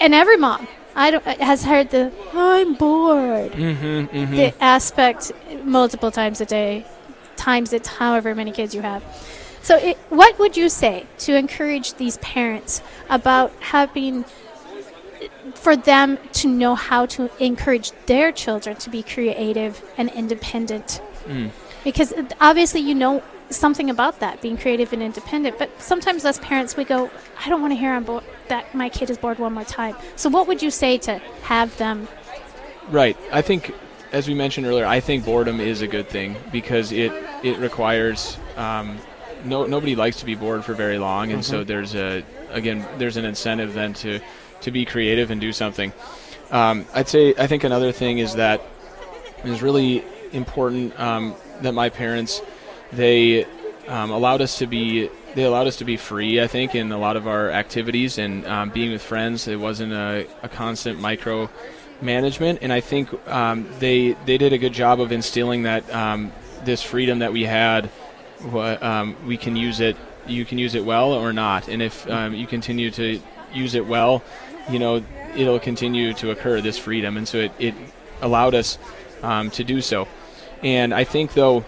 and 0.00 0.14
every 0.14 0.38
mom 0.38 0.66
I 0.96 1.10
don't, 1.10 1.24
has 1.24 1.64
heard 1.64 1.90
the 1.90 2.10
I'm 2.32 2.74
bored 2.74 3.52
Mm-hmm, 3.52 4.16
mm-hmm. 4.16 4.34
the 4.36 4.54
aspect 4.62 5.32
multiple 5.64 6.10
times 6.10 6.40
a 6.40 6.46
day, 6.46 6.86
times 7.36 7.72
it 7.74 7.86
however 7.86 8.34
many 8.34 8.52
kids 8.52 8.74
you 8.74 8.80
have. 8.82 9.02
So, 9.62 9.76
it, 9.76 9.96
what 10.08 10.38
would 10.38 10.56
you 10.56 10.68
say 10.68 11.06
to 11.18 11.36
encourage 11.36 11.94
these 11.94 12.16
parents 12.18 12.82
about 13.08 13.52
having 13.60 14.24
for 15.54 15.76
them 15.76 16.18
to 16.32 16.48
know 16.48 16.74
how 16.74 17.06
to 17.06 17.30
encourage 17.42 17.92
their 18.06 18.32
children 18.32 18.76
to 18.76 18.90
be 18.90 19.02
creative 19.02 19.82
and 19.98 20.10
independent? 20.10 21.02
Mm. 21.26 21.50
Because 21.84 22.12
obviously, 22.40 22.80
you 22.80 22.94
know 22.94 23.22
something 23.50 23.90
about 23.90 24.20
that 24.20 24.40
being 24.40 24.56
creative 24.56 24.92
and 24.92 25.02
independent, 25.02 25.58
but 25.58 25.80
sometimes 25.80 26.24
as 26.24 26.38
parents, 26.38 26.76
we 26.76 26.84
go, 26.84 27.10
I 27.44 27.48
don't 27.48 27.60
want 27.60 27.72
to 27.72 27.76
hear 27.78 27.92
I'm 27.92 28.04
bo- 28.04 28.22
that 28.48 28.74
my 28.74 28.88
kid 28.88 29.10
is 29.10 29.18
bored 29.18 29.38
one 29.38 29.54
more 29.54 29.64
time. 29.64 29.96
So, 30.16 30.30
what 30.30 30.46
would 30.46 30.62
you 30.62 30.70
say 30.70 30.98
to 30.98 31.18
have 31.42 31.76
them? 31.76 32.08
Right. 32.88 33.16
I 33.30 33.42
think, 33.42 33.74
as 34.12 34.26
we 34.26 34.34
mentioned 34.34 34.66
earlier, 34.66 34.86
I 34.86 35.00
think 35.00 35.24
boredom 35.24 35.60
is 35.60 35.82
a 35.82 35.86
good 35.86 36.08
thing 36.08 36.36
because 36.50 36.92
it 36.92 37.12
it 37.42 37.58
requires. 37.58 38.38
Um, 38.56 38.98
no, 39.44 39.66
nobody 39.66 39.96
likes 39.96 40.18
to 40.18 40.26
be 40.26 40.34
bored 40.34 40.64
for 40.64 40.74
very 40.74 40.98
long, 40.98 41.32
and 41.32 41.44
so 41.44 41.64
there's 41.64 41.94
a 41.94 42.22
again 42.50 42.86
there's 42.98 43.16
an 43.16 43.24
incentive 43.24 43.74
then 43.74 43.94
to 43.94 44.20
to 44.62 44.70
be 44.70 44.84
creative 44.84 45.30
and 45.30 45.40
do 45.40 45.52
something. 45.52 45.92
Um, 46.50 46.86
I'd 46.94 47.08
say 47.08 47.34
I 47.38 47.46
think 47.46 47.64
another 47.64 47.92
thing 47.92 48.18
is 48.18 48.34
that 48.34 48.60
it 49.44 49.48
was 49.48 49.62
really 49.62 50.04
important 50.32 50.98
um, 50.98 51.34
that 51.62 51.72
my 51.72 51.88
parents 51.88 52.42
they 52.92 53.44
um, 53.88 54.10
allowed 54.10 54.40
us 54.40 54.58
to 54.58 54.66
be 54.66 55.08
they 55.34 55.44
allowed 55.44 55.66
us 55.66 55.76
to 55.76 55.84
be 55.84 55.96
free. 55.96 56.40
I 56.40 56.46
think 56.46 56.74
in 56.74 56.90
a 56.92 56.98
lot 56.98 57.16
of 57.16 57.26
our 57.26 57.50
activities 57.50 58.18
and 58.18 58.46
um, 58.46 58.70
being 58.70 58.90
with 58.90 59.02
friends, 59.02 59.46
it 59.46 59.58
wasn't 59.58 59.92
a, 59.92 60.26
a 60.42 60.48
constant 60.48 61.00
micro 61.00 61.48
management, 62.02 62.60
and 62.62 62.72
I 62.72 62.80
think 62.80 63.08
um, 63.28 63.68
they 63.78 64.12
they 64.24 64.38
did 64.38 64.52
a 64.52 64.58
good 64.58 64.72
job 64.72 65.00
of 65.00 65.12
instilling 65.12 65.64
that 65.64 65.88
um, 65.94 66.32
this 66.64 66.82
freedom 66.82 67.20
that 67.20 67.32
we 67.32 67.44
had, 67.44 67.90
um, 68.54 69.16
we 69.26 69.36
can 69.36 69.56
use 69.56 69.80
it. 69.80 69.96
You 70.26 70.44
can 70.44 70.58
use 70.58 70.74
it 70.74 70.84
well 70.84 71.12
or 71.12 71.32
not, 71.32 71.68
and 71.68 71.82
if 71.82 72.08
um, 72.08 72.34
you 72.34 72.46
continue 72.46 72.90
to 72.92 73.20
use 73.52 73.74
it 73.74 73.86
well, 73.86 74.22
you 74.70 74.78
know 74.78 75.02
it'll 75.36 75.60
continue 75.60 76.12
to 76.14 76.30
occur 76.30 76.60
this 76.60 76.78
freedom, 76.78 77.16
and 77.16 77.26
so 77.26 77.38
it, 77.38 77.52
it 77.58 77.74
allowed 78.20 78.54
us 78.54 78.78
um, 79.22 79.50
to 79.50 79.64
do 79.64 79.80
so. 79.80 80.06
And 80.62 80.92
I 80.92 81.04
think 81.04 81.34
though, 81.34 81.64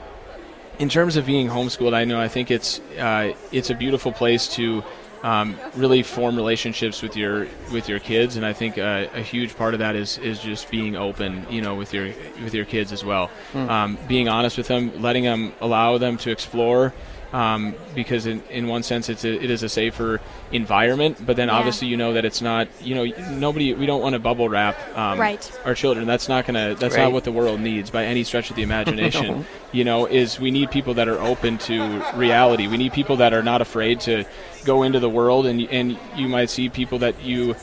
in 0.79 0.89
terms 0.89 1.17
of 1.17 1.27
being 1.27 1.49
homeschooled, 1.49 1.95
I 1.95 2.05
know 2.05 2.21
I 2.21 2.29
think 2.29 2.51
it's 2.51 2.81
uh, 2.99 3.33
it's 3.51 3.71
a 3.71 3.75
beautiful 3.75 4.13
place 4.13 4.49
to 4.55 4.85
um, 5.23 5.59
really 5.75 6.03
form 6.03 6.37
relationships 6.37 7.03
with 7.03 7.17
your 7.17 7.47
with 7.73 7.89
your 7.89 7.99
kids, 8.01 8.37
and 8.37 8.45
I 8.45 8.53
think 8.53 8.79
uh, 8.79 9.07
a 9.15 9.23
huge 9.23 9.57
part 9.57 9.75
of 9.75 9.81
that 9.81 9.97
is 9.97 10.19
is 10.19 10.41
just 10.41 10.71
being 10.71 10.97
open, 10.97 11.47
you 11.51 11.61
know, 11.63 11.75
with 11.75 11.95
your 11.95 12.07
with 12.43 12.55
your 12.55 12.65
kids 12.65 12.93
as 12.93 13.05
well. 13.05 13.31
Um, 13.55 13.99
being 14.09 14.29
honest 14.29 14.57
with 14.59 14.69
them, 14.69 15.01
letting 15.01 15.25
them 15.25 15.53
allow 15.61 15.99
them 15.99 16.17
to 16.19 16.31
explore. 16.31 16.93
Um, 17.33 17.75
because 17.95 18.27
in, 18.27 18.43
in 18.51 18.67
one 18.69 18.83
sense 18.83 19.09
it's 19.09 19.25
a, 19.25 19.33
it 19.43 19.51
is 19.51 19.63
a 19.63 19.69
safer 19.69 20.21
environment, 20.53 21.25
but 21.25 21.35
then 21.37 21.49
Yeah. 21.49 21.55
obviously 21.55 21.89
you 21.89 21.97
know 21.97 22.13
that 22.13 22.27
it's 22.27 22.43
not 22.43 22.69
you 22.83 22.95
know 22.95 23.05
nobody 23.31 23.73
we 23.73 23.87
don't 23.87 24.03
want 24.03 24.13
to 24.13 24.19
bubble 24.19 24.51
wrap 24.51 24.77
um, 24.97 25.19
Right. 25.19 25.51
our 25.65 25.75
children. 25.75 26.07
That's 26.07 26.29
not 26.29 26.47
gonna 26.47 26.75
that's 26.75 26.95
Right. 26.95 27.05
not 27.05 27.13
what 27.13 27.25
the 27.25 27.33
world 27.33 27.59
needs 27.61 27.89
by 27.91 28.05
any 28.05 28.23
stretch 28.25 28.51
of 28.51 28.57
the 28.57 28.63
imagination. 28.63 29.47
You 29.73 29.85
know, 29.85 30.05
is 30.05 30.39
we 30.39 30.51
need 30.51 30.71
people 30.71 30.93
that 30.95 31.09
are 31.09 31.19
open 31.19 31.57
to 31.61 32.05
reality. 32.15 32.67
We 32.67 32.77
need 32.77 32.93
people 32.93 33.17
that 33.17 33.33
are 33.33 33.43
not 33.43 33.63
afraid 33.63 34.01
to 34.01 34.25
go 34.67 34.83
into 34.83 35.01
the 35.01 35.09
world, 35.09 35.47
and 35.47 35.59
and 35.71 35.99
you 36.15 36.29
might 36.29 36.51
see 36.51 36.69
people 36.69 36.99
that 36.99 37.25
you 37.25 37.57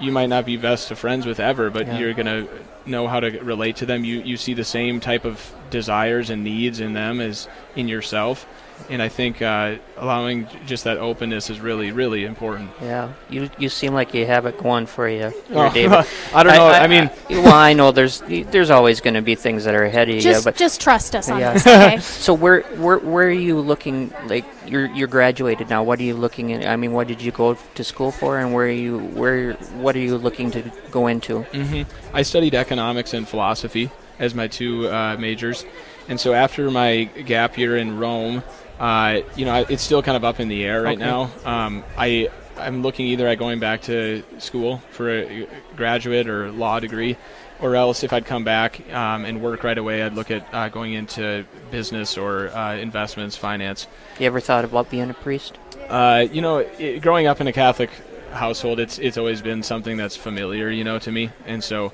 you 0.00 0.10
might 0.10 0.26
not 0.28 0.44
be 0.44 0.56
best 0.56 0.90
of 0.90 0.98
friends 0.98 1.26
with 1.26 1.38
ever, 1.38 1.70
but 1.70 1.86
Yeah. 1.86 1.98
you're 1.98 2.14
gonna 2.14 2.48
know 2.86 3.06
how 3.06 3.20
to 3.20 3.30
relate 3.38 3.76
to 3.76 3.86
them. 3.86 4.04
You 4.04 4.20
you 4.22 4.36
see 4.36 4.52
the 4.54 4.64
same 4.64 4.98
type 4.98 5.24
of 5.24 5.52
desires 5.70 6.28
and 6.30 6.42
needs 6.42 6.80
in 6.80 6.94
them 6.94 7.20
as 7.20 7.46
in 7.76 7.86
yourself 7.86 8.44
and 8.90 9.02
I 9.02 9.08
think 9.08 9.42
uh, 9.42 9.76
allowing 9.96 10.48
just 10.66 10.84
that 10.84 10.98
openness 10.98 11.50
is 11.50 11.60
really, 11.60 11.92
really 11.92 12.24
important. 12.24 12.70
Yeah, 12.80 13.12
you 13.28 13.50
you 13.58 13.68
seem 13.68 13.92
like 13.92 14.14
you 14.14 14.26
have 14.26 14.46
it 14.46 14.58
going 14.58 14.86
for 14.86 15.08
you, 15.08 15.32
oh, 15.50 15.72
David. 15.72 16.06
I 16.34 16.42
don't 16.42 16.54
know. 16.54 16.66
I, 16.66 16.78
I, 16.78 16.84
I 16.84 16.86
mean, 16.86 17.10
well, 17.30 17.54
I 17.54 17.72
know 17.74 17.92
there's 17.92 18.22
there's 18.26 18.70
always 18.70 19.00
going 19.00 19.14
to 19.14 19.22
be 19.22 19.34
things 19.34 19.64
that 19.64 19.74
are 19.74 19.84
ahead 19.84 20.08
of 20.08 20.20
just, 20.20 20.40
you, 20.40 20.44
but 20.44 20.56
just 20.56 20.80
trust 20.80 21.14
us 21.14 21.28
on 21.28 21.40
yeah. 21.40 21.52
this. 21.52 21.66
Okay. 21.66 21.98
so 22.00 22.32
where 22.34 22.62
where 22.62 22.98
where 22.98 23.26
are 23.26 23.30
you 23.30 23.60
looking? 23.60 24.12
Like 24.26 24.44
you're 24.66 24.86
you're 24.86 25.08
graduated 25.08 25.68
now. 25.68 25.82
What 25.82 25.98
are 26.00 26.04
you 26.04 26.14
looking 26.14 26.52
at? 26.52 26.66
I 26.66 26.76
mean, 26.76 26.92
what 26.92 27.08
did 27.08 27.20
you 27.20 27.32
go 27.32 27.54
to 27.54 27.84
school 27.84 28.10
for, 28.10 28.38
and 28.38 28.54
where 28.54 28.66
are 28.66 28.70
you 28.70 28.98
where 28.98 29.54
what 29.82 29.96
are 29.96 30.00
you 30.00 30.16
looking 30.16 30.50
to 30.52 30.70
go 30.90 31.06
into? 31.06 31.40
Mm-hmm. 31.52 32.16
I 32.16 32.22
studied 32.22 32.54
economics 32.54 33.14
and 33.14 33.28
philosophy 33.28 33.90
as 34.18 34.34
my 34.34 34.48
two 34.48 34.88
uh, 34.88 35.16
majors, 35.18 35.64
and 36.08 36.18
so 36.18 36.32
after 36.32 36.70
my 36.70 37.04
gap 37.04 37.58
year 37.58 37.76
in 37.76 37.98
Rome. 37.98 38.42
Uh, 38.78 39.22
you 39.36 39.44
know, 39.44 39.66
it's 39.68 39.82
still 39.82 40.02
kind 40.02 40.16
of 40.16 40.24
up 40.24 40.40
in 40.40 40.48
the 40.48 40.64
air 40.64 40.82
right 40.82 40.96
okay. 40.96 41.04
now. 41.04 41.30
Um, 41.44 41.84
I 41.96 42.28
I'm 42.56 42.82
looking 42.82 43.06
either 43.06 43.26
at 43.26 43.38
going 43.38 43.60
back 43.60 43.82
to 43.82 44.22
school 44.38 44.78
for 44.90 45.10
a 45.10 45.46
graduate 45.76 46.28
or 46.28 46.50
law 46.50 46.80
degree, 46.80 47.16
or 47.60 47.76
else 47.76 48.02
if 48.02 48.12
I'd 48.12 48.26
come 48.26 48.44
back 48.44 48.80
um, 48.92 49.24
and 49.24 49.42
work 49.42 49.64
right 49.64 49.78
away, 49.78 50.02
I'd 50.02 50.14
look 50.14 50.30
at 50.30 50.46
uh, 50.52 50.68
going 50.68 50.94
into 50.94 51.44
business 51.70 52.16
or 52.16 52.50
uh, 52.50 52.76
investments, 52.76 53.36
finance. 53.36 53.86
You 54.18 54.26
ever 54.26 54.40
thought 54.40 54.64
about 54.64 54.90
being 54.90 55.10
a 55.10 55.14
priest? 55.14 55.58
Uh, 55.88 56.26
you 56.30 56.42
know, 56.42 56.58
it, 56.58 57.00
growing 57.00 57.26
up 57.26 57.40
in 57.40 57.46
a 57.46 57.52
Catholic 57.52 57.90
household, 58.32 58.80
it's 58.80 58.98
it's 58.98 59.18
always 59.18 59.40
been 59.40 59.62
something 59.62 59.96
that's 59.96 60.16
familiar, 60.16 60.70
you 60.70 60.84
know, 60.84 60.98
to 60.98 61.12
me, 61.12 61.30
and 61.46 61.62
so. 61.62 61.92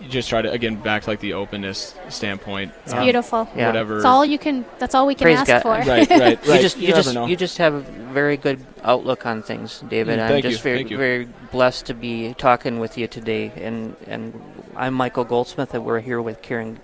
You 0.00 0.08
just 0.08 0.28
try 0.28 0.42
to 0.42 0.50
again 0.50 0.76
back 0.76 1.02
to 1.02 1.10
like 1.10 1.20
the 1.20 1.32
openness 1.32 1.94
standpoint. 2.08 2.72
It's 2.84 2.92
um, 2.92 3.02
beautiful. 3.02 3.48
Yeah. 3.56 3.66
Whatever. 3.66 3.96
It's 3.96 4.04
all 4.04 4.24
you 4.24 4.38
can. 4.38 4.64
That's 4.78 4.94
all 4.94 5.06
we 5.06 5.14
can 5.14 5.24
Praise 5.24 5.38
ask 5.38 5.48
God. 5.48 5.62
for. 5.62 5.70
right, 5.70 6.08
right, 6.08 6.10
right. 6.10 6.46
You 6.46 6.60
just 6.60 6.76
you, 6.76 6.88
you 6.88 6.94
just 6.94 7.14
you 7.14 7.36
just 7.36 7.58
have 7.58 7.74
a 7.74 7.80
very 7.80 8.36
good 8.36 8.64
outlook 8.84 9.26
on 9.26 9.42
things, 9.42 9.82
David. 9.88 10.18
Mm, 10.18 10.30
I'm 10.30 10.42
just 10.42 10.58
you. 10.58 10.62
very 10.62 10.78
thank 10.84 10.90
very 10.90 11.28
blessed 11.50 11.86
to 11.86 11.94
be 11.94 12.34
talking 12.34 12.78
with 12.78 12.96
you 12.96 13.06
today. 13.08 13.52
And 13.56 13.96
and 14.06 14.40
I'm 14.76 14.94
Michael 14.94 15.24
Goldsmith, 15.24 15.74
and 15.74 15.84
we're 15.84 16.00
here 16.00 16.22
with 16.22 16.42
Karen 16.42 16.78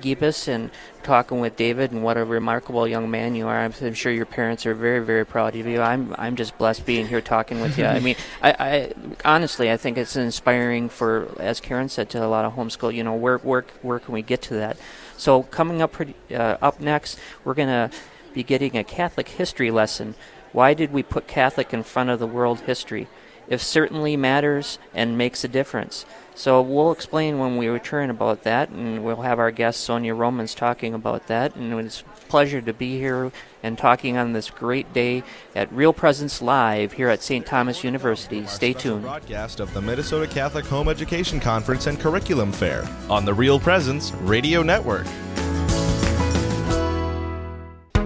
Gibas 0.00 0.48
and 0.48 0.70
talking 1.02 1.40
with 1.40 1.56
David 1.56 1.92
and 1.92 2.02
what 2.02 2.16
a 2.16 2.24
remarkable 2.24 2.86
young 2.86 3.10
man 3.10 3.34
you 3.34 3.46
are. 3.46 3.58
I'm, 3.58 3.72
I'm, 3.80 3.94
sure 3.94 4.12
your 4.12 4.26
parents 4.26 4.66
are 4.66 4.74
very, 4.74 5.04
very 5.04 5.24
proud 5.24 5.56
of 5.56 5.66
you. 5.66 5.80
I'm, 5.80 6.14
I'm 6.18 6.36
just 6.36 6.58
blessed 6.58 6.86
being 6.86 7.06
here 7.06 7.20
talking 7.20 7.60
with 7.60 7.78
you. 7.78 7.84
I 7.84 8.00
mean, 8.06 8.16
I, 8.42 8.54
I 8.58 8.92
honestly, 9.24 9.70
I 9.70 9.76
think 9.76 9.98
it's 9.98 10.16
inspiring 10.16 10.88
for, 10.88 11.28
as 11.38 11.60
Karen 11.60 11.88
said, 11.88 12.10
to 12.10 12.24
a 12.24 12.28
lot 12.28 12.44
of 12.44 12.54
homeschool. 12.54 12.94
You 12.94 13.04
know, 13.04 13.14
where, 13.14 13.38
where, 13.38 13.64
where 13.82 13.98
can 13.98 14.14
we 14.14 14.22
get 14.22 14.42
to 14.42 14.54
that? 14.54 14.76
So 15.16 15.42
coming 15.44 15.82
up, 15.82 15.92
pretty, 15.92 16.14
uh, 16.30 16.58
up 16.62 16.80
next, 16.80 17.18
we're 17.44 17.54
gonna 17.54 17.90
be 18.32 18.42
getting 18.42 18.76
a 18.76 18.84
Catholic 18.84 19.28
history 19.28 19.70
lesson. 19.70 20.14
Why 20.52 20.74
did 20.74 20.92
we 20.92 21.02
put 21.02 21.26
Catholic 21.26 21.74
in 21.74 21.82
front 21.82 22.10
of 22.10 22.18
the 22.18 22.26
world 22.26 22.60
history? 22.60 23.08
It 23.48 23.60
certainly 23.60 24.16
matters 24.16 24.78
and 24.94 25.16
makes 25.16 25.42
a 25.42 25.48
difference. 25.48 26.04
So 26.38 26.62
we'll 26.62 26.92
explain 26.92 27.40
when 27.40 27.56
we 27.56 27.66
return 27.66 28.10
about 28.10 28.44
that, 28.44 28.68
and 28.68 29.04
we'll 29.04 29.22
have 29.22 29.40
our 29.40 29.50
guest 29.50 29.80
Sonia 29.80 30.14
Romens 30.14 30.54
talking 30.54 30.94
about 30.94 31.26
that. 31.26 31.56
And 31.56 31.74
it's 31.80 32.02
a 32.02 32.04
pleasure 32.28 32.60
to 32.60 32.72
be 32.72 32.96
here 32.96 33.32
and 33.64 33.76
talking 33.76 34.16
on 34.16 34.34
this 34.34 34.48
great 34.48 34.92
day 34.92 35.24
at 35.56 35.70
Real 35.72 35.92
Presence 35.92 36.40
Live 36.40 36.92
here 36.92 37.08
at 37.08 37.24
St. 37.24 37.44
Thomas 37.44 37.82
University. 37.82 38.46
Stay 38.46 38.72
tuned. 38.72 39.02
Broadcast 39.02 39.58
of 39.58 39.74
the 39.74 39.82
Minnesota 39.82 40.28
Catholic 40.28 40.64
Home 40.66 40.88
Education 40.88 41.40
Conference 41.40 41.88
and 41.88 41.98
Curriculum 41.98 42.52
Fair 42.52 42.88
on 43.10 43.24
the 43.24 43.34
Real 43.34 43.58
Presence 43.58 44.12
Radio 44.12 44.62
Network. 44.62 45.08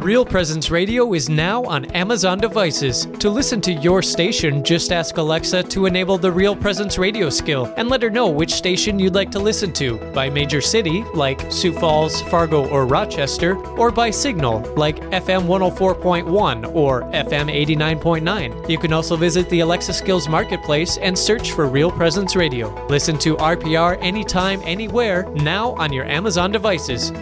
Real 0.02 0.24
Presence 0.24 0.68
Radio 0.68 1.14
is 1.14 1.28
now 1.28 1.62
on 1.62 1.84
Amazon 1.92 2.36
devices. 2.36 3.06
To 3.20 3.30
listen 3.30 3.60
to 3.60 3.72
your 3.72 4.02
station, 4.02 4.64
just 4.64 4.90
ask 4.90 5.16
Alexa 5.16 5.62
to 5.62 5.86
enable 5.86 6.18
the 6.18 6.32
Real 6.32 6.56
Presence 6.56 6.98
radio 6.98 7.30
skill 7.30 7.72
and 7.76 7.88
let 7.88 8.02
her 8.02 8.10
know 8.10 8.28
which 8.28 8.52
station 8.52 8.98
you'd 8.98 9.14
like 9.14 9.30
to 9.30 9.38
listen 9.38 9.72
to 9.74 9.98
by 10.12 10.28
major 10.28 10.60
city, 10.60 11.04
like 11.14 11.52
Sioux 11.52 11.72
Falls, 11.72 12.20
Fargo, 12.22 12.68
or 12.68 12.84
Rochester, 12.84 13.56
or 13.76 13.92
by 13.92 14.10
signal, 14.10 14.62
like 14.76 14.96
FM 15.12 15.42
104.1 15.42 16.74
or 16.74 17.02
FM 17.02 17.48
89.9. 17.48 18.68
You 18.68 18.78
can 18.78 18.92
also 18.92 19.14
visit 19.14 19.48
the 19.50 19.60
Alexa 19.60 19.92
Skills 19.92 20.28
Marketplace 20.28 20.96
and 20.96 21.16
search 21.16 21.52
for 21.52 21.66
Real 21.66 21.92
Presence 21.92 22.34
Radio. 22.34 22.74
Listen 22.88 23.16
to 23.18 23.36
RPR 23.36 24.02
anytime, 24.02 24.62
anywhere, 24.64 25.30
now 25.34 25.74
on 25.74 25.92
your 25.92 26.06
Amazon 26.06 26.50
devices 26.50 27.12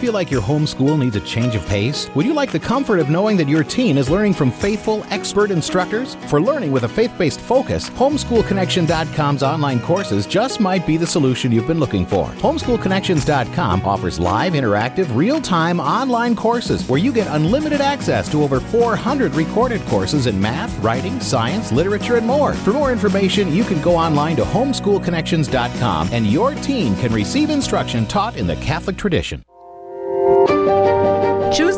feel 0.00 0.14
like 0.14 0.30
your 0.30 0.40
homeschool 0.40 0.98
needs 0.98 1.14
a 1.14 1.20
change 1.20 1.54
of 1.54 1.66
pace? 1.66 2.08
Would 2.14 2.24
you 2.24 2.32
like 2.32 2.50
the 2.50 2.58
comfort 2.58 3.00
of 3.00 3.10
knowing 3.10 3.36
that 3.36 3.48
your 3.48 3.62
teen 3.62 3.98
is 3.98 4.08
learning 4.08 4.32
from 4.32 4.50
faithful, 4.50 5.04
expert 5.10 5.50
instructors? 5.50 6.14
For 6.28 6.40
learning 6.40 6.72
with 6.72 6.84
a 6.84 6.88
faith 6.88 7.12
based 7.18 7.38
focus, 7.38 7.90
homeschoolconnections.com's 7.90 9.42
online 9.42 9.78
courses 9.80 10.26
just 10.26 10.58
might 10.58 10.86
be 10.86 10.96
the 10.96 11.06
solution 11.06 11.52
you've 11.52 11.66
been 11.66 11.78
looking 11.78 12.06
for. 12.06 12.28
Homeschoolconnections.com 12.46 13.82
offers 13.82 14.18
live, 14.18 14.54
interactive, 14.54 15.14
real 15.14 15.38
time 15.38 15.78
online 15.80 16.34
courses 16.34 16.88
where 16.88 16.98
you 16.98 17.12
get 17.12 17.26
unlimited 17.28 17.82
access 17.82 18.26
to 18.30 18.42
over 18.42 18.58
400 18.58 19.34
recorded 19.34 19.82
courses 19.82 20.26
in 20.26 20.40
math, 20.40 20.76
writing, 20.82 21.20
science, 21.20 21.72
literature, 21.72 22.16
and 22.16 22.26
more. 22.26 22.54
For 22.54 22.72
more 22.72 22.90
information, 22.90 23.52
you 23.52 23.64
can 23.64 23.82
go 23.82 23.96
online 23.96 24.36
to 24.36 24.44
homeschoolconnections.com 24.44 26.08
and 26.10 26.26
your 26.26 26.54
teen 26.54 26.96
can 26.96 27.12
receive 27.12 27.50
instruction 27.50 28.06
taught 28.06 28.36
in 28.36 28.46
the 28.46 28.56
Catholic 28.56 28.96
tradition. 28.96 29.42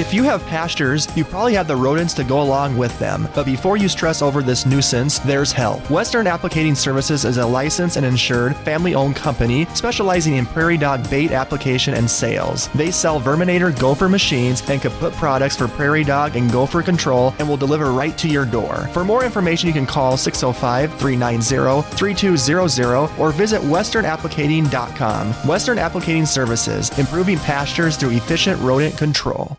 If 0.00 0.14
you 0.14 0.22
have 0.22 0.42
pastures, 0.46 1.14
you 1.14 1.26
probably 1.26 1.52
have 1.52 1.68
the 1.68 1.76
rodents 1.76 2.14
to 2.14 2.24
go 2.24 2.40
along 2.40 2.74
with 2.78 2.98
them. 2.98 3.28
But 3.34 3.44
before 3.44 3.76
you 3.76 3.86
stress 3.86 4.22
over 4.22 4.42
this 4.42 4.64
nuisance, 4.64 5.18
there's 5.18 5.52
help. 5.52 5.90
Western 5.90 6.24
Applicating 6.24 6.74
Services 6.74 7.26
is 7.26 7.36
a 7.36 7.46
licensed 7.46 7.98
and 7.98 8.06
insured 8.06 8.56
family 8.56 8.94
owned 8.94 9.14
company 9.14 9.66
specializing 9.74 10.36
in 10.36 10.46
prairie 10.46 10.78
dog 10.78 11.08
bait 11.10 11.32
application 11.32 11.92
and 11.92 12.10
sales. 12.10 12.68
They 12.68 12.90
sell 12.90 13.20
Verminator 13.20 13.78
gopher 13.78 14.08
machines 14.08 14.66
and 14.70 14.80
kaput 14.80 15.12
products 15.16 15.56
for 15.56 15.68
prairie 15.68 16.02
dog 16.02 16.34
and 16.34 16.50
gopher 16.50 16.80
control 16.80 17.34
and 17.38 17.46
will 17.46 17.58
deliver 17.58 17.92
right 17.92 18.16
to 18.16 18.26
your 18.26 18.46
door. 18.46 18.88
For 18.94 19.04
more 19.04 19.22
information, 19.22 19.66
you 19.66 19.74
can 19.74 19.84
call 19.84 20.16
605 20.16 20.98
390 20.98 21.82
3200 21.98 23.10
or 23.18 23.32
visit 23.32 23.60
westernapplicating.com. 23.60 25.32
Western 25.46 25.76
Applicating 25.76 26.26
Services, 26.26 26.98
improving 26.98 27.36
pastures 27.40 27.98
through 27.98 28.12
efficient 28.12 28.58
rodent 28.62 28.96
control. 28.96 29.58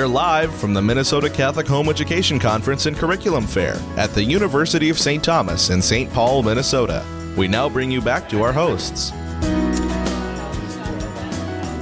We're 0.00 0.06
live 0.06 0.54
from 0.54 0.72
the 0.72 0.80
Minnesota 0.80 1.28
Catholic 1.28 1.66
Home 1.66 1.90
Education 1.90 2.38
Conference 2.38 2.86
and 2.86 2.96
Curriculum 2.96 3.46
Fair 3.46 3.74
at 3.98 4.08
the 4.14 4.24
University 4.24 4.88
of 4.88 4.98
St. 4.98 5.22
Thomas 5.22 5.68
in 5.68 5.82
St. 5.82 6.10
Paul, 6.10 6.42
Minnesota. 6.42 7.04
We 7.36 7.48
now 7.48 7.68
bring 7.68 7.90
you 7.90 8.00
back 8.00 8.26
to 8.30 8.42
our 8.42 8.50
hosts. 8.50 9.12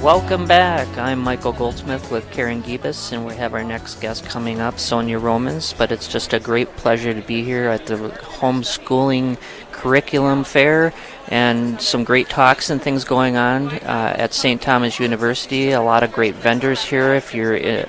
Welcome 0.01 0.47
back. 0.47 0.87
I'm 0.97 1.19
Michael 1.19 1.51
Goldsmith 1.51 2.09
with 2.09 2.31
Karen 2.31 2.63
Gibas, 2.63 3.11
and 3.11 3.25
we 3.25 3.35
have 3.35 3.53
our 3.53 3.65
next 3.65 3.99
guest 3.99 4.23
coming 4.23 4.61
up, 4.61 4.79
Sonia 4.79 5.19
Romens. 5.19 5.77
But 5.77 5.91
it's 5.91 6.07
just 6.07 6.31
a 6.31 6.39
great 6.39 6.73
pleasure 6.77 7.13
to 7.13 7.21
be 7.21 7.43
here 7.43 7.67
at 7.67 7.85
the 7.85 7.97
homeschooling 7.97 9.37
curriculum 9.73 10.45
fair 10.45 10.93
and 11.27 11.81
some 11.81 12.05
great 12.05 12.29
talks 12.29 12.69
and 12.69 12.81
things 12.81 13.03
going 13.03 13.35
on 13.35 13.67
uh, 13.71 14.15
at 14.17 14.33
St. 14.33 14.61
Thomas 14.61 15.01
University. 15.01 15.71
A 15.71 15.81
lot 15.81 16.03
of 16.03 16.13
great 16.13 16.35
vendors 16.35 16.81
here. 16.81 17.13
If 17.13 17.35
you're 17.35 17.57
uh, 17.57 17.85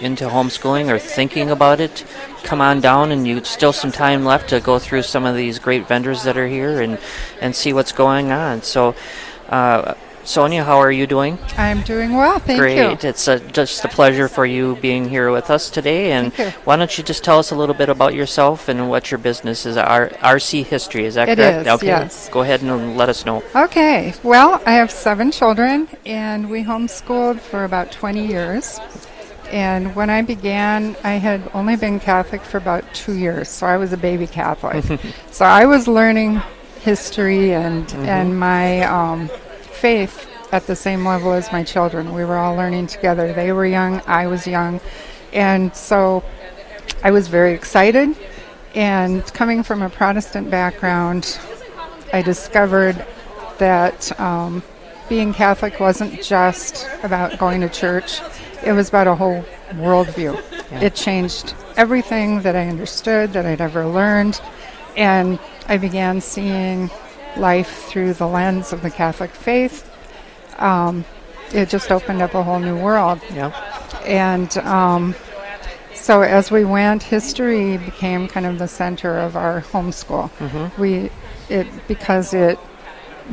into 0.00 0.28
homeschooling 0.28 0.88
or 0.88 0.98
thinking 0.98 1.50
about 1.50 1.80
it, 1.80 2.06
come 2.44 2.62
on 2.62 2.80
down 2.80 3.12
and 3.12 3.28
you 3.28 3.44
still 3.44 3.74
some 3.74 3.92
time 3.92 4.24
left 4.24 4.48
to 4.48 4.60
go 4.60 4.78
through 4.78 5.02
some 5.02 5.26
of 5.26 5.36
these 5.36 5.58
great 5.58 5.86
vendors 5.86 6.22
that 6.22 6.38
are 6.38 6.48
here 6.48 6.80
and, 6.80 6.98
and 7.42 7.54
see 7.54 7.74
what's 7.74 7.92
going 7.92 8.32
on. 8.32 8.62
So, 8.62 8.94
uh, 9.50 9.94
Sonia, 10.26 10.64
how 10.64 10.78
are 10.78 10.90
you 10.90 11.06
doing? 11.06 11.38
I'm 11.56 11.82
doing 11.82 12.12
well, 12.14 12.40
thank 12.40 12.58
Great. 12.58 12.76
you. 12.76 12.84
Great. 12.88 13.04
It's 13.04 13.28
a, 13.28 13.38
just 13.38 13.84
a 13.84 13.88
pleasure 13.88 14.26
for 14.26 14.44
you 14.44 14.74
being 14.82 15.08
here 15.08 15.30
with 15.30 15.50
us 15.50 15.70
today. 15.70 16.10
And 16.10 16.32
why 16.64 16.74
don't 16.74 16.98
you 16.98 17.04
just 17.04 17.22
tell 17.22 17.38
us 17.38 17.52
a 17.52 17.54
little 17.54 17.76
bit 17.76 17.88
about 17.88 18.12
yourself 18.12 18.68
and 18.68 18.90
what 18.90 19.12
your 19.12 19.18
business 19.18 19.64
is? 19.64 19.76
R- 19.76 20.08
RC 20.08 20.64
History, 20.64 21.04
is 21.04 21.14
that 21.14 21.28
It 21.28 21.36
correct? 21.36 21.60
is, 21.68 21.72
okay. 21.74 21.86
yes. 21.86 22.28
Go 22.30 22.40
ahead 22.40 22.60
and 22.60 22.96
let 22.96 23.08
us 23.08 23.24
know. 23.24 23.40
Okay, 23.54 24.14
well, 24.24 24.60
I 24.66 24.72
have 24.72 24.90
seven 24.90 25.30
children, 25.30 25.86
and 26.04 26.50
we 26.50 26.64
homeschooled 26.64 27.38
for 27.38 27.64
about 27.64 27.92
20 27.92 28.26
years. 28.26 28.80
And 29.52 29.94
when 29.94 30.10
I 30.10 30.22
began, 30.22 30.96
I 31.04 31.12
had 31.12 31.48
only 31.54 31.76
been 31.76 32.00
Catholic 32.00 32.42
for 32.42 32.56
about 32.58 32.82
two 32.92 33.14
years, 33.16 33.48
so 33.48 33.64
I 33.68 33.76
was 33.76 33.92
a 33.92 33.96
baby 33.96 34.26
Catholic. 34.26 34.84
so 35.30 35.44
I 35.44 35.66
was 35.66 35.86
learning 35.86 36.42
history 36.80 37.52
and 37.52 37.90
and 37.94 38.38
my 38.38 38.82
um, 38.82 39.28
faith 39.76 40.28
at 40.52 40.66
the 40.66 40.76
same 40.76 41.04
level 41.04 41.32
as 41.32 41.52
my 41.52 41.62
children. 41.62 42.12
We 42.14 42.24
were 42.24 42.36
all 42.36 42.56
learning 42.56 42.86
together. 42.86 43.32
They 43.32 43.52
were 43.52 43.66
young, 43.66 44.00
I 44.06 44.26
was 44.26 44.46
young, 44.46 44.80
and 45.32 45.74
so 45.74 46.24
I 47.02 47.10
was 47.10 47.28
very 47.28 47.52
excited. 47.52 48.16
And 48.74 49.24
coming 49.32 49.62
from 49.62 49.82
a 49.82 49.90
Protestant 49.90 50.50
background, 50.50 51.38
I 52.12 52.22
discovered 52.22 53.04
that 53.58 54.18
um, 54.20 54.62
being 55.08 55.32
Catholic 55.32 55.80
wasn't 55.80 56.22
just 56.22 56.88
about 57.02 57.38
going 57.38 57.60
to 57.60 57.68
church, 57.68 58.20
it 58.64 58.72
was 58.72 58.88
about 58.88 59.06
a 59.06 59.14
whole 59.14 59.44
worldview. 59.72 60.40
It 60.82 60.94
changed 60.94 61.54
everything 61.76 62.42
that 62.42 62.56
I 62.56 62.68
understood, 62.68 63.32
that 63.32 63.46
I'd 63.46 63.60
ever 63.60 63.86
learned, 63.86 64.40
and 64.96 65.38
I 65.68 65.76
began 65.76 66.20
seeing 66.20 66.90
life 67.38 67.84
through 67.86 68.14
the 68.14 68.26
lens 68.26 68.72
of 68.72 68.82
the 68.82 68.90
Catholic 68.90 69.30
faith. 69.30 69.90
Um, 70.58 71.04
it 71.52 71.68
just 71.68 71.90
opened 71.92 72.22
up 72.22 72.34
a 72.34 72.42
whole 72.42 72.58
new 72.58 72.76
world. 72.76 73.20
Yeah. 73.32 73.52
And 74.04 74.56
um, 74.58 75.14
so 75.94 76.22
as 76.22 76.50
we 76.50 76.64
went, 76.64 77.02
history 77.02 77.76
became 77.78 78.28
kind 78.28 78.46
of 78.46 78.58
the 78.58 78.68
center 78.68 79.18
of 79.18 79.36
our 79.36 79.60
homeschool. 79.62 80.30
Mm-hmm. 80.38 80.80
We, 80.80 81.10
it 81.48 81.66
because 81.88 82.34
it, 82.34 82.58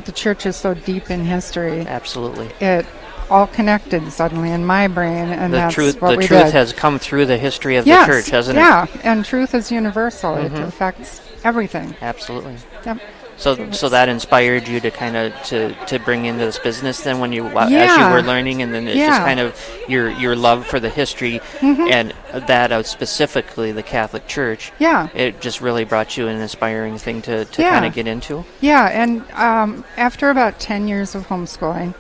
the 0.06 0.12
church 0.12 0.46
is 0.46 0.56
so 0.56 0.74
deep 0.74 1.10
in 1.10 1.24
history. 1.26 1.82
Absolutely. 1.82 2.50
It 2.60 2.86
all 3.30 3.48
connected 3.48 4.12
suddenly 4.12 4.52
in 4.52 4.66
my 4.66 4.88
brain, 4.88 5.30
and 5.30 5.54
the 5.54 5.58
that's 5.58 5.74
truth, 5.74 6.02
what 6.02 6.12
the 6.12 6.18
we 6.18 6.28
truth 6.28 6.46
did. 6.46 6.54
has 6.54 6.74
come 6.74 7.00
through 7.00 7.26
the 7.26 7.38
history 7.38 7.78
of 7.78 7.88
yes, 7.88 8.06
the 8.06 8.14
church, 8.14 8.30
hasn't 8.30 8.58
it? 8.58 8.62
yeah, 8.62 8.86
and 9.04 9.24
truth 9.26 9.56
is 9.56 9.72
universal. 9.72 10.36
It 10.36 10.52
Mhm. 10.52 10.68
affects 10.68 11.22
everything. 11.44 11.96
Absolutely. 12.02 12.58
Yep. 12.86 13.00
So, 13.44 13.72
so 13.72 13.90
that 13.90 14.08
inspired 14.08 14.70
you 14.70 14.80
to 14.80 14.90
kind 14.90 15.18
of 15.18 15.34
to, 15.48 15.74
to 15.88 16.00
bring 16.00 16.24
into 16.24 16.46
this 16.46 16.60
business 16.60 17.02
then 17.02 17.20
when 17.20 17.34
you 17.34 17.44
wa- 17.44 17.68
as 17.70 17.98
you 17.98 18.10
were 18.10 18.22
learning, 18.22 18.62
and 18.62 18.74
then 18.74 18.88
it's 18.88 18.96
just 18.98 19.20
kind 19.20 19.42
of 19.42 19.54
your 19.90 20.10
your 20.12 20.34
love 20.34 20.66
for 20.66 20.80
the 20.80 20.88
history 20.90 21.42
Mhm. 21.60 21.92
and 21.92 22.14
that 22.48 22.72
of 22.72 22.88
specifically 22.88 23.74
the 23.74 23.84
Catholic 23.84 24.28
Church. 24.28 24.72
Yeah. 24.80 25.10
It 25.14 25.42
just 25.42 25.60
really 25.60 25.84
brought 25.84 26.16
you 26.16 26.30
an 26.30 26.40
inspiring 26.40 26.98
thing 26.98 27.22
to, 27.24 27.44
to 27.44 27.62
Yeah. 27.62 27.72
kind 27.72 27.86
of 27.86 27.94
get 27.94 28.08
into. 28.08 28.46
Yeah, 28.62 28.86
and 28.88 29.30
um, 29.34 29.84
after 29.98 30.30
about 30.30 30.60
10 30.62 30.88
years 30.88 31.14
of 31.14 31.28
homeschooling, 31.28 31.96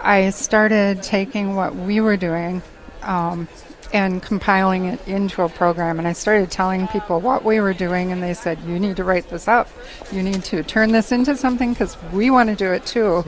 I 0.00 0.30
started 0.30 1.02
taking 1.02 1.56
what 1.56 1.74
we 1.74 2.00
were 2.00 2.16
doing 2.16 2.62
um, 3.02 3.48
and 3.94 4.20
compiling 4.20 4.86
it 4.86 5.06
into 5.08 5.42
a 5.42 5.48
program. 5.48 5.98
And 5.98 6.06
I 6.06 6.12
started 6.12 6.50
telling 6.50 6.88
people 6.88 7.20
what 7.20 7.44
we 7.44 7.60
were 7.60 7.72
doing, 7.72 8.10
and 8.12 8.22
they 8.22 8.34
said, 8.34 8.58
You 8.66 8.78
need 8.78 8.96
to 8.96 9.04
write 9.04 9.30
this 9.30 9.48
up. 9.48 9.68
You 10.12 10.22
need 10.22 10.44
to 10.44 10.62
turn 10.64 10.92
this 10.92 11.12
into 11.12 11.36
something 11.36 11.72
because 11.72 11.96
we 12.12 12.28
want 12.28 12.50
to 12.50 12.56
do 12.56 12.72
it 12.72 12.84
too. 12.84 13.24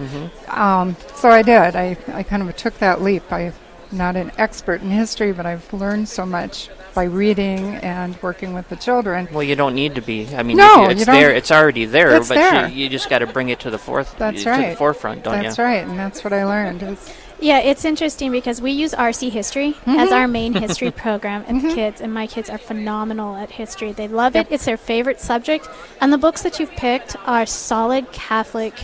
Um, 0.49 0.97
so 1.14 1.31
I 1.31 1.43
did. 1.43 1.77
I, 1.77 1.97
I 2.09 2.23
kind 2.25 2.43
of 2.43 2.55
took 2.57 2.77
that 2.79 3.01
leap. 3.01 3.23
I'm 3.33 3.55
not 3.93 4.17
an 4.17 4.33
expert 4.39 4.83
in 4.83 4.91
history, 4.91 5.33
but 5.33 5.47
I've 5.47 5.73
learned 5.73 6.09
so 6.09 6.27
much 6.27 6.69
by 6.95 7.05
reading 7.05 7.77
and 7.77 8.21
working 8.21 8.53
with 8.53 8.69
the 8.69 8.77
children. 8.77 9.29
Well, 9.31 9.45
you 9.45 9.55
don't 9.55 9.75
need 9.75 9.95
to 9.95 10.01
be. 10.01 10.35
I 10.35 10.43
mean, 10.43 10.57
No, 10.57 10.89
it's 10.89 11.05
there. 11.05 11.33
It's 11.33 11.53
already 11.53 11.85
there, 11.85 12.17
It's 12.17 12.29
but 12.29 12.37
there. 12.37 12.69
You, 12.69 12.85
you 12.85 12.89
just 12.89 13.09
got 13.09 13.21
to 13.21 13.27
bring 13.27 13.51
it 13.51 13.61
to 13.61 13.71
the 13.71 13.79
forth. 13.79 14.17
That's 14.19 14.43
to 14.43 14.51
right. 14.51 14.71
the 14.71 14.77
forefront, 14.77 15.23
don't 15.23 15.35
That's 15.35 15.45
you? 15.45 15.49
That's 15.51 15.59
right, 15.59 15.87
and 15.87 15.97
that's 15.97 16.25
what 16.25 16.33
I 16.33 16.45
learned. 16.45 16.99
Yeah, 17.39 17.59
it's 17.59 17.84
interesting 17.84 18.32
because 18.32 18.61
we 18.62 18.72
use 18.72 18.93
RC 18.93 19.30
history 19.30 19.68
as 19.87 20.09
mm-hmm. 20.09 20.12
our 20.12 20.26
main 20.26 20.55
history 20.55 20.91
program, 21.05 21.45
and 21.47 21.62
the 21.62 21.74
kids 21.74 22.01
and 22.01 22.12
my 22.12 22.26
kids 22.26 22.49
are 22.49 22.59
phenomenal 22.59 23.37
at 23.37 23.51
history. 23.51 23.93
They 23.93 24.09
love 24.09 24.37
it; 24.37 24.47
it's 24.51 24.64
their 24.64 24.76
favorite 24.76 25.20
subject, 25.20 25.68
and 26.01 26.12
the 26.12 26.18
books 26.18 26.43
that 26.43 26.59
you've 26.59 26.72
picked 26.72 27.16
are 27.26 27.47
solid 27.47 28.11
Catholic 28.12 28.74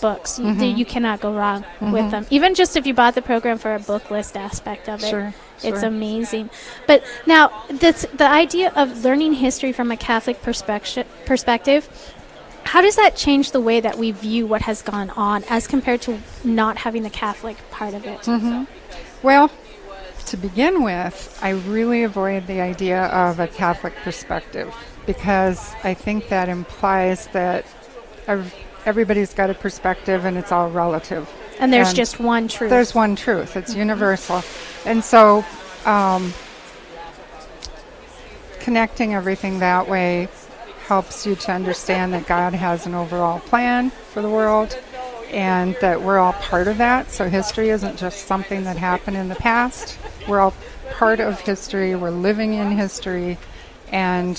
books. 0.00 0.38
You, 0.38 0.46
Mhm. 0.46 0.76
you 0.76 0.84
cannot 0.84 1.20
go 1.20 1.32
wrong 1.32 1.64
with 1.80 1.92
mm-hmm. 1.92 2.10
them. 2.10 2.26
Even 2.28 2.54
just 2.54 2.76
if 2.76 2.86
you 2.86 2.92
bought 2.92 3.14
the 3.14 3.22
program 3.22 3.56
for 3.56 3.74
a 3.74 3.78
book 3.78 4.10
list 4.10 4.36
aspect 4.36 4.88
of 4.88 5.02
it, 5.02 5.08
Sure, 5.08 5.32
it's 5.62 5.80
sure. 5.80 5.88
amazing. 5.88 6.50
But 6.86 7.04
now, 7.24 7.52
this, 7.70 8.04
the 8.12 8.28
idea 8.28 8.72
of 8.74 9.04
learning 9.04 9.34
history 9.34 9.72
from 9.72 9.90
a 9.90 9.96
Catholic 9.96 10.42
perspective, 10.42 11.06
perspective 11.24 11.88
how 12.64 12.80
does 12.80 12.96
that 12.96 13.16
change 13.16 13.52
the 13.52 13.60
way 13.60 13.80
that 13.80 13.98
we 13.98 14.12
view 14.12 14.46
what 14.46 14.62
has 14.62 14.82
gone 14.82 15.10
on 15.10 15.44
as 15.48 15.66
compared 15.66 16.00
to 16.02 16.18
not 16.44 16.78
having 16.78 17.02
the 17.02 17.10
Catholic 17.10 17.56
part 17.70 17.94
of 17.94 18.06
it? 18.06 18.24
hmm 18.24 18.64
Well, 19.22 19.50
to 20.26 20.36
begin 20.36 20.82
with, 20.82 21.38
I 21.42 21.50
really 21.50 22.04
avoid 22.04 22.46
the 22.46 22.60
idea 22.60 23.04
of 23.06 23.40
a 23.40 23.48
Catholic 23.48 23.94
perspective 23.96 24.74
because 25.06 25.74
I 25.82 25.94
think 25.94 26.28
that 26.28 26.48
implies 26.48 27.26
that 27.28 27.66
everybody's 28.86 29.34
got 29.34 29.50
a 29.50 29.54
perspective 29.54 30.24
and 30.24 30.36
it's 30.36 30.52
all 30.52 30.70
relative. 30.70 31.28
And 31.58 31.72
there's 31.72 31.92
just 31.92 32.18
one 32.18 32.48
truth. 32.48 32.70
There's 32.70 32.94
one 32.94 33.14
truth. 33.16 33.56
It's 33.56 33.74
universal. 33.74 34.42
And 34.86 35.04
so 35.04 35.44
um, 35.84 36.32
connecting 38.60 39.14
everything 39.14 39.58
that 39.58 39.88
way 39.88 40.28
helps 40.86 41.26
you 41.26 41.34
to 41.36 41.52
understand 41.52 42.12
that 42.12 42.26
God 42.26 42.54
has 42.54 42.86
an 42.86 42.94
overall 42.94 43.40
plan 43.40 43.90
for 43.90 44.22
the 44.22 44.30
world 44.30 44.78
and 45.30 45.76
that 45.80 46.00
we're 46.00 46.18
all 46.18 46.34
part 46.34 46.68
of 46.68 46.78
that. 46.78 47.10
So 47.10 47.28
history 47.28 47.70
isn't 47.70 47.96
just 47.96 48.26
something 48.26 48.64
that 48.64 48.76
happened 48.76 49.16
in 49.16 49.28
the 49.28 49.34
past. 49.34 49.98
We're 50.28 50.40
all 50.40 50.54
part 50.90 51.20
of 51.20 51.40
history. 51.40 51.94
We're 51.94 52.10
living 52.10 52.54
in 52.54 52.72
history 52.72 53.38
and 53.90 54.38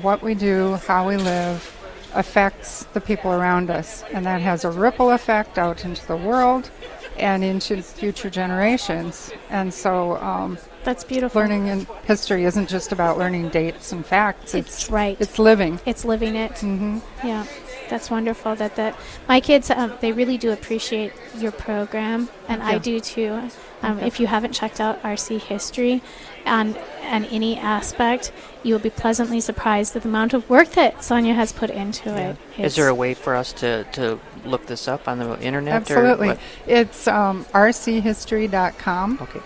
what 0.00 0.22
we 0.22 0.34
do, 0.34 0.74
how 0.86 1.08
we 1.08 1.16
live 1.16 1.78
affects 2.14 2.84
the 2.92 3.00
people 3.00 3.32
around 3.32 3.70
us 3.70 4.04
and 4.12 4.26
that 4.26 4.40
has 4.40 4.64
a 4.64 4.70
ripple 4.70 5.10
effect 5.10 5.58
out 5.58 5.84
into 5.84 6.06
the 6.06 6.16
world 6.16 6.70
and 7.16 7.44
into 7.44 7.82
future 7.82 8.30
generations. 8.30 9.30
And 9.50 9.72
so 9.72 10.16
um, 10.16 10.58
that's 10.84 11.04
beautiful. 11.04 11.40
Learning 11.40 11.66
in 11.68 11.86
history 12.04 12.44
isn't 12.44 12.68
just 12.68 12.92
about 12.92 13.18
learning 13.18 13.48
dates 13.50 13.92
and 13.92 14.04
facts. 14.04 14.54
It's 14.54 14.90
right. 14.90 15.16
It's 15.20 15.38
living. 15.38 15.80
It's 15.86 16.04
living 16.04 16.36
it. 16.36 16.52
Mm-hmm. 16.52 16.98
Yeah, 17.26 17.46
that's 17.88 18.10
wonderful. 18.10 18.54
That 18.56 18.76
that 18.76 18.96
my 19.28 19.40
kids 19.40 19.70
um, 19.70 19.92
they 20.00 20.12
really 20.12 20.38
do 20.38 20.52
appreciate 20.52 21.12
your 21.36 21.52
program, 21.52 22.28
and 22.48 22.60
Thank 22.60 22.74
I 22.74 22.78
do 22.78 23.00
too. 23.00 23.32
Um, 23.32 23.50
Thank 23.80 24.00
you. 24.00 24.06
if 24.06 24.20
you 24.20 24.26
haven't 24.26 24.52
checked 24.52 24.80
out 24.80 25.02
RC 25.02 25.40
history, 25.40 26.02
and 26.44 26.76
and 27.02 27.26
any 27.26 27.58
aspect, 27.58 28.32
you 28.62 28.74
will 28.74 28.80
be 28.80 28.90
pleasantly 28.90 29.40
surprised 29.40 29.94
at 29.96 30.02
the 30.02 30.08
amount 30.08 30.34
of 30.34 30.48
work 30.48 30.70
that 30.70 31.02
Sonia 31.02 31.34
has 31.34 31.52
put 31.52 31.70
into 31.70 32.16
it. 32.16 32.36
Is 32.58 32.76
there 32.76 32.88
a 32.88 32.94
way 32.94 33.14
for 33.14 33.34
us 33.34 33.52
to, 33.54 33.84
to 33.92 34.18
look 34.44 34.66
this 34.66 34.88
up 34.88 35.08
on 35.08 35.18
the 35.18 35.40
internet? 35.40 35.74
Absolutely. 35.74 36.28
Or 36.28 36.34
what? 36.34 36.40
It's 36.66 37.06
um, 37.08 37.44
rchistory.com. 37.46 39.18
Okay. 39.20 39.40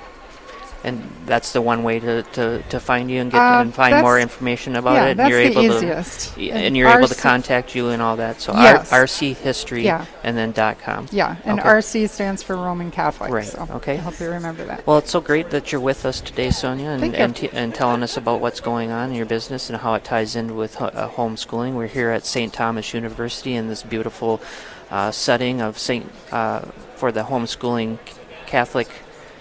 And 0.87 1.03
that's 1.27 1.53
the 1.53 1.61
one 1.61 1.83
way 1.83 1.99
to, 1.99 2.23
to, 2.23 2.63
to 2.63 2.79
find 2.79 3.11
you 3.11 3.21
and 3.21 3.33
get 3.33 3.41
Uh, 3.41 3.61
and 3.61 3.75
find 3.75 4.01
more 4.03 4.21
information 4.21 4.77
about 4.77 4.95
yeah, 4.95 5.07
it. 5.07 5.17
that's 5.17 5.29
you're 5.31 5.43
the 5.43 5.59
able 5.59 5.77
easiest. 5.77 6.35
To, 6.37 6.49
And 6.51 6.65
and 6.67 6.77
you're 6.77 6.89
able 6.89 7.09
to 7.09 7.15
contact 7.17 7.75
you 7.75 7.89
and 7.89 8.01
all 8.01 8.15
that. 8.17 8.41
So 8.41 8.53
Yes. 8.55 8.93
R, 8.93 9.03
RC 9.03 9.35
history 9.35 9.85
Yeah. 9.85 10.05
and 10.23 10.37
then 10.39 10.53
dot 10.53 10.79
com. 10.81 11.09
Yeah, 11.11 11.35
and 11.45 11.59
Okay. 11.59 11.69
RC 11.69 12.07
stands 12.09 12.41
for 12.45 12.55
Roman 12.55 12.93
Catholic. 12.93 13.33
Right, 13.33 13.45
So 13.47 13.67
okay. 13.79 13.95
I 13.95 13.97
hope 13.97 14.21
you 14.21 14.31
remember 14.31 14.65
that. 14.67 14.87
Well, 14.87 14.99
it's 14.99 15.11
so 15.11 15.21
great 15.21 15.51
that 15.51 15.73
you're 15.73 15.81
with 15.81 16.07
us 16.07 16.21
today, 16.21 16.53
Sonia, 16.53 16.91
and 16.91 17.17
and, 17.17 17.35
t- 17.35 17.51
and 17.53 17.75
telling 17.75 18.05
us 18.05 18.17
about 18.17 18.41
what's 18.41 18.61
going 18.61 18.93
on 18.93 19.11
in 19.11 19.17
your 19.17 19.27
business 19.27 19.69
and 19.69 19.81
how 19.81 19.95
it 19.95 20.05
ties 20.05 20.37
in 20.37 20.55
with 20.57 20.77
ho- 20.77 20.87
uh, 20.95 21.09
homeschooling. 21.11 21.73
We're 21.75 21.89
here 21.89 22.11
at 22.11 22.25
St. 22.25 22.53
Thomas 22.53 22.95
University 22.95 23.57
in 23.57 23.67
this 23.67 23.83
beautiful 23.83 24.41
uh, 24.93 25.11
setting 25.11 25.61
of 25.61 25.79
St. 25.81 26.07
Uh, 26.31 26.61
for 26.95 27.11
the 27.11 27.25
homeschooling 27.25 27.99
Catholic 28.47 28.89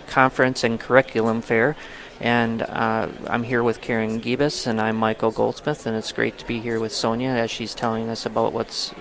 conference 0.08 0.64
and 0.64 0.80
curriculum 0.80 1.42
fair. 1.42 1.76
And 2.22 2.62
uh, 2.62 3.10
I'm 3.28 3.44
here 3.44 3.62
with 3.62 3.82
Karen 3.82 4.22
Gibas, 4.22 4.66
and 4.68 4.80
I'm 4.80 4.96
Michael 4.96 5.32
Goldsmith, 5.32 5.86
and 5.86 5.98
it's 5.98 6.14
great 6.14 6.38
to 6.38 6.46
be 6.48 6.62
here 6.62 6.80
with 6.80 6.94
Sonia 6.94 7.30
as 7.30 7.52
she's 7.52 7.76
telling 7.76 8.10
us 8.10 8.26
about 8.26 8.54
what's 8.54 8.94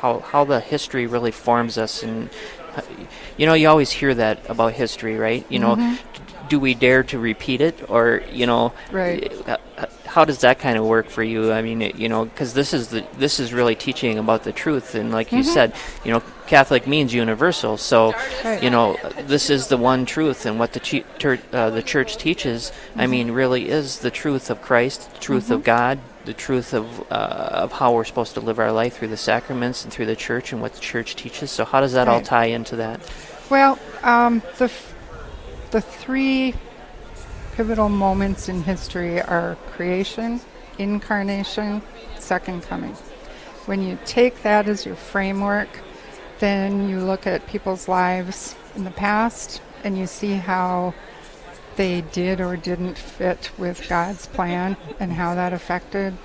how 0.00 0.18
how 0.20 0.44
the 0.44 0.58
history 0.58 1.06
really 1.06 1.30
forms 1.30 1.78
us. 1.78 2.02
And 2.02 2.30
uh, 2.74 2.82
you 3.36 3.46
know, 3.46 3.54
you 3.54 3.68
always 3.68 3.92
hear 3.92 4.12
that 4.14 4.40
about 4.50 4.72
history, 4.72 5.16
right? 5.16 5.46
You 5.48 5.60
know, 5.60 5.76
Mhm. 5.76 5.98
do 6.48 6.58
we 6.58 6.74
dare 6.74 7.04
to 7.04 7.18
repeat 7.18 7.60
it, 7.60 7.88
or 7.88 8.22
you 8.32 8.46
know, 8.46 8.72
Right. 8.90 9.32
How 10.08 10.24
does 10.24 10.38
that 10.40 10.58
kind 10.58 10.76
of 10.78 10.84
work 10.84 11.08
for 11.08 11.22
you? 11.22 11.52
I 11.52 11.62
mean, 11.62 11.82
it, 11.82 11.94
you 11.96 12.08
know, 12.08 12.24
because 12.24 12.54
this 12.54 12.72
is 12.72 12.88
the 12.88 13.04
this 13.18 13.38
is 13.38 13.52
really 13.52 13.74
teaching 13.74 14.18
about 14.18 14.42
the 14.44 14.52
truth, 14.52 14.94
and 14.94 15.12
like 15.12 15.30
you 15.32 15.40
Mhm. 15.40 15.44
said, 15.54 15.72
you 16.04 16.10
know, 16.12 16.22
Catholic 16.46 16.86
means 16.86 17.12
universal. 17.12 17.76
So, 17.76 18.14
Right. 18.44 18.62
you 18.62 18.70
know, 18.70 18.96
this 19.26 19.50
is 19.50 19.66
the 19.68 19.76
one 19.76 20.06
truth, 20.06 20.46
and 20.46 20.58
what 20.58 20.72
the 20.72 20.80
tur- 20.80 21.38
uh, 21.52 21.70
the 21.70 21.82
church 21.82 22.16
teaches. 22.16 22.72
I 22.96 23.04
Mhm. 23.04 23.10
mean, 23.10 23.30
really 23.32 23.68
is 23.68 23.98
the 23.98 24.10
truth 24.10 24.48
of 24.50 24.62
Christ, 24.62 25.12
the 25.14 25.20
truth 25.20 25.50
of 25.50 25.60
Mhm. 25.60 25.64
God, 25.64 25.98
the 26.24 26.32
truth 26.32 26.72
of 26.72 26.86
uh, 27.10 27.14
of 27.64 27.72
how 27.72 27.92
we're 27.92 28.04
supposed 28.04 28.34
to 28.34 28.40
live 28.40 28.58
our 28.58 28.72
life 28.72 28.96
through 28.98 29.08
the 29.08 29.16
sacraments 29.16 29.84
and 29.84 29.92
through 29.92 30.06
the 30.06 30.16
church, 30.16 30.52
and 30.52 30.60
what 30.62 30.72
the 30.74 30.80
church 30.80 31.16
teaches. 31.16 31.50
So, 31.50 31.64
how 31.64 31.80
does 31.80 31.92
that 31.92 32.08
all 32.08 32.20
tie 32.22 32.46
into 32.46 32.76
that? 32.76 33.00
Well, 33.50 33.78
um, 34.02 34.42
the 34.58 34.64
f- 34.66 34.94
the 35.70 35.80
three 35.82 36.54
pivotal 37.58 37.88
moments 37.88 38.48
in 38.48 38.62
history 38.62 39.20
are 39.20 39.56
creation, 39.72 40.40
incarnation, 40.78 41.82
second 42.16 42.62
coming. 42.62 42.92
When 43.66 43.82
you 43.82 43.98
take 44.04 44.42
that 44.44 44.68
as 44.68 44.86
your 44.86 44.94
framework, 44.94 45.68
then 46.38 46.88
you 46.88 47.00
look 47.00 47.26
at 47.26 47.48
people's 47.48 47.88
lives 47.88 48.54
in 48.76 48.84
the 48.84 48.92
past 48.92 49.60
and 49.82 49.98
you 49.98 50.06
see 50.06 50.34
how 50.34 50.94
they 51.74 52.02
did 52.12 52.40
or 52.40 52.56
didn't 52.56 52.96
fit 52.96 53.50
with 53.58 53.88
God's 53.88 54.26
plan 54.26 54.76
and 55.00 55.12
how 55.12 55.34
that 55.34 55.52
affected 55.52 56.16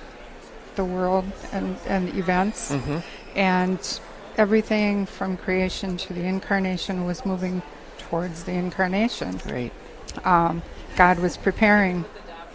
the 0.76 0.84
world 0.84 1.24
and, 1.50 1.76
and 1.88 2.16
events. 2.16 2.70
Mhm. 2.70 3.02
And 3.34 4.00
everything 4.38 5.04
from 5.04 5.36
creation 5.36 5.96
to 5.96 6.12
the 6.12 6.22
incarnation 6.22 7.04
was 7.04 7.26
moving 7.26 7.60
towards 7.98 8.44
the 8.44 8.52
incarnation. 8.52 9.40
Right. 9.46 9.72
Um, 10.24 10.62
God 10.96 11.18
was 11.18 11.36
preparing 11.36 12.04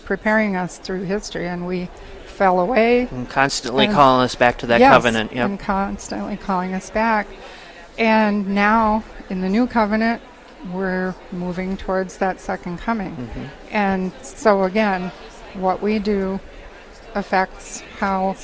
preparing 0.06 0.56
us 0.56 0.80
through 0.80 1.04
history, 1.04 1.48
and 1.48 1.68
we 1.68 1.88
fell 2.26 2.60
away. 2.60 3.08
And 3.12 3.30
constantly 3.30 3.86
And- 3.86 3.94
calling 3.94 4.24
us 4.26 4.34
back 4.34 4.58
to 4.60 4.66
that 4.68 4.80
Yes, 4.80 4.92
covenant. 4.92 5.34
Yep. 5.36 5.46
and 5.46 5.60
constantly 5.60 6.36
calling 6.36 6.74
us 6.74 6.90
back. 6.90 7.28
And 7.98 8.48
now 8.48 9.04
in 9.30 9.42
the 9.42 9.50
new 9.50 9.68
covenant, 9.68 10.22
we're 10.74 11.14
moving 11.32 11.78
towards 11.78 12.18
that 12.18 12.42
second 12.42 12.80
coming. 12.80 13.30
Mhm. 13.36 13.50
And 13.72 14.12
so 14.24 14.64
again, 14.64 15.12
what 15.54 15.82
we 15.82 16.00
do 16.00 16.40
affects 17.14 17.84
how 18.00 18.36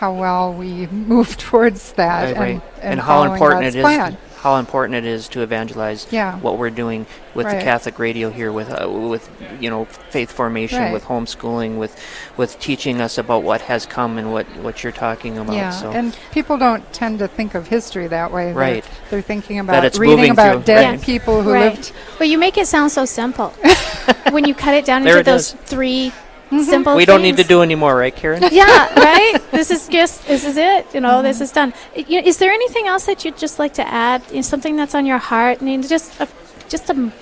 how 0.00 0.12
well 0.12 0.52
we 0.52 0.86
move 0.88 1.36
towards 1.48 1.92
that 1.92 2.22
Right, 2.22 2.28
and, 2.30 2.38
right. 2.38 2.62
and, 2.82 3.00
how 3.00 3.24
important 3.24 3.62
God's 3.62 3.74
it 3.74 3.78
is 3.78 3.82
plan. 3.82 4.16
How 4.42 4.56
important 4.56 4.94
it 4.94 5.04
is 5.04 5.28
to 5.28 5.42
evangelize 5.42 6.06
Yeah. 6.10 6.38
what 6.38 6.58
we're 6.58 6.70
doing 6.70 7.06
with 7.34 7.46
the 7.46 7.60
Catholic 7.60 7.98
radio 7.98 8.30
here 8.30 8.50
with 8.52 8.70
uh, 8.70 8.88
with 8.88 9.28
you 9.60 9.68
know 9.70 9.84
faith 9.84 10.30
formation 10.32 10.78
Right. 10.80 10.92
with 10.92 11.04
homeschooling 11.04 11.76
with 11.78 11.96
with 12.36 12.58
teaching 12.58 13.00
us 13.00 13.18
about 13.18 13.42
what 13.42 13.60
has 13.62 13.86
come 13.86 14.18
and 14.18 14.32
what 14.32 14.46
what 14.62 14.82
you're 14.82 14.92
talking 14.92 15.38
about 15.38 15.54
Yeah, 15.54 15.70
so 15.70 15.90
and 15.90 16.16
people 16.32 16.56
don't 16.56 16.84
tend 16.92 17.18
to 17.20 17.28
think 17.28 17.54
of 17.54 17.68
history 17.68 18.06
that 18.08 18.32
way. 18.32 18.46
They're- 18.46 18.54
Right. 18.54 18.84
They're, 19.10 19.22
thinking 19.22 19.58
about 19.58 19.84
it's 19.84 19.98
reading 19.98 20.30
about 20.30 20.54
through, 20.64 20.74
dead 20.74 20.90
right. 20.90 21.02
people 21.02 21.42
who 21.42 21.52
right. 21.52 21.74
lived. 21.74 21.92
Well, 22.18 22.28
you 22.28 22.38
make 22.38 22.56
it 22.58 22.66
sound 22.66 22.90
so 22.92 23.04
simple 23.04 23.48
when 24.30 24.44
you 24.46 24.54
cut 24.54 24.74
it 24.74 24.84
down 24.84 25.02
into 25.06 25.18
it 25.18 25.24
those 25.24 25.52
is. 25.54 25.60
three 25.66 26.12
simple. 26.50 26.96
we 26.96 27.04
don't 27.04 27.22
need 27.22 27.36
to 27.36 27.44
do 27.44 27.62
any 27.62 27.74
more 27.74 27.94
right 27.96 28.14
Karen 28.14 28.42
yeah, 28.52 28.94
right. 29.00 29.38
This 29.50 29.70
is 29.70 29.88
just 29.88 30.26
this 30.26 30.44
is 30.44 30.56
it. 30.56 30.86
You 30.94 31.00
know, 31.00 31.22
this 31.22 31.40
is 31.40 31.52
done. 31.52 31.72
You 31.94 32.20
know, 32.22 32.26
is 32.26 32.38
there 32.38 32.52
anything 32.52 32.86
else 32.86 33.06
that 33.06 33.24
you'd 33.24 33.38
just 33.38 33.58
like 33.58 33.74
to 33.74 33.86
add? 33.86 34.22
You 34.30 34.36
know, 34.36 34.42
something 34.42 34.76
that's 34.76 34.94
on 34.94 35.06
your 35.06 35.18
heart? 35.18 35.58
I 35.60 35.64
mean, 35.64 35.82
just 35.82 36.18
a, 36.20 36.28
just 36.68 36.90
a 36.90 37.12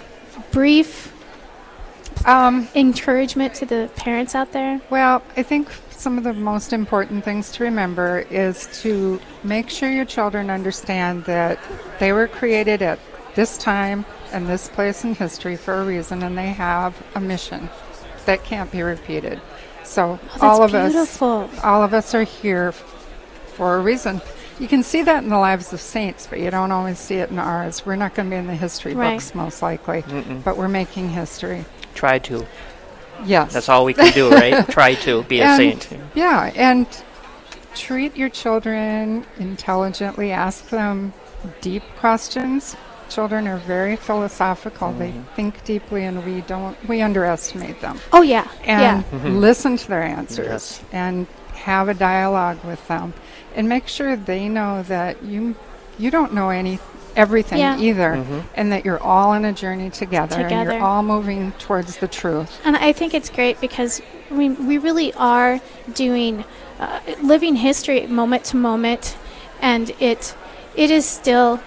brief 0.53 1.13
Um, 2.25 2.67
encouragement 2.75 3.55
to 3.61 3.67
the 3.67 3.89
parents 3.95 4.35
out 4.35 4.51
there. 4.53 4.81
Well, 4.91 5.23
I 5.37 5.43
think 5.45 5.69
some 5.91 6.19
of 6.19 6.25
the 6.25 6.33
most 6.33 6.73
important 6.73 7.25
things 7.25 7.53
to 7.53 7.65
remember 7.65 8.25
is 8.31 8.69
to 8.83 9.21
make 9.45 9.71
sure 9.71 9.91
your 9.91 10.05
children 10.05 10.51
understand 10.51 11.25
that 11.25 11.59
they 12.01 12.13
were 12.13 12.27
created 12.27 12.83
at 12.83 12.99
this 13.35 13.57
time 13.59 14.05
and 14.33 14.47
this 14.49 14.67
place 14.69 15.05
in 15.05 15.15
history 15.15 15.57
for 15.57 15.75
a 15.75 15.85
reason, 15.85 16.23
and 16.23 16.37
they 16.37 16.49
have 16.49 16.95
a 17.15 17.21
mission 17.21 17.69
that 18.27 18.45
can't 18.45 18.71
be 18.71 18.83
repeated. 18.83 19.41
So 19.85 20.19
Oh, 20.43 20.49
all 20.49 20.63
of 20.63 20.73
beautiful. 20.73 21.49
us, 21.53 21.65
all 21.65 21.83
of 21.83 21.95
us 21.95 22.15
are 22.15 22.25
here 22.25 22.73
for 22.73 23.77
a 23.77 23.81
reason. 23.81 24.21
You 24.59 24.69
can 24.69 24.83
see 24.83 25.03
that 25.03 25.23
in 25.23 25.29
the 25.29 25.39
lives 25.39 25.73
of 25.73 25.81
saints, 25.81 26.27
but 26.29 26.41
you 26.41 26.51
don't 26.51 26.73
always 26.73 26.99
see 26.99 27.17
it 27.17 27.31
in 27.31 27.39
ours. 27.39 27.85
We're 27.85 27.97
not 27.97 28.15
going 28.15 28.29
to 28.29 28.35
be 28.35 28.39
in 28.39 28.47
the 28.47 28.55
history 28.57 28.95
Right. 28.95 29.15
books 29.15 29.35
most 29.35 29.63
likely, 29.63 30.03
Mm-mm. 30.03 30.43
but 30.45 30.57
we're 30.57 30.69
making 30.69 31.11
history. 31.11 31.65
try 31.95 32.19
to 32.21 32.47
Yes. 33.25 33.53
that's 33.55 33.69
all 33.71 33.85
we 33.87 33.95
can 33.95 34.13
do 34.13 34.29
right 34.31 34.69
try 34.71 34.95
to 34.97 35.23
be 35.25 35.41
a 35.41 35.57
saint 35.57 35.89
Yeah, 36.15 36.53
and 36.55 36.87
treat 37.75 38.15
your 38.17 38.29
children 38.29 39.25
intelligently. 39.39 40.33
Ask 40.33 40.69
them 40.69 41.13
deep 41.63 41.83
questions. 41.99 42.77
Children 43.09 43.47
are 43.49 43.59
very 43.59 43.97
philosophical. 43.97 44.93
They 44.93 45.09
Mm-hmm. 45.11 45.35
think 45.37 45.65
deeply, 45.65 46.05
and 46.05 46.25
we 46.25 46.41
don't. 46.43 46.77
We 46.89 47.01
underestimate 47.03 47.81
them. 47.81 47.99
Oh 48.13 48.23
yeah, 48.23 48.47
And 48.65 49.05
yeah. 49.13 49.19
Mhm. 49.19 49.41
listen 49.41 49.77
to 49.77 49.89
their 49.89 50.03
answers 50.03 50.47
Yes. 50.47 50.81
and 50.93 51.27
have 51.55 51.89
a 51.89 51.95
dialogue 51.95 52.59
with 52.65 52.87
them, 52.89 53.15
and 53.55 53.69
make 53.69 53.87
sure 53.89 54.17
they 54.17 54.49
know 54.49 54.83
that 54.85 55.23
you 55.23 55.55
you 55.99 56.11
don't 56.11 56.35
know 56.35 56.51
any 56.51 56.79
everything 57.17 57.59
Yeah. 57.59 57.79
either, 57.79 58.11
Mhm. 58.17 58.43
and 58.57 58.71
that 58.73 58.85
you're 58.85 59.03
all 59.03 59.31
on 59.31 59.45
a 59.47 59.53
journey 59.53 59.89
together, 59.89 60.37
and 60.37 60.49
Together. 60.51 60.73
you're 60.75 60.83
all 60.83 61.03
moving 61.03 61.53
towards 61.59 61.97
the 61.97 62.09
truth. 62.09 62.61
And 62.65 62.77
I 62.77 62.93
think 62.93 63.15
it's 63.15 63.31
great 63.31 63.59
because 63.61 64.03
we, 64.31 64.51
we 64.51 64.77
really 64.77 65.15
are 65.15 65.61
doing 65.95 66.45
uh, 66.79 66.99
living 67.23 67.57
history 67.57 68.07
moment 68.07 68.45
to 68.45 68.57
moment, 68.57 69.17
and 69.63 69.93
it 70.01 70.35
it 70.75 70.91
is 70.91 71.07
still. 71.07 71.61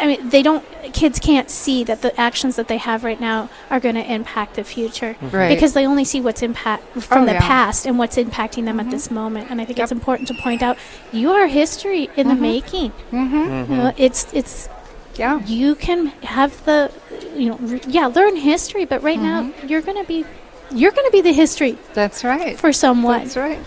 I 0.00 0.06
mean, 0.06 0.28
they 0.30 0.42
don't. 0.42 0.64
Kids 0.92 1.18
can't 1.18 1.50
see 1.50 1.84
that 1.84 2.00
the 2.02 2.18
actions 2.18 2.56
that 2.56 2.68
they 2.68 2.78
have 2.78 3.04
right 3.04 3.20
now 3.20 3.50
are 3.70 3.78
going 3.80 3.94
to 3.96 4.12
impact 4.12 4.54
the 4.54 4.64
future 4.64 5.14
Right. 5.20 5.48
because 5.54 5.74
they 5.74 5.86
only 5.86 6.04
see 6.04 6.20
what's 6.20 6.42
impact 6.42 6.82
from 7.02 7.22
Oh, 7.22 7.26
the 7.26 7.32
yeah. 7.34 7.40
past 7.40 7.86
and 7.86 7.98
what's 7.98 8.16
impacting 8.16 8.64
them 8.64 8.80
at 8.80 8.90
this 8.90 9.10
moment. 9.10 9.50
And 9.50 9.60
I 9.60 9.64
think 9.66 9.78
it's 9.78 9.92
important 9.92 10.26
to 10.28 10.34
point 10.34 10.62
out 10.62 10.78
you 11.12 11.30
are 11.32 11.46
history 11.46 12.08
in 12.16 12.28
the 12.28 12.34
making. 12.34 12.92
Mm-hmm. 13.12 13.72
You 13.72 13.78
know, 13.78 13.92
it's 13.96 14.26
it's 14.32 14.68
Yeah. 15.16 15.40
you 15.44 15.74
can 15.74 16.06
have 16.22 16.64
the 16.64 16.90
you 17.36 17.50
know 17.50 17.56
re- 17.58 17.82
yeah 17.86 18.06
learn 18.06 18.36
history, 18.36 18.84
but 18.86 19.02
right 19.02 19.20
now 19.20 19.42
Mm-hmm. 19.42 19.68
you're 19.68 19.82
going 19.82 19.98
to 20.02 20.08
be 20.08 20.24
you're 20.72 20.92
going 20.92 21.06
to 21.06 21.12
be 21.12 21.20
the 21.20 21.32
history 21.32 21.76
That's 21.94 22.24
right. 22.24 22.58
for 22.58 22.72
someone. 22.72 23.20
That's 23.20 23.36
right. 23.36 23.58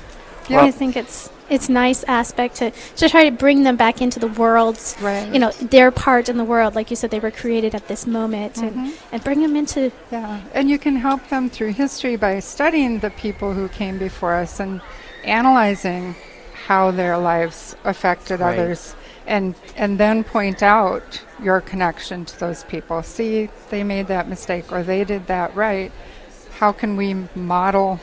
I 0.50 0.72
think 0.72 0.96
it's 0.98 1.30
it's 1.54 1.70
nice 1.70 2.04
aspect 2.06 2.56
to 2.56 2.72
to 2.98 3.08
try 3.10 3.24
to 3.30 3.32
bring 3.32 3.64
them 3.64 3.76
back 3.76 4.02
into 4.02 4.20
the 4.20 4.28
world's 4.28 4.96
Right. 5.02 5.28
you 5.34 5.40
know 5.40 5.52
their 5.76 5.92
part 5.92 6.30
in 6.30 6.38
the 6.38 6.44
world. 6.44 6.76
Like 6.76 6.90
you 6.90 6.96
said, 6.96 7.12
they 7.12 7.20
were 7.20 7.32
created 7.32 7.76
at 7.76 7.88
this 7.88 8.06
moment, 8.08 8.56
Mhm. 8.56 8.64
and 8.64 8.94
and 9.12 9.24
bring 9.24 9.42
them 9.42 9.56
into 9.56 9.92
Yeah, 10.12 10.40
and 10.54 10.70
you 10.70 10.78
can 10.80 10.96
help 10.96 11.22
them 11.30 11.50
through 11.50 11.74
history 11.74 12.16
by 12.16 12.40
studying 12.40 13.00
the 13.00 13.10
people 13.12 13.54
who 13.54 13.68
came 13.70 13.98
before 13.98 14.34
us 14.36 14.60
and 14.60 14.82
analyzing 15.24 16.16
how 16.68 16.92
their 16.92 17.18
lives 17.18 17.76
affected 17.84 18.40
Right. 18.40 18.58
others 18.60 18.96
and 19.28 19.56
and 19.78 19.98
then 19.98 20.24
point 20.24 20.62
out 20.64 21.22
your 21.42 21.62
connection 21.62 22.26
to 22.26 22.40
those 22.40 22.64
people. 22.64 23.04
See, 23.04 23.50
they 23.70 23.84
made 23.84 24.08
that 24.08 24.28
mistake 24.28 24.66
or 24.72 24.84
they 24.84 25.04
did 25.04 25.28
that 25.28 25.56
right. 25.56 25.92
How 26.60 26.72
can 26.72 26.96
we 26.98 27.16
model 27.36 28.00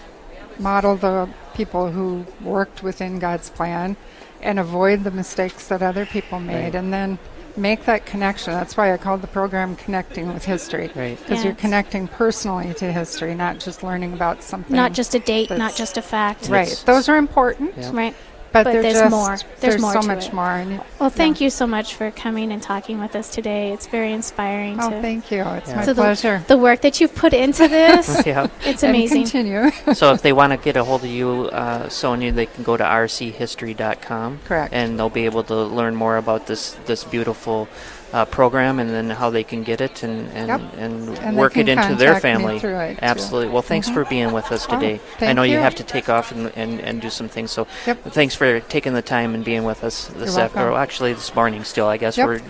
model 0.61 0.96
the 0.96 1.28
people 1.54 1.90
who 1.90 2.24
worked 2.42 2.82
within 2.82 3.18
God's 3.18 3.50
plan 3.50 3.96
and 4.42 4.58
avoid 4.58 5.04
the 5.04 5.11
mistakes 5.11 5.68
that 5.68 5.82
other 5.82 6.06
people 6.06 6.40
made 6.40 6.64
Right. 6.64 6.74
and 6.74 6.92
then 6.92 7.18
make 7.56 7.84
that 7.84 8.06
connection. 8.06 8.52
That's 8.54 8.76
why 8.76 8.92
I 8.92 8.96
called 8.96 9.22
the 9.22 9.26
program 9.26 9.74
Connecting 9.76 10.32
with 10.32 10.44
History. 10.44 10.90
Right. 10.94 11.18
Because 11.18 11.44
you're 11.44 11.54
connecting 11.54 12.06
personally 12.08 12.72
to 12.74 12.92
history, 12.92 13.34
not 13.34 13.58
just 13.58 13.82
learning 13.82 14.12
about 14.14 14.42
something. 14.42 14.74
not 14.74 14.92
just 14.92 15.14
a 15.14 15.18
date, 15.18 15.50
not 15.50 15.74
just 15.74 15.96
a 15.98 16.02
fact. 16.02 16.48
Right. 16.48 16.82
Those 16.86 17.08
are 17.08 17.16
important, 17.16 17.72
Yeah. 17.76 17.90
Right. 17.92 18.14
But, 18.53 18.64
But 18.64 18.72
there's 18.72 18.94
just, 18.94 19.11
more. 19.11 19.36
There's 19.61 19.80
more 19.80 19.92
so 19.92 20.01
to 20.01 20.07
much 20.07 20.26
it. 20.28 20.32
more. 20.32 20.51
And 20.51 20.80
Well, 20.98 21.11
thank 21.11 21.40
you 21.40 21.51
so 21.51 21.66
much 21.66 21.94
for 21.94 22.11
coming 22.11 22.51
and 22.53 22.61
talking 22.62 23.01
with 23.01 23.14
us 23.14 23.28
today. 23.30 23.72
It's 23.72 23.86
very 23.86 24.12
inspiring. 24.12 24.78
Oh, 24.80 24.90
to, 24.90 25.01
thank 25.01 25.30
you. 25.30 25.42
It's 25.42 25.68
Yeah. 25.70 25.76
my 25.76 25.84
to 25.84 25.94
the- 25.94 26.03
pleasure. 26.03 26.44
The, 26.48 26.59
work 26.59 26.80
that 26.82 27.01
you've 27.01 27.14
put 27.14 27.32
into 27.32 27.68
this, 27.78 28.26
yeah 28.26 28.48
it's 28.64 28.82
And 28.82 28.94
amazing. 28.96 29.22
continue. 29.22 29.70
so 29.94 30.12
if 30.12 30.22
they 30.22 30.32
want 30.32 30.53
to 30.53 30.57
get 30.59 30.76
a 30.76 30.84
hold 30.84 31.05
of 31.05 31.11
you, 31.11 31.48
uh, 31.53 31.88
Sonia, 31.88 32.32
they 32.32 32.46
can 32.46 32.64
go 32.64 32.76
to 32.76 32.84
rchistory.com. 32.84 34.40
Correct. 34.44 34.72
And 34.72 34.98
they'll 34.98 35.11
be 35.11 35.24
able 35.24 35.44
to 35.44 35.55
learn 35.55 35.94
more 35.94 36.16
about 36.16 36.46
this 36.46 36.72
this 36.86 37.05
beautiful 37.05 37.68
uh, 38.12 38.24
program 38.24 38.78
and 38.80 38.90
then 38.90 39.11
how 39.11 39.30
they 39.30 39.44
can 39.44 39.62
get 39.62 39.80
it 39.80 40.02
and 40.02 40.28
and, 40.32 40.48
Yep. 40.48 40.61
and, 40.78 41.18
And 41.18 41.36
work 41.36 41.56
it 41.56 41.68
into 41.68 41.94
their 41.94 42.18
family. 42.20 42.56
it, 42.56 42.61
too. 42.62 42.96
Absolutely. 43.00 43.48
Well, 43.52 43.62
thanks 43.62 43.88
for 43.88 44.04
being 44.04 44.32
with 44.32 44.50
us 44.50 44.66
Oh, 44.68 44.74
today. 44.74 45.00
I 45.20 45.32
know 45.32 45.42
you. 45.44 45.54
you. 45.54 45.58
have 45.61 45.76
to 45.76 45.84
take 45.84 46.08
off 46.08 46.32
and, 46.32 46.50
and, 46.56 46.80
and 46.80 47.00
do 47.00 47.08
some 47.11 47.28
things. 47.28 47.50
So 47.52 47.66
Yep. 47.86 48.02
thanks 48.11 48.34
for 48.34 48.61
taking 48.61 48.94
the 48.94 49.02
time 49.02 49.34
and 49.34 49.44
being 49.44 49.64
with 49.64 49.84
us 49.84 50.08
this 50.08 50.36
afternoon. 50.36 50.74
Actually, 50.74 51.12
this 51.12 51.34
morning 51.34 51.62
still. 51.64 51.86
I 51.86 51.96
guess 51.98 52.16
Yep. 52.16 52.26
we're 52.26 52.40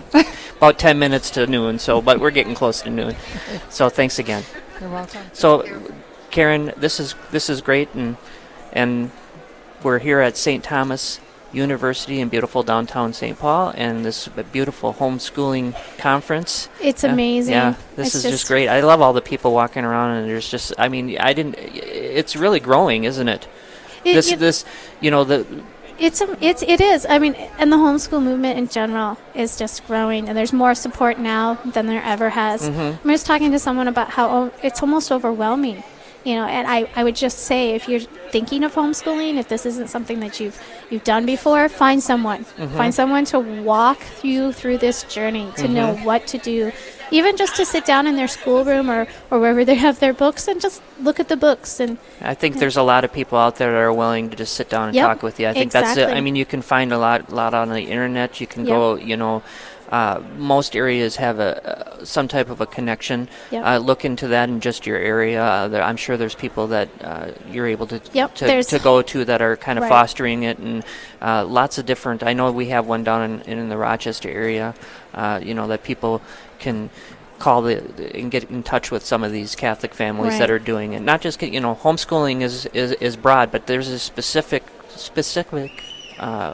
about 0.57 0.79
10 0.79 0.97
minutes 0.97 1.29
to 1.31 1.45
noon. 1.47 1.77
So, 1.79 2.01
but 2.01 2.19
we're 2.19 2.31
getting 2.31 2.55
close 2.55 2.81
to 2.81 2.89
noon. 2.89 3.15
So 3.69 3.89
thanks 3.89 4.17
again. 4.19 4.43
You're 4.79 4.89
welcome. 4.89 5.21
So 5.33 5.63
Karen, 6.31 6.73
this 6.77 6.99
is 6.99 7.13
this 7.31 7.49
is 7.49 7.61
great, 7.61 7.93
and 7.93 8.17
and 8.73 9.11
we're 9.83 9.99
here 9.99 10.19
at 10.21 10.37
St. 10.37 10.63
Thomas 10.63 11.19
University 11.53 12.19
in 12.21 12.29
beautiful 12.29 12.63
downtown 12.63 13.13
St. 13.13 13.37
Paul, 13.37 13.73
and 13.75 14.05
this 14.05 14.27
beautiful 14.51 14.93
homeschooling 14.93 15.75
conference. 15.97 16.69
It's 16.81 17.03
Yeah, 17.03 17.11
amazing. 17.13 17.53
Yeah, 17.53 17.73
this 17.95 18.15
It's 18.15 18.25
is 18.25 18.31
just, 18.31 18.47
great. 18.47 18.67
I 18.69 18.79
love 18.81 19.01
all 19.01 19.13
the 19.13 19.21
people 19.21 19.51
walking 19.53 19.83
around, 19.83 20.17
and 20.17 20.29
there's 20.29 20.49
just, 20.49 20.73
I 20.77 20.87
mean, 20.89 21.17
I 21.19 21.33
didn't. 21.33 21.55
It's 21.57 22.35
really 22.35 22.59
growing, 22.59 23.03
isn't 23.03 23.27
it? 23.27 23.47
It- 24.05 24.13
this 24.13 24.31
it- 24.31 24.39
this, 24.39 24.65
you 25.01 25.11
know, 25.11 25.23
the 25.23 25.45
It's 25.99 26.19
a, 26.21 26.35
it's 26.41 26.63
it 26.63 26.81
is. 26.81 27.05
I 27.07 27.19
mean, 27.19 27.35
and 27.59 27.71
the 27.71 27.77
homeschool 27.77 28.23
movement 28.23 28.57
in 28.57 28.67
general 28.67 29.17
is 29.35 29.55
just 29.57 29.85
growing, 29.85 30.27
and 30.27 30.35
there's 30.37 30.53
more 30.53 30.73
support 30.73 31.19
now 31.19 31.59
than 31.63 31.85
there 31.85 32.01
ever 32.03 32.29
has. 32.31 32.67
Mhm. 32.67 32.97
I'm 33.03 33.09
just 33.11 33.27
talking 33.27 33.51
to 33.51 33.59
someone 33.59 33.87
about 33.87 34.09
how 34.11 34.49
it's 34.63 34.81
almost 34.81 35.11
overwhelming, 35.11 35.83
you 36.23 36.35
know. 36.35 36.45
And 36.45 36.67
I, 36.67 36.89
I 36.95 37.03
would 37.03 37.15
just 37.15 37.39
say, 37.39 37.71
if 37.71 37.87
you're 37.89 37.99
thinking 38.31 38.63
of 38.63 38.73
homeschooling, 38.75 39.37
if 39.37 39.47
this 39.47 39.65
isn't 39.65 39.89
something 39.89 40.19
that 40.21 40.39
you've 40.39 40.61
you've 40.89 41.03
done 41.03 41.25
before, 41.25 41.67
find 41.69 42.01
someone, 42.03 42.45
Mhm. 42.57 42.71
find 42.77 42.93
someone 42.93 43.25
to 43.25 43.39
walk 43.39 43.99
you 44.23 44.51
through 44.51 44.77
this 44.79 45.03
journey, 45.03 45.51
to 45.57 45.67
know 45.67 45.95
Mhm. 45.95 46.03
what 46.05 46.27
to 46.27 46.37
do, 46.37 46.71
even 47.11 47.35
just 47.37 47.55
to 47.57 47.65
sit 47.65 47.85
down 47.85 48.07
in 48.07 48.15
their 48.15 48.27
schoolroom 48.27 48.89
or 48.89 49.07
or 49.29 49.39
wherever 49.39 49.63
they 49.65 49.75
have 49.75 49.99
their 49.99 50.13
books 50.13 50.47
and 50.47 50.61
just 50.61 50.81
look 51.01 51.19
at 51.19 51.27
the 51.27 51.37
books 51.37 51.79
and 51.79 51.97
I 52.21 52.35
think 52.35 52.59
there's 52.59 52.77
a 52.77 52.83
lot 52.83 53.03
of 53.03 53.11
people 53.11 53.37
out 53.39 53.55
there 53.55 53.71
that 53.71 53.77
are 53.77 53.91
willing 53.93 54.29
to 54.29 54.35
just 54.35 54.53
sit 54.53 54.69
down 54.69 54.89
and 54.89 54.95
Yep, 54.95 55.07
talk 55.07 55.23
with 55.23 55.39
you. 55.39 55.47
I 55.49 55.53
think 55.53 55.71
that's 55.71 55.97
it. 55.97 56.09
I 56.09 56.21
mean, 56.21 56.35
you 56.35 56.45
can 56.45 56.61
find 56.61 56.93
a 56.93 56.97
lot, 56.99 57.31
lot 57.33 57.53
on 57.55 57.69
the 57.69 57.81
internet. 57.81 58.39
You 58.39 58.45
can 58.47 58.65
Yep. 58.65 58.75
go, 58.77 58.95
you 58.95 59.17
know, 59.17 59.41
uh, 59.91 60.21
most 60.37 60.75
areas 60.75 61.17
have 61.17 61.39
a 61.39 61.99
uh, 62.01 62.05
some 62.05 62.27
type 62.27 62.49
of 62.49 62.61
a 62.61 62.65
connection. 62.65 63.27
Yep. 63.51 63.65
Uh, 63.65 63.77
look 63.77 64.05
into 64.05 64.29
that 64.29 64.49
in 64.49 64.59
just 64.61 64.85
your 64.85 64.97
area. 64.97 65.43
Uh, 65.43 65.67
there, 65.67 65.83
I'm 65.83 65.97
sure 65.97 66.15
there's 66.17 66.35
people 66.35 66.67
that 66.67 66.89
uh, 67.01 67.31
you're 67.49 67.67
able 67.67 67.87
to 67.87 68.01
Yep, 68.13 68.35
to, 68.35 68.63
to 68.63 68.79
go 68.79 69.01
to 69.01 69.25
that 69.25 69.41
are 69.41 69.57
kind 69.57 69.77
of 69.77 69.83
Right. 69.83 69.89
fostering 69.89 70.43
it, 70.43 70.57
and 70.59 70.83
uh, 71.21 71.45
lots 71.45 71.77
of 71.77 71.85
different. 71.85 72.23
I 72.23 72.33
know 72.33 72.51
we 72.51 72.67
have 72.69 72.87
one 72.87 73.03
down 73.03 73.41
in, 73.45 73.59
in 73.59 73.69
the 73.69 73.77
Rochester 73.77 74.29
area. 74.29 74.73
Uh, 75.13 75.39
you 75.43 75.53
know 75.53 75.67
that 75.67 75.83
people 75.83 76.21
can 76.59 76.89
call 77.39 77.63
the 77.63 77.83
and 78.15 78.31
get 78.31 78.49
in 78.49 78.63
touch 78.63 78.91
with 78.91 79.03
some 79.03 79.23
of 79.23 79.31
these 79.31 79.55
Catholic 79.55 79.93
families 79.93 80.37
that 80.37 80.49
are 80.49 80.59
doing 80.59 80.93
it. 80.93 81.01
Not 81.01 81.21
just 81.21 81.41
you 81.41 81.59
know 81.59 81.75
homeschooling 81.75 82.41
is 82.41 82.65
is, 82.67 82.93
is 82.93 83.17
broad, 83.17 83.51
but 83.51 83.67
there's 83.67 83.89
a 83.89 83.99
specific 83.99 84.63
specific 84.89 85.83
uh, 86.19 86.53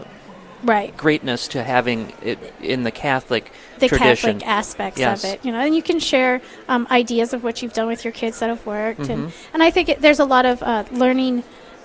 right 0.64 0.96
greatness 0.98 1.48
to 1.50 1.64
having 1.64 2.12
it 2.24 2.40
in 2.62 2.84
the 2.84 2.92
Catholic 2.92 3.52
the 3.80 3.88
tradition. 3.88 4.40
Catholic 4.40 4.48
aspects 4.48 5.00
Yes. 5.00 5.24
of 5.24 5.30
it, 5.34 5.46
you 5.46 5.52
know, 5.52 5.60
and 5.60 5.76
you 5.76 5.84
can 5.84 6.00
share 6.00 6.42
um, 6.68 6.88
ideas 6.90 7.34
of 7.34 7.44
what 7.44 7.62
you've 7.62 7.74
done 7.74 7.88
with 7.88 8.04
your 8.04 8.12
kids 8.12 8.40
that 8.40 8.50
have 8.50 8.66
worked, 8.66 9.02
Mhm. 9.02 9.10
and 9.10 9.32
and 9.54 9.62
I 9.64 9.70
think 9.72 9.90
it, 9.90 10.02
there's 10.02 10.20
a 10.20 10.26
lot 10.26 10.46
of 10.46 10.64
uh, 10.64 10.84
learning 10.92 11.44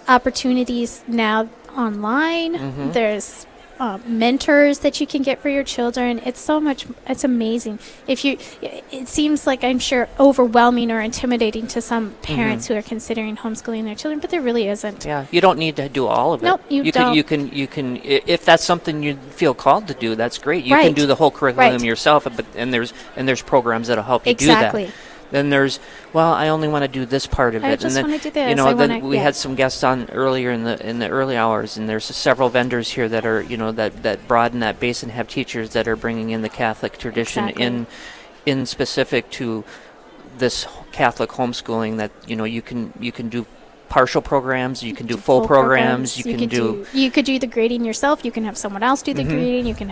opportunities 0.09 1.03
now 1.07 1.49
online. 1.77 2.55
Mhm. 2.57 2.93
There's 2.93 3.47
uh, 3.79 3.99
mentors 4.07 4.81
that 4.81 5.01
you 5.01 5.07
can 5.07 5.23
get 5.23 5.41
for 5.41 5.49
your 5.49 5.65
children. 5.65 6.21
It's 6.25 6.41
so 6.41 6.61
much. 6.61 6.87
It's 7.07 7.25
amazing. 7.25 7.79
If 8.07 8.25
you, 8.25 8.39
it 8.61 9.09
seems 9.09 9.47
like 9.47 9.65
I'm 9.65 9.79
sure 9.79 10.09
overwhelming 10.21 10.91
or 10.91 11.01
intimidating 11.01 11.67
to 11.69 11.81
some 11.81 12.13
parents 12.23 12.67
who 12.69 12.75
are 12.75 12.83
considering 12.83 13.37
homeschooling 13.37 13.85
their 13.85 13.95
children, 13.95 14.21
but 14.21 14.31
there 14.31 14.41
really 14.43 14.69
isn't. 14.69 15.01
Mm-hmm. 15.01 15.09
Yeah, 15.09 15.27
you 15.31 15.41
don't 15.41 15.59
need 15.59 15.77
to 15.77 15.89
do 15.89 16.07
all 16.07 16.33
of 16.33 16.43
it. 16.43 16.47
Nope, 16.47 16.61
you 16.69 16.83
can 16.93 16.93
don't. 16.93 17.15
you 17.17 17.25
can 17.25 17.49
you 17.49 17.67
can 17.67 17.97
if 18.05 18.45
that's 18.45 18.65
something 18.65 19.03
you 19.03 19.17
feel 19.17 19.55
called 19.55 19.89
to 19.89 19.95
do, 19.95 20.15
that's 20.15 20.39
great. 20.39 20.65
You 20.65 20.77
can 20.77 20.93
do 20.93 21.07
the 21.07 21.15
whole 21.17 21.31
curriculum 21.31 21.73
Right. 21.73 21.83
yourself, 21.83 22.25
but 22.25 22.45
and 22.55 22.73
there's 22.73 22.93
and 23.17 23.27
there's 23.29 23.43
programs 23.43 23.89
that'll 23.89 24.05
help 24.05 24.27
you 24.27 24.33
Exactly. 24.33 24.85
do 24.85 24.91
that. 24.91 24.97
Then 25.33 25.51
there's 25.51 25.81
well, 26.13 26.33
I 26.33 26.49
only 26.49 26.69
want 26.69 26.83
to 26.85 26.89
do 26.89 27.05
this 27.05 27.27
part 27.27 27.55
of 27.57 27.65
I 27.65 27.71
it, 27.73 27.81
just 27.81 27.97
and 27.97 28.13
then 28.13 28.19
do 28.21 28.31
this, 28.31 28.49
you 28.51 28.55
know, 28.55 28.67
I 28.67 28.75
then 28.75 28.91
wanna- 28.91 29.05
we 29.05 29.17
yeah. 29.17 29.23
had 29.25 29.35
some 29.35 29.55
guests 29.57 29.83
on 29.83 30.09
earlier 30.11 30.53
in 30.53 30.63
the 30.63 30.79
in 30.89 31.01
the 31.01 31.09
early 31.09 31.37
hours, 31.37 31.77
and 31.77 31.89
there's 31.89 32.05
several 32.05 32.49
vendors 32.51 32.93
here 32.93 33.09
that 33.09 33.27
are 33.27 33.41
you 33.43 33.57
know 33.57 33.73
that 33.73 34.03
that 34.05 34.29
broaden 34.29 34.61
that 34.61 34.79
base 34.79 35.03
and 35.03 35.11
have 35.11 35.27
teachers 35.27 35.71
that 35.71 35.89
are 35.89 35.97
bringing 35.97 36.31
in 36.31 36.43
the 36.43 36.49
Catholic 36.49 36.99
tradition 36.99 37.45
Exactly. 37.49 37.65
in 37.65 37.87
in 38.47 38.67
specific 38.67 39.31
to 39.31 39.65
this 40.39 40.67
Catholic 40.93 41.31
homeschooling 41.31 41.97
that 41.97 42.11
you 42.27 42.37
know 42.37 42.45
you 42.45 42.63
can 42.63 42.93
you 43.01 43.11
can 43.11 43.29
do 43.29 43.47
partial 43.93 44.23
programs, 44.23 44.83
you 44.83 44.95
can 44.95 45.07
do 45.07 45.19
full, 45.19 45.47
programs, 45.47 46.17
you, 46.17 46.25
can, 46.25 46.39
could 46.39 46.49
do, 46.49 46.87
You 46.95 47.11
could 47.11 47.27
do 47.27 47.39
the 47.39 47.47
grading 47.47 47.85
yourself. 47.85 48.25
You 48.25 48.33
can 48.33 48.45
have 48.47 48.57
someone 48.57 48.83
else 48.83 49.03
do 49.03 49.13
the 49.13 49.23
Mhm. 49.23 49.29
grading. 49.29 49.67
You 49.67 49.75
can 49.75 49.91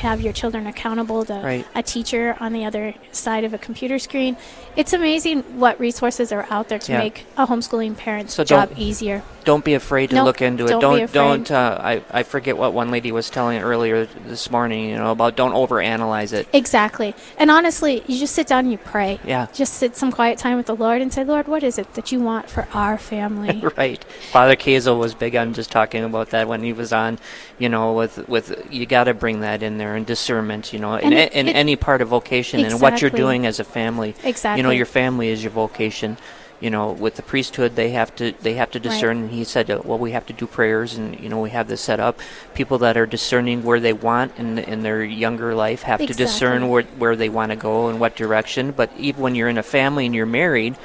have 0.00 0.22
your 0.22 0.32
children 0.32 0.66
accountable 0.66 1.26
to 1.26 1.34
Right. 1.34 1.66
a 1.74 1.82
teacher 1.82 2.34
on 2.40 2.54
the 2.54 2.64
other 2.64 2.94
side 3.12 3.44
of 3.44 3.52
a 3.52 3.58
computer 3.58 3.98
screen. 3.98 4.38
It's 4.74 4.94
amazing 4.94 5.42
what 5.62 5.78
resources 5.78 6.32
are 6.32 6.46
out 6.50 6.70
there 6.70 6.78
to 6.78 6.92
Yeah. 6.92 6.98
make 7.00 7.26
a 7.36 7.46
homeschooling 7.46 7.94
parent's 7.94 8.32
So 8.32 8.42
job 8.42 8.70
easier. 8.78 9.20
don't 9.44 9.64
be 9.66 9.74
afraid 9.74 10.08
to 10.10 10.16
Nope, 10.16 10.24
look 10.24 10.40
into 10.40 10.64
it. 10.64 10.70
don't 10.80 10.80
Don't 11.12 11.12
don't. 11.12 11.50
Uh, 11.50 11.78
I 11.92 12.00
I 12.10 12.22
forget 12.22 12.56
what 12.56 12.72
one 12.72 12.90
lady 12.90 13.12
was 13.12 13.28
telling 13.28 13.60
earlier 13.60 14.06
this 14.26 14.50
morning. 14.50 14.88
You 14.88 14.96
know 14.96 15.10
about 15.10 15.36
don't 15.36 15.52
overanalyze 15.52 16.32
it. 16.32 16.46
Exactly. 16.54 17.14
And 17.36 17.50
honestly, 17.50 18.02
you 18.06 18.18
just 18.18 18.34
sit 18.34 18.46
down 18.46 18.60
and 18.60 18.72
you 18.72 18.78
pray. 18.78 19.20
Yeah. 19.26 19.48
Just 19.52 19.74
sit 19.74 19.94
some 19.94 20.10
quiet 20.10 20.38
time 20.38 20.56
with 20.56 20.66
the 20.72 20.74
Lord 20.76 21.02
and 21.02 21.12
say, 21.12 21.22
Lord, 21.22 21.48
what 21.48 21.62
is 21.62 21.76
it 21.78 21.92
that 21.94 22.10
you 22.12 22.20
want 22.20 22.48
for 22.48 22.66
our 22.72 22.96
family? 22.96 23.41
right. 23.76 24.02
Father 24.04 24.56
Kazel 24.56 24.98
was 24.98 25.14
big 25.14 25.36
on 25.36 25.52
just 25.54 25.70
talking 25.70 26.04
about 26.04 26.30
that 26.30 26.48
when 26.48 26.62
he 26.62 26.72
was 26.72 26.92
on. 26.92 27.18
You 27.58 27.68
know, 27.68 27.92
with 27.92 28.28
with 28.28 28.66
you 28.70 28.86
got 28.86 29.04
to 29.04 29.14
bring 29.14 29.40
that 29.40 29.62
in 29.62 29.78
there 29.78 29.94
and 29.96 30.06
discernment. 30.06 30.72
You 30.72 30.78
know, 30.78 30.94
in 30.94 31.04
And 31.06 31.14
a- 31.14 31.16
it- 31.26 31.32
in 31.32 31.48
it- 31.48 31.56
any 31.56 31.76
part 31.76 32.00
of 32.02 32.08
vocation 32.08 32.64
and 32.64 32.80
what 32.80 33.00
you're 33.00 33.10
doing 33.10 33.46
as 33.46 33.60
a 33.60 33.64
family. 33.64 34.14
Exactly. 34.24 34.58
You 34.58 34.62
know, 34.64 34.70
your 34.70 34.86
family 34.86 35.28
is 35.28 35.42
your 35.42 35.52
vocation. 35.52 36.16
You 36.60 36.70
know, 36.70 36.92
with 36.92 37.16
the 37.16 37.22
priesthood, 37.22 37.74
they 37.74 37.90
have 37.90 38.14
to 38.16 38.34
they 38.40 38.54
have 38.54 38.70
to 38.70 38.78
Right. 38.78 38.84
discern. 38.84 39.16
And 39.22 39.30
he 39.32 39.42
said, 39.42 39.68
uh, 39.68 39.80
well, 39.82 39.98
we 39.98 40.12
have 40.12 40.24
to 40.26 40.32
do 40.32 40.46
prayers, 40.46 40.94
and 40.96 41.18
you 41.18 41.28
know, 41.28 41.40
we 41.40 41.50
have 41.50 41.66
this 41.66 41.80
set 41.80 41.98
up. 41.98 42.20
People 42.54 42.78
that 42.78 42.96
are 42.96 43.04
discerning 43.04 43.64
where 43.64 43.80
they 43.80 43.92
want 43.92 44.30
in 44.38 44.60
in 44.60 44.84
their 44.84 45.02
younger 45.02 45.56
life 45.56 45.82
have 45.82 45.98
to 46.06 46.14
discern 46.14 46.68
where 46.68 46.84
where 46.98 47.16
they 47.16 47.28
want 47.28 47.50
to 47.50 47.56
go 47.56 47.88
and 47.88 47.98
what 47.98 48.14
direction. 48.14 48.70
But 48.70 48.90
even 48.96 49.20
when 49.22 49.34
you're 49.34 49.48
in 49.48 49.58
a 49.58 49.62
family 49.64 50.06
and 50.06 50.14
you're 50.14 50.24
married, 50.24 50.76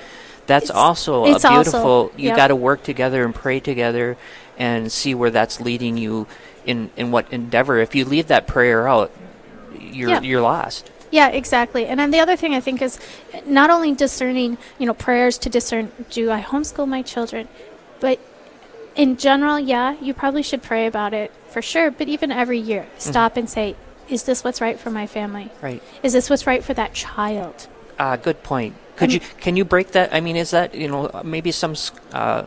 that's 0.48 0.70
It's- 0.70 0.78
also 0.84 1.26
it's 1.26 1.44
a 1.44 1.50
also- 1.50 1.72
beautiful. 1.72 2.12
you 2.18 2.30
yep. 2.30 2.38
got 2.38 2.48
to 2.48 2.56
work 2.56 2.82
together 2.84 3.24
and 3.24 3.34
pray 3.36 3.60
together, 3.60 4.18
and 4.58 4.92
see 4.92 5.14
where 5.14 5.30
that's 5.30 5.62
leading 5.62 5.98
you 5.98 6.26
in 6.66 6.90
in 6.98 7.12
what 7.12 7.26
endeavor. 7.32 7.78
If 7.80 7.94
you 7.96 8.04
leave 8.06 8.28
that 8.28 8.48
prayer 8.48 8.88
out, 8.88 9.12
you're 9.80 10.10
Yeah. 10.10 10.22
you're 10.22 10.42
lost. 10.42 10.90
Yeah, 11.12 11.28
exactly. 11.30 11.86
And 11.86 11.98
then 12.00 12.12
the 12.12 12.20
other 12.20 12.36
thing 12.36 12.54
I 12.54 12.60
think 12.60 12.82
is 12.82 13.00
not 13.46 13.70
only 13.70 13.94
discerning, 13.94 14.58
you 14.78 14.86
know, 14.86 14.94
prayers 14.94 15.38
to 15.40 15.50
discern, 15.50 15.92
do 16.10 16.30
I 16.32 16.42
homeschool 16.42 16.86
my 16.88 17.02
children? 17.02 17.48
But 18.02 18.20
in 18.96 19.16
general, 19.16 19.58
yeah, 19.58 19.96
you 20.02 20.14
probably 20.14 20.44
should 20.44 20.62
pray 20.62 20.86
about 20.86 21.14
it 21.14 21.32
for 21.50 21.62
sure. 21.62 21.92
But 21.92 22.08
even 22.10 22.30
every 22.32 22.60
year, 22.60 22.82
Mm-hmm. 22.84 23.10
stop 23.12 23.38
and 23.38 23.50
say, 23.50 23.76
is 24.10 24.24
this 24.24 24.44
what's 24.44 24.60
right 24.60 24.78
for 24.78 24.90
my 24.90 25.08
family? 25.08 25.50
Right. 25.62 25.82
Is 26.04 26.12
this 26.12 26.30
what's 26.30 26.46
right 26.46 26.64
for 26.64 26.74
that 26.74 26.94
child? 26.94 27.68
Ah, 28.00 28.18
good 28.18 28.44
point. 28.44 28.74
Could 28.98 29.14
you 29.14 29.20
can 29.40 29.56
you 29.56 29.64
break 29.64 29.92
that? 29.92 30.14
I 30.14 30.20
mean, 30.20 30.36
is 30.36 30.52
that 30.52 30.76
you 30.76 30.88
know 30.88 31.10
maybe 31.24 31.52
some 31.52 31.76
uh, 32.12 32.46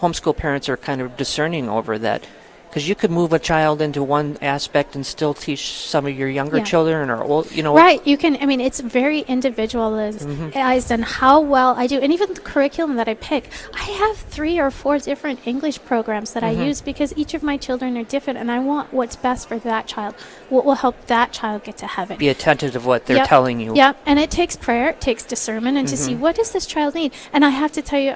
homeschool 0.00 0.36
parents 0.36 0.68
are 0.68 0.76
kind 0.76 1.00
of 1.00 1.16
discerning 1.16 1.68
over 1.68 1.98
that 1.98 2.26
because 2.70 2.88
you 2.88 2.94
could 2.94 3.10
move 3.10 3.32
a 3.32 3.38
child 3.40 3.82
into 3.82 4.00
one 4.00 4.38
aspect 4.40 4.94
and 4.94 5.04
still 5.04 5.34
teach 5.34 5.72
some 5.72 6.06
of 6.06 6.16
your 6.16 6.28
younger 6.28 6.58
Yeah. 6.58 6.62
children 6.64 7.10
or 7.10 7.20
old, 7.24 7.50
you 7.50 7.64
know. 7.64 7.74
Right. 7.74 8.00
You 8.06 8.16
can, 8.16 8.38
I 8.40 8.46
mean, 8.46 8.60
it's 8.60 8.78
very 8.78 9.20
individualized 9.26 10.20
Mhm. 10.20 10.52
as 10.54 10.88
in 10.92 11.02
how 11.02 11.40
well 11.40 11.74
I 11.76 11.88
do. 11.88 11.98
And 11.98 12.12
even 12.12 12.32
the 12.32 12.40
curriculum 12.40 12.94
that 12.94 13.08
I 13.08 13.14
pick, 13.14 13.50
I 13.74 13.82
have 14.02 14.16
three 14.18 14.60
or 14.60 14.70
four 14.70 14.98
different 14.98 15.40
English 15.44 15.84
programs 15.84 16.32
that 16.34 16.44
Mhm. 16.44 16.46
I 16.46 16.50
use 16.68 16.80
because 16.80 17.12
each 17.16 17.34
of 17.34 17.42
my 17.42 17.56
children 17.56 17.98
are 17.98 18.04
different 18.04 18.38
and 18.38 18.52
I 18.52 18.60
want 18.60 18.92
what's 18.94 19.16
best 19.16 19.48
for 19.48 19.58
that 19.58 19.88
child, 19.88 20.14
what 20.48 20.64
will 20.64 20.76
help 20.76 20.94
that 21.08 21.32
child 21.32 21.64
get 21.64 21.76
to 21.78 21.88
heaven. 21.88 22.18
Be 22.18 22.28
attentive 22.28 22.72
to 22.74 22.80
what 22.80 23.06
they're 23.06 23.16
Yep. 23.16 23.28
telling 23.28 23.58
you. 23.58 23.74
Yep. 23.74 23.96
And 24.06 24.20
it 24.20 24.30
takes 24.30 24.54
prayer, 24.54 24.90
it 24.90 25.00
takes 25.00 25.24
discernment, 25.24 25.76
and 25.76 25.88
to 25.88 25.96
see 25.96 26.14
Mhm. 26.14 26.20
what 26.20 26.36
does 26.36 26.52
this 26.52 26.66
child 26.66 26.94
need. 26.94 27.10
And 27.32 27.44
I 27.44 27.50
have 27.50 27.72
to 27.72 27.82
tell 27.82 27.98
you, 27.98 28.14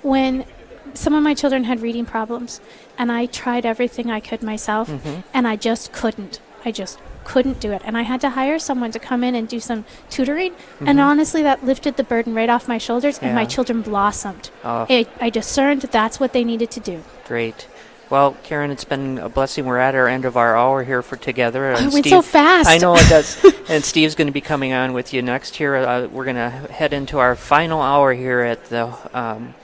when 0.00 0.46
some 0.94 1.14
of 1.14 1.22
my 1.22 1.34
children 1.34 1.64
had 1.64 1.80
reading 1.80 2.04
problems, 2.04 2.60
and 2.98 3.10
I 3.10 3.26
tried 3.26 3.64
everything 3.66 4.10
I 4.10 4.20
could 4.20 4.42
myself, 4.42 4.88
Mhm. 4.88 5.22
and 5.34 5.46
I 5.48 5.56
just 5.56 5.92
couldn't. 5.92 6.40
I 6.64 6.70
just 6.72 6.98
couldn't 7.24 7.60
do 7.60 7.70
it. 7.72 7.82
And 7.84 7.96
I 7.96 8.02
had 8.02 8.20
to 8.22 8.30
hire 8.30 8.58
someone 8.58 8.90
to 8.92 8.98
come 8.98 9.22
in 9.22 9.34
and 9.34 9.46
do 9.46 9.60
some 9.60 9.84
tutoring. 10.10 10.52
And 10.84 10.98
Mhm. 10.98 11.02
honestly, 11.04 11.42
that 11.42 11.64
lifted 11.64 11.96
the 11.96 12.02
burden 12.04 12.34
right 12.34 12.48
off 12.48 12.66
my 12.68 12.78
shoulders, 12.78 13.18
and 13.22 13.34
my 13.34 13.44
children 13.44 13.82
blossomed. 13.82 14.50
Oh. 14.64 14.86
I, 14.88 15.06
I 15.20 15.30
discerned 15.30 15.82
that's 15.82 16.18
what 16.18 16.32
they 16.32 16.44
needed 16.44 16.70
to 16.72 16.80
do. 16.80 17.02
Great. 17.26 17.66
Well, 18.08 18.36
Karen, 18.42 18.72
it's 18.72 18.82
been 18.84 19.18
a 19.18 19.28
blessing. 19.28 19.66
We're 19.66 19.78
at 19.78 19.94
our 19.94 20.08
end 20.08 20.24
of 20.24 20.36
our 20.36 20.56
hour 20.56 20.82
here 20.82 21.00
for 21.00 21.16
together. 21.16 21.72
Oh, 21.78 21.86
it 21.86 21.92
went 21.92 22.06
so 22.06 22.22
fast. 22.22 22.68
I 22.68 22.78
know 22.78 22.96
it 22.96 23.08
does. 23.08 23.38
and 23.68 23.84
Steve's 23.84 24.16
going 24.16 24.26
to 24.26 24.32
be 24.32 24.40
coming 24.40 24.72
on 24.72 24.92
with 24.94 25.14
you 25.14 25.22
next 25.22 25.54
here. 25.54 25.76
Uh, 25.76 26.08
we're 26.08 26.24
going 26.24 26.34
to 26.34 26.50
head 26.50 26.92
into 26.92 27.20
our 27.20 27.36
final 27.36 27.80
hour 27.80 28.12
here 28.12 28.40
at 28.40 28.64
the 28.64 28.88
um, 29.14 29.54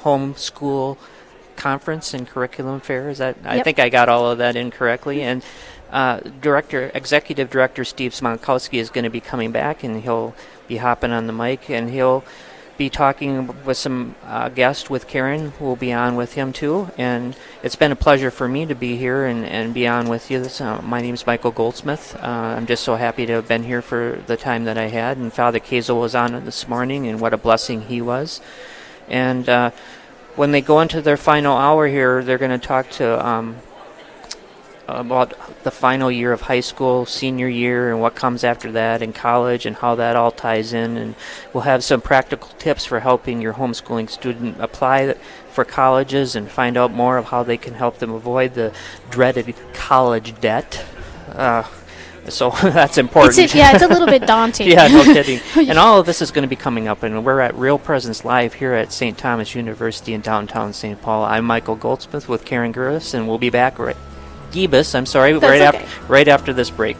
home 0.00 0.34
school 0.36 0.98
conference 1.56 2.14
and 2.14 2.26
curriculum 2.26 2.80
fair. 2.80 3.10
Is 3.10 3.18
that? 3.18 3.36
I 3.44 3.62
think 3.62 3.78
I 3.78 3.88
got 3.88 4.08
all 4.08 4.30
of 4.30 4.38
that 4.38 4.56
in 4.56 4.70
correctly. 4.70 5.22
And 5.22 5.44
uh, 5.90 6.20
director, 6.40 6.90
executive 6.94 7.50
director 7.50 7.84
Steve 7.84 8.12
Smonkowski 8.12 8.78
is 8.78 8.90
going 8.90 9.04
to 9.04 9.10
be 9.10 9.20
coming 9.20 9.52
back, 9.52 9.84
and 9.84 10.02
he'll 10.02 10.34
be 10.68 10.78
hopping 10.78 11.12
on 11.12 11.26
the 11.26 11.32
mic, 11.32 11.68
and 11.68 11.90
he'll 11.90 12.24
be 12.78 12.88
talking 12.88 13.54
with 13.66 13.76
some 13.76 14.14
uh, 14.24 14.48
guests 14.48 14.88
with 14.88 15.06
Karen, 15.06 15.50
who 15.58 15.66
will 15.66 15.76
be 15.76 15.92
on 15.92 16.16
with 16.16 16.32
him 16.32 16.50
too. 16.50 16.88
And 16.96 17.36
it's 17.62 17.76
been 17.76 17.92
a 17.92 17.96
pleasure 17.96 18.30
for 18.30 18.48
me 18.48 18.64
to 18.64 18.74
be 18.74 18.96
here 18.96 19.26
and, 19.26 19.44
and 19.44 19.74
be 19.74 19.86
on 19.86 20.08
with 20.08 20.30
you. 20.30 20.42
This, 20.42 20.62
uh, 20.62 20.80
my 20.80 21.02
name 21.02 21.12
is 21.12 21.26
Michael 21.26 21.50
Goldsmith. 21.50 22.16
Uh, 22.16 22.54
I'm 22.56 22.64
just 22.64 22.82
so 22.82 22.96
happy 22.96 23.26
to 23.26 23.34
have 23.34 23.46
been 23.46 23.64
here 23.64 23.82
for 23.82 24.22
the 24.26 24.38
time 24.38 24.64
that 24.64 24.78
I 24.78 24.86
had. 24.86 25.18
And 25.18 25.30
Father 25.30 25.60
Kazel 25.60 26.00
was 26.00 26.14
on 26.14 26.32
this 26.46 26.66
morning, 26.68 27.06
and 27.06 27.20
what 27.20 27.34
a 27.34 27.36
blessing 27.36 27.82
he 27.82 28.00
was. 28.00 28.40
And 29.10 29.48
uh, 29.48 29.70
when 30.36 30.52
they 30.52 30.60
go 30.60 30.80
into 30.80 31.02
their 31.02 31.16
final 31.16 31.56
hour 31.56 31.86
here, 31.88 32.22
they're 32.22 32.38
going 32.38 32.58
to 32.58 32.66
talk 32.66 32.88
to 32.90 33.26
um, 33.26 33.56
about 34.86 35.34
the 35.62 35.70
final 35.70 36.10
year 36.10 36.32
of 36.32 36.42
high 36.42 36.60
school, 36.60 37.06
senior 37.06 37.48
year, 37.48 37.90
and 37.90 38.00
what 38.00 38.14
comes 38.14 38.44
after 38.44 38.72
that, 38.72 39.02
and 39.02 39.14
college, 39.14 39.66
and 39.66 39.76
how 39.76 39.94
that 39.96 40.16
all 40.16 40.30
ties 40.30 40.72
in. 40.72 40.96
And 40.96 41.14
we'll 41.52 41.64
have 41.64 41.84
some 41.84 42.00
practical 42.00 42.48
tips 42.58 42.84
for 42.84 43.00
helping 43.00 43.40
your 43.40 43.54
homeschooling 43.54 44.08
student 44.08 44.60
apply 44.60 45.14
for 45.50 45.64
colleges 45.64 46.36
and 46.36 46.50
find 46.50 46.76
out 46.76 46.92
more 46.92 47.18
of 47.18 47.26
how 47.26 47.42
they 47.42 47.56
can 47.56 47.74
help 47.74 47.98
them 47.98 48.12
avoid 48.12 48.54
the 48.54 48.72
dreaded 49.10 49.54
college 49.74 50.40
debt. 50.40 50.84
Uh, 51.28 51.64
so 52.28 52.50
that's 52.62 52.98
important. 52.98 53.38
It's 53.38 53.54
a, 53.54 53.58
yeah, 53.58 53.74
it's 53.74 53.82
a 53.82 53.88
little 53.88 54.06
bit 54.06 54.22
daunting. 54.26 54.68
yeah, 54.68 54.88
no 54.88 55.04
kidding. 55.04 55.40
Oh, 55.56 55.60
and 55.60 55.78
all 55.78 56.00
of 56.00 56.06
this 56.06 56.22
is 56.22 56.30
going 56.30 56.42
to 56.42 56.48
be 56.48 56.56
coming 56.56 56.88
up, 56.88 57.02
and 57.02 57.24
we're 57.24 57.40
at 57.40 57.54
Real 57.54 57.78
Presence 57.78 58.24
Live 58.24 58.54
here 58.54 58.74
at 58.74 58.92
St. 58.92 59.16
Thomas 59.18 59.54
University 59.54 60.14
in 60.14 60.20
downtown 60.20 60.72
St. 60.72 61.00
Paul. 61.00 61.24
I'm 61.24 61.44
Michael 61.44 61.76
Goldsmith 61.76 62.28
with 62.28 62.44
Karen 62.44 62.72
Gurris, 62.72 63.14
and 63.14 63.26
we'll 63.26 63.38
be 63.38 63.50
back 63.50 63.78
right 63.78 63.96
Gibus, 64.52 64.94
I'm 64.94 65.06
sorry, 65.06 65.32
That's 65.32 65.42
right 65.42 65.60
okay. 65.62 65.84
after 65.84 66.06
right 66.06 66.28
after 66.28 66.52
this 66.52 66.70
break. 66.70 66.96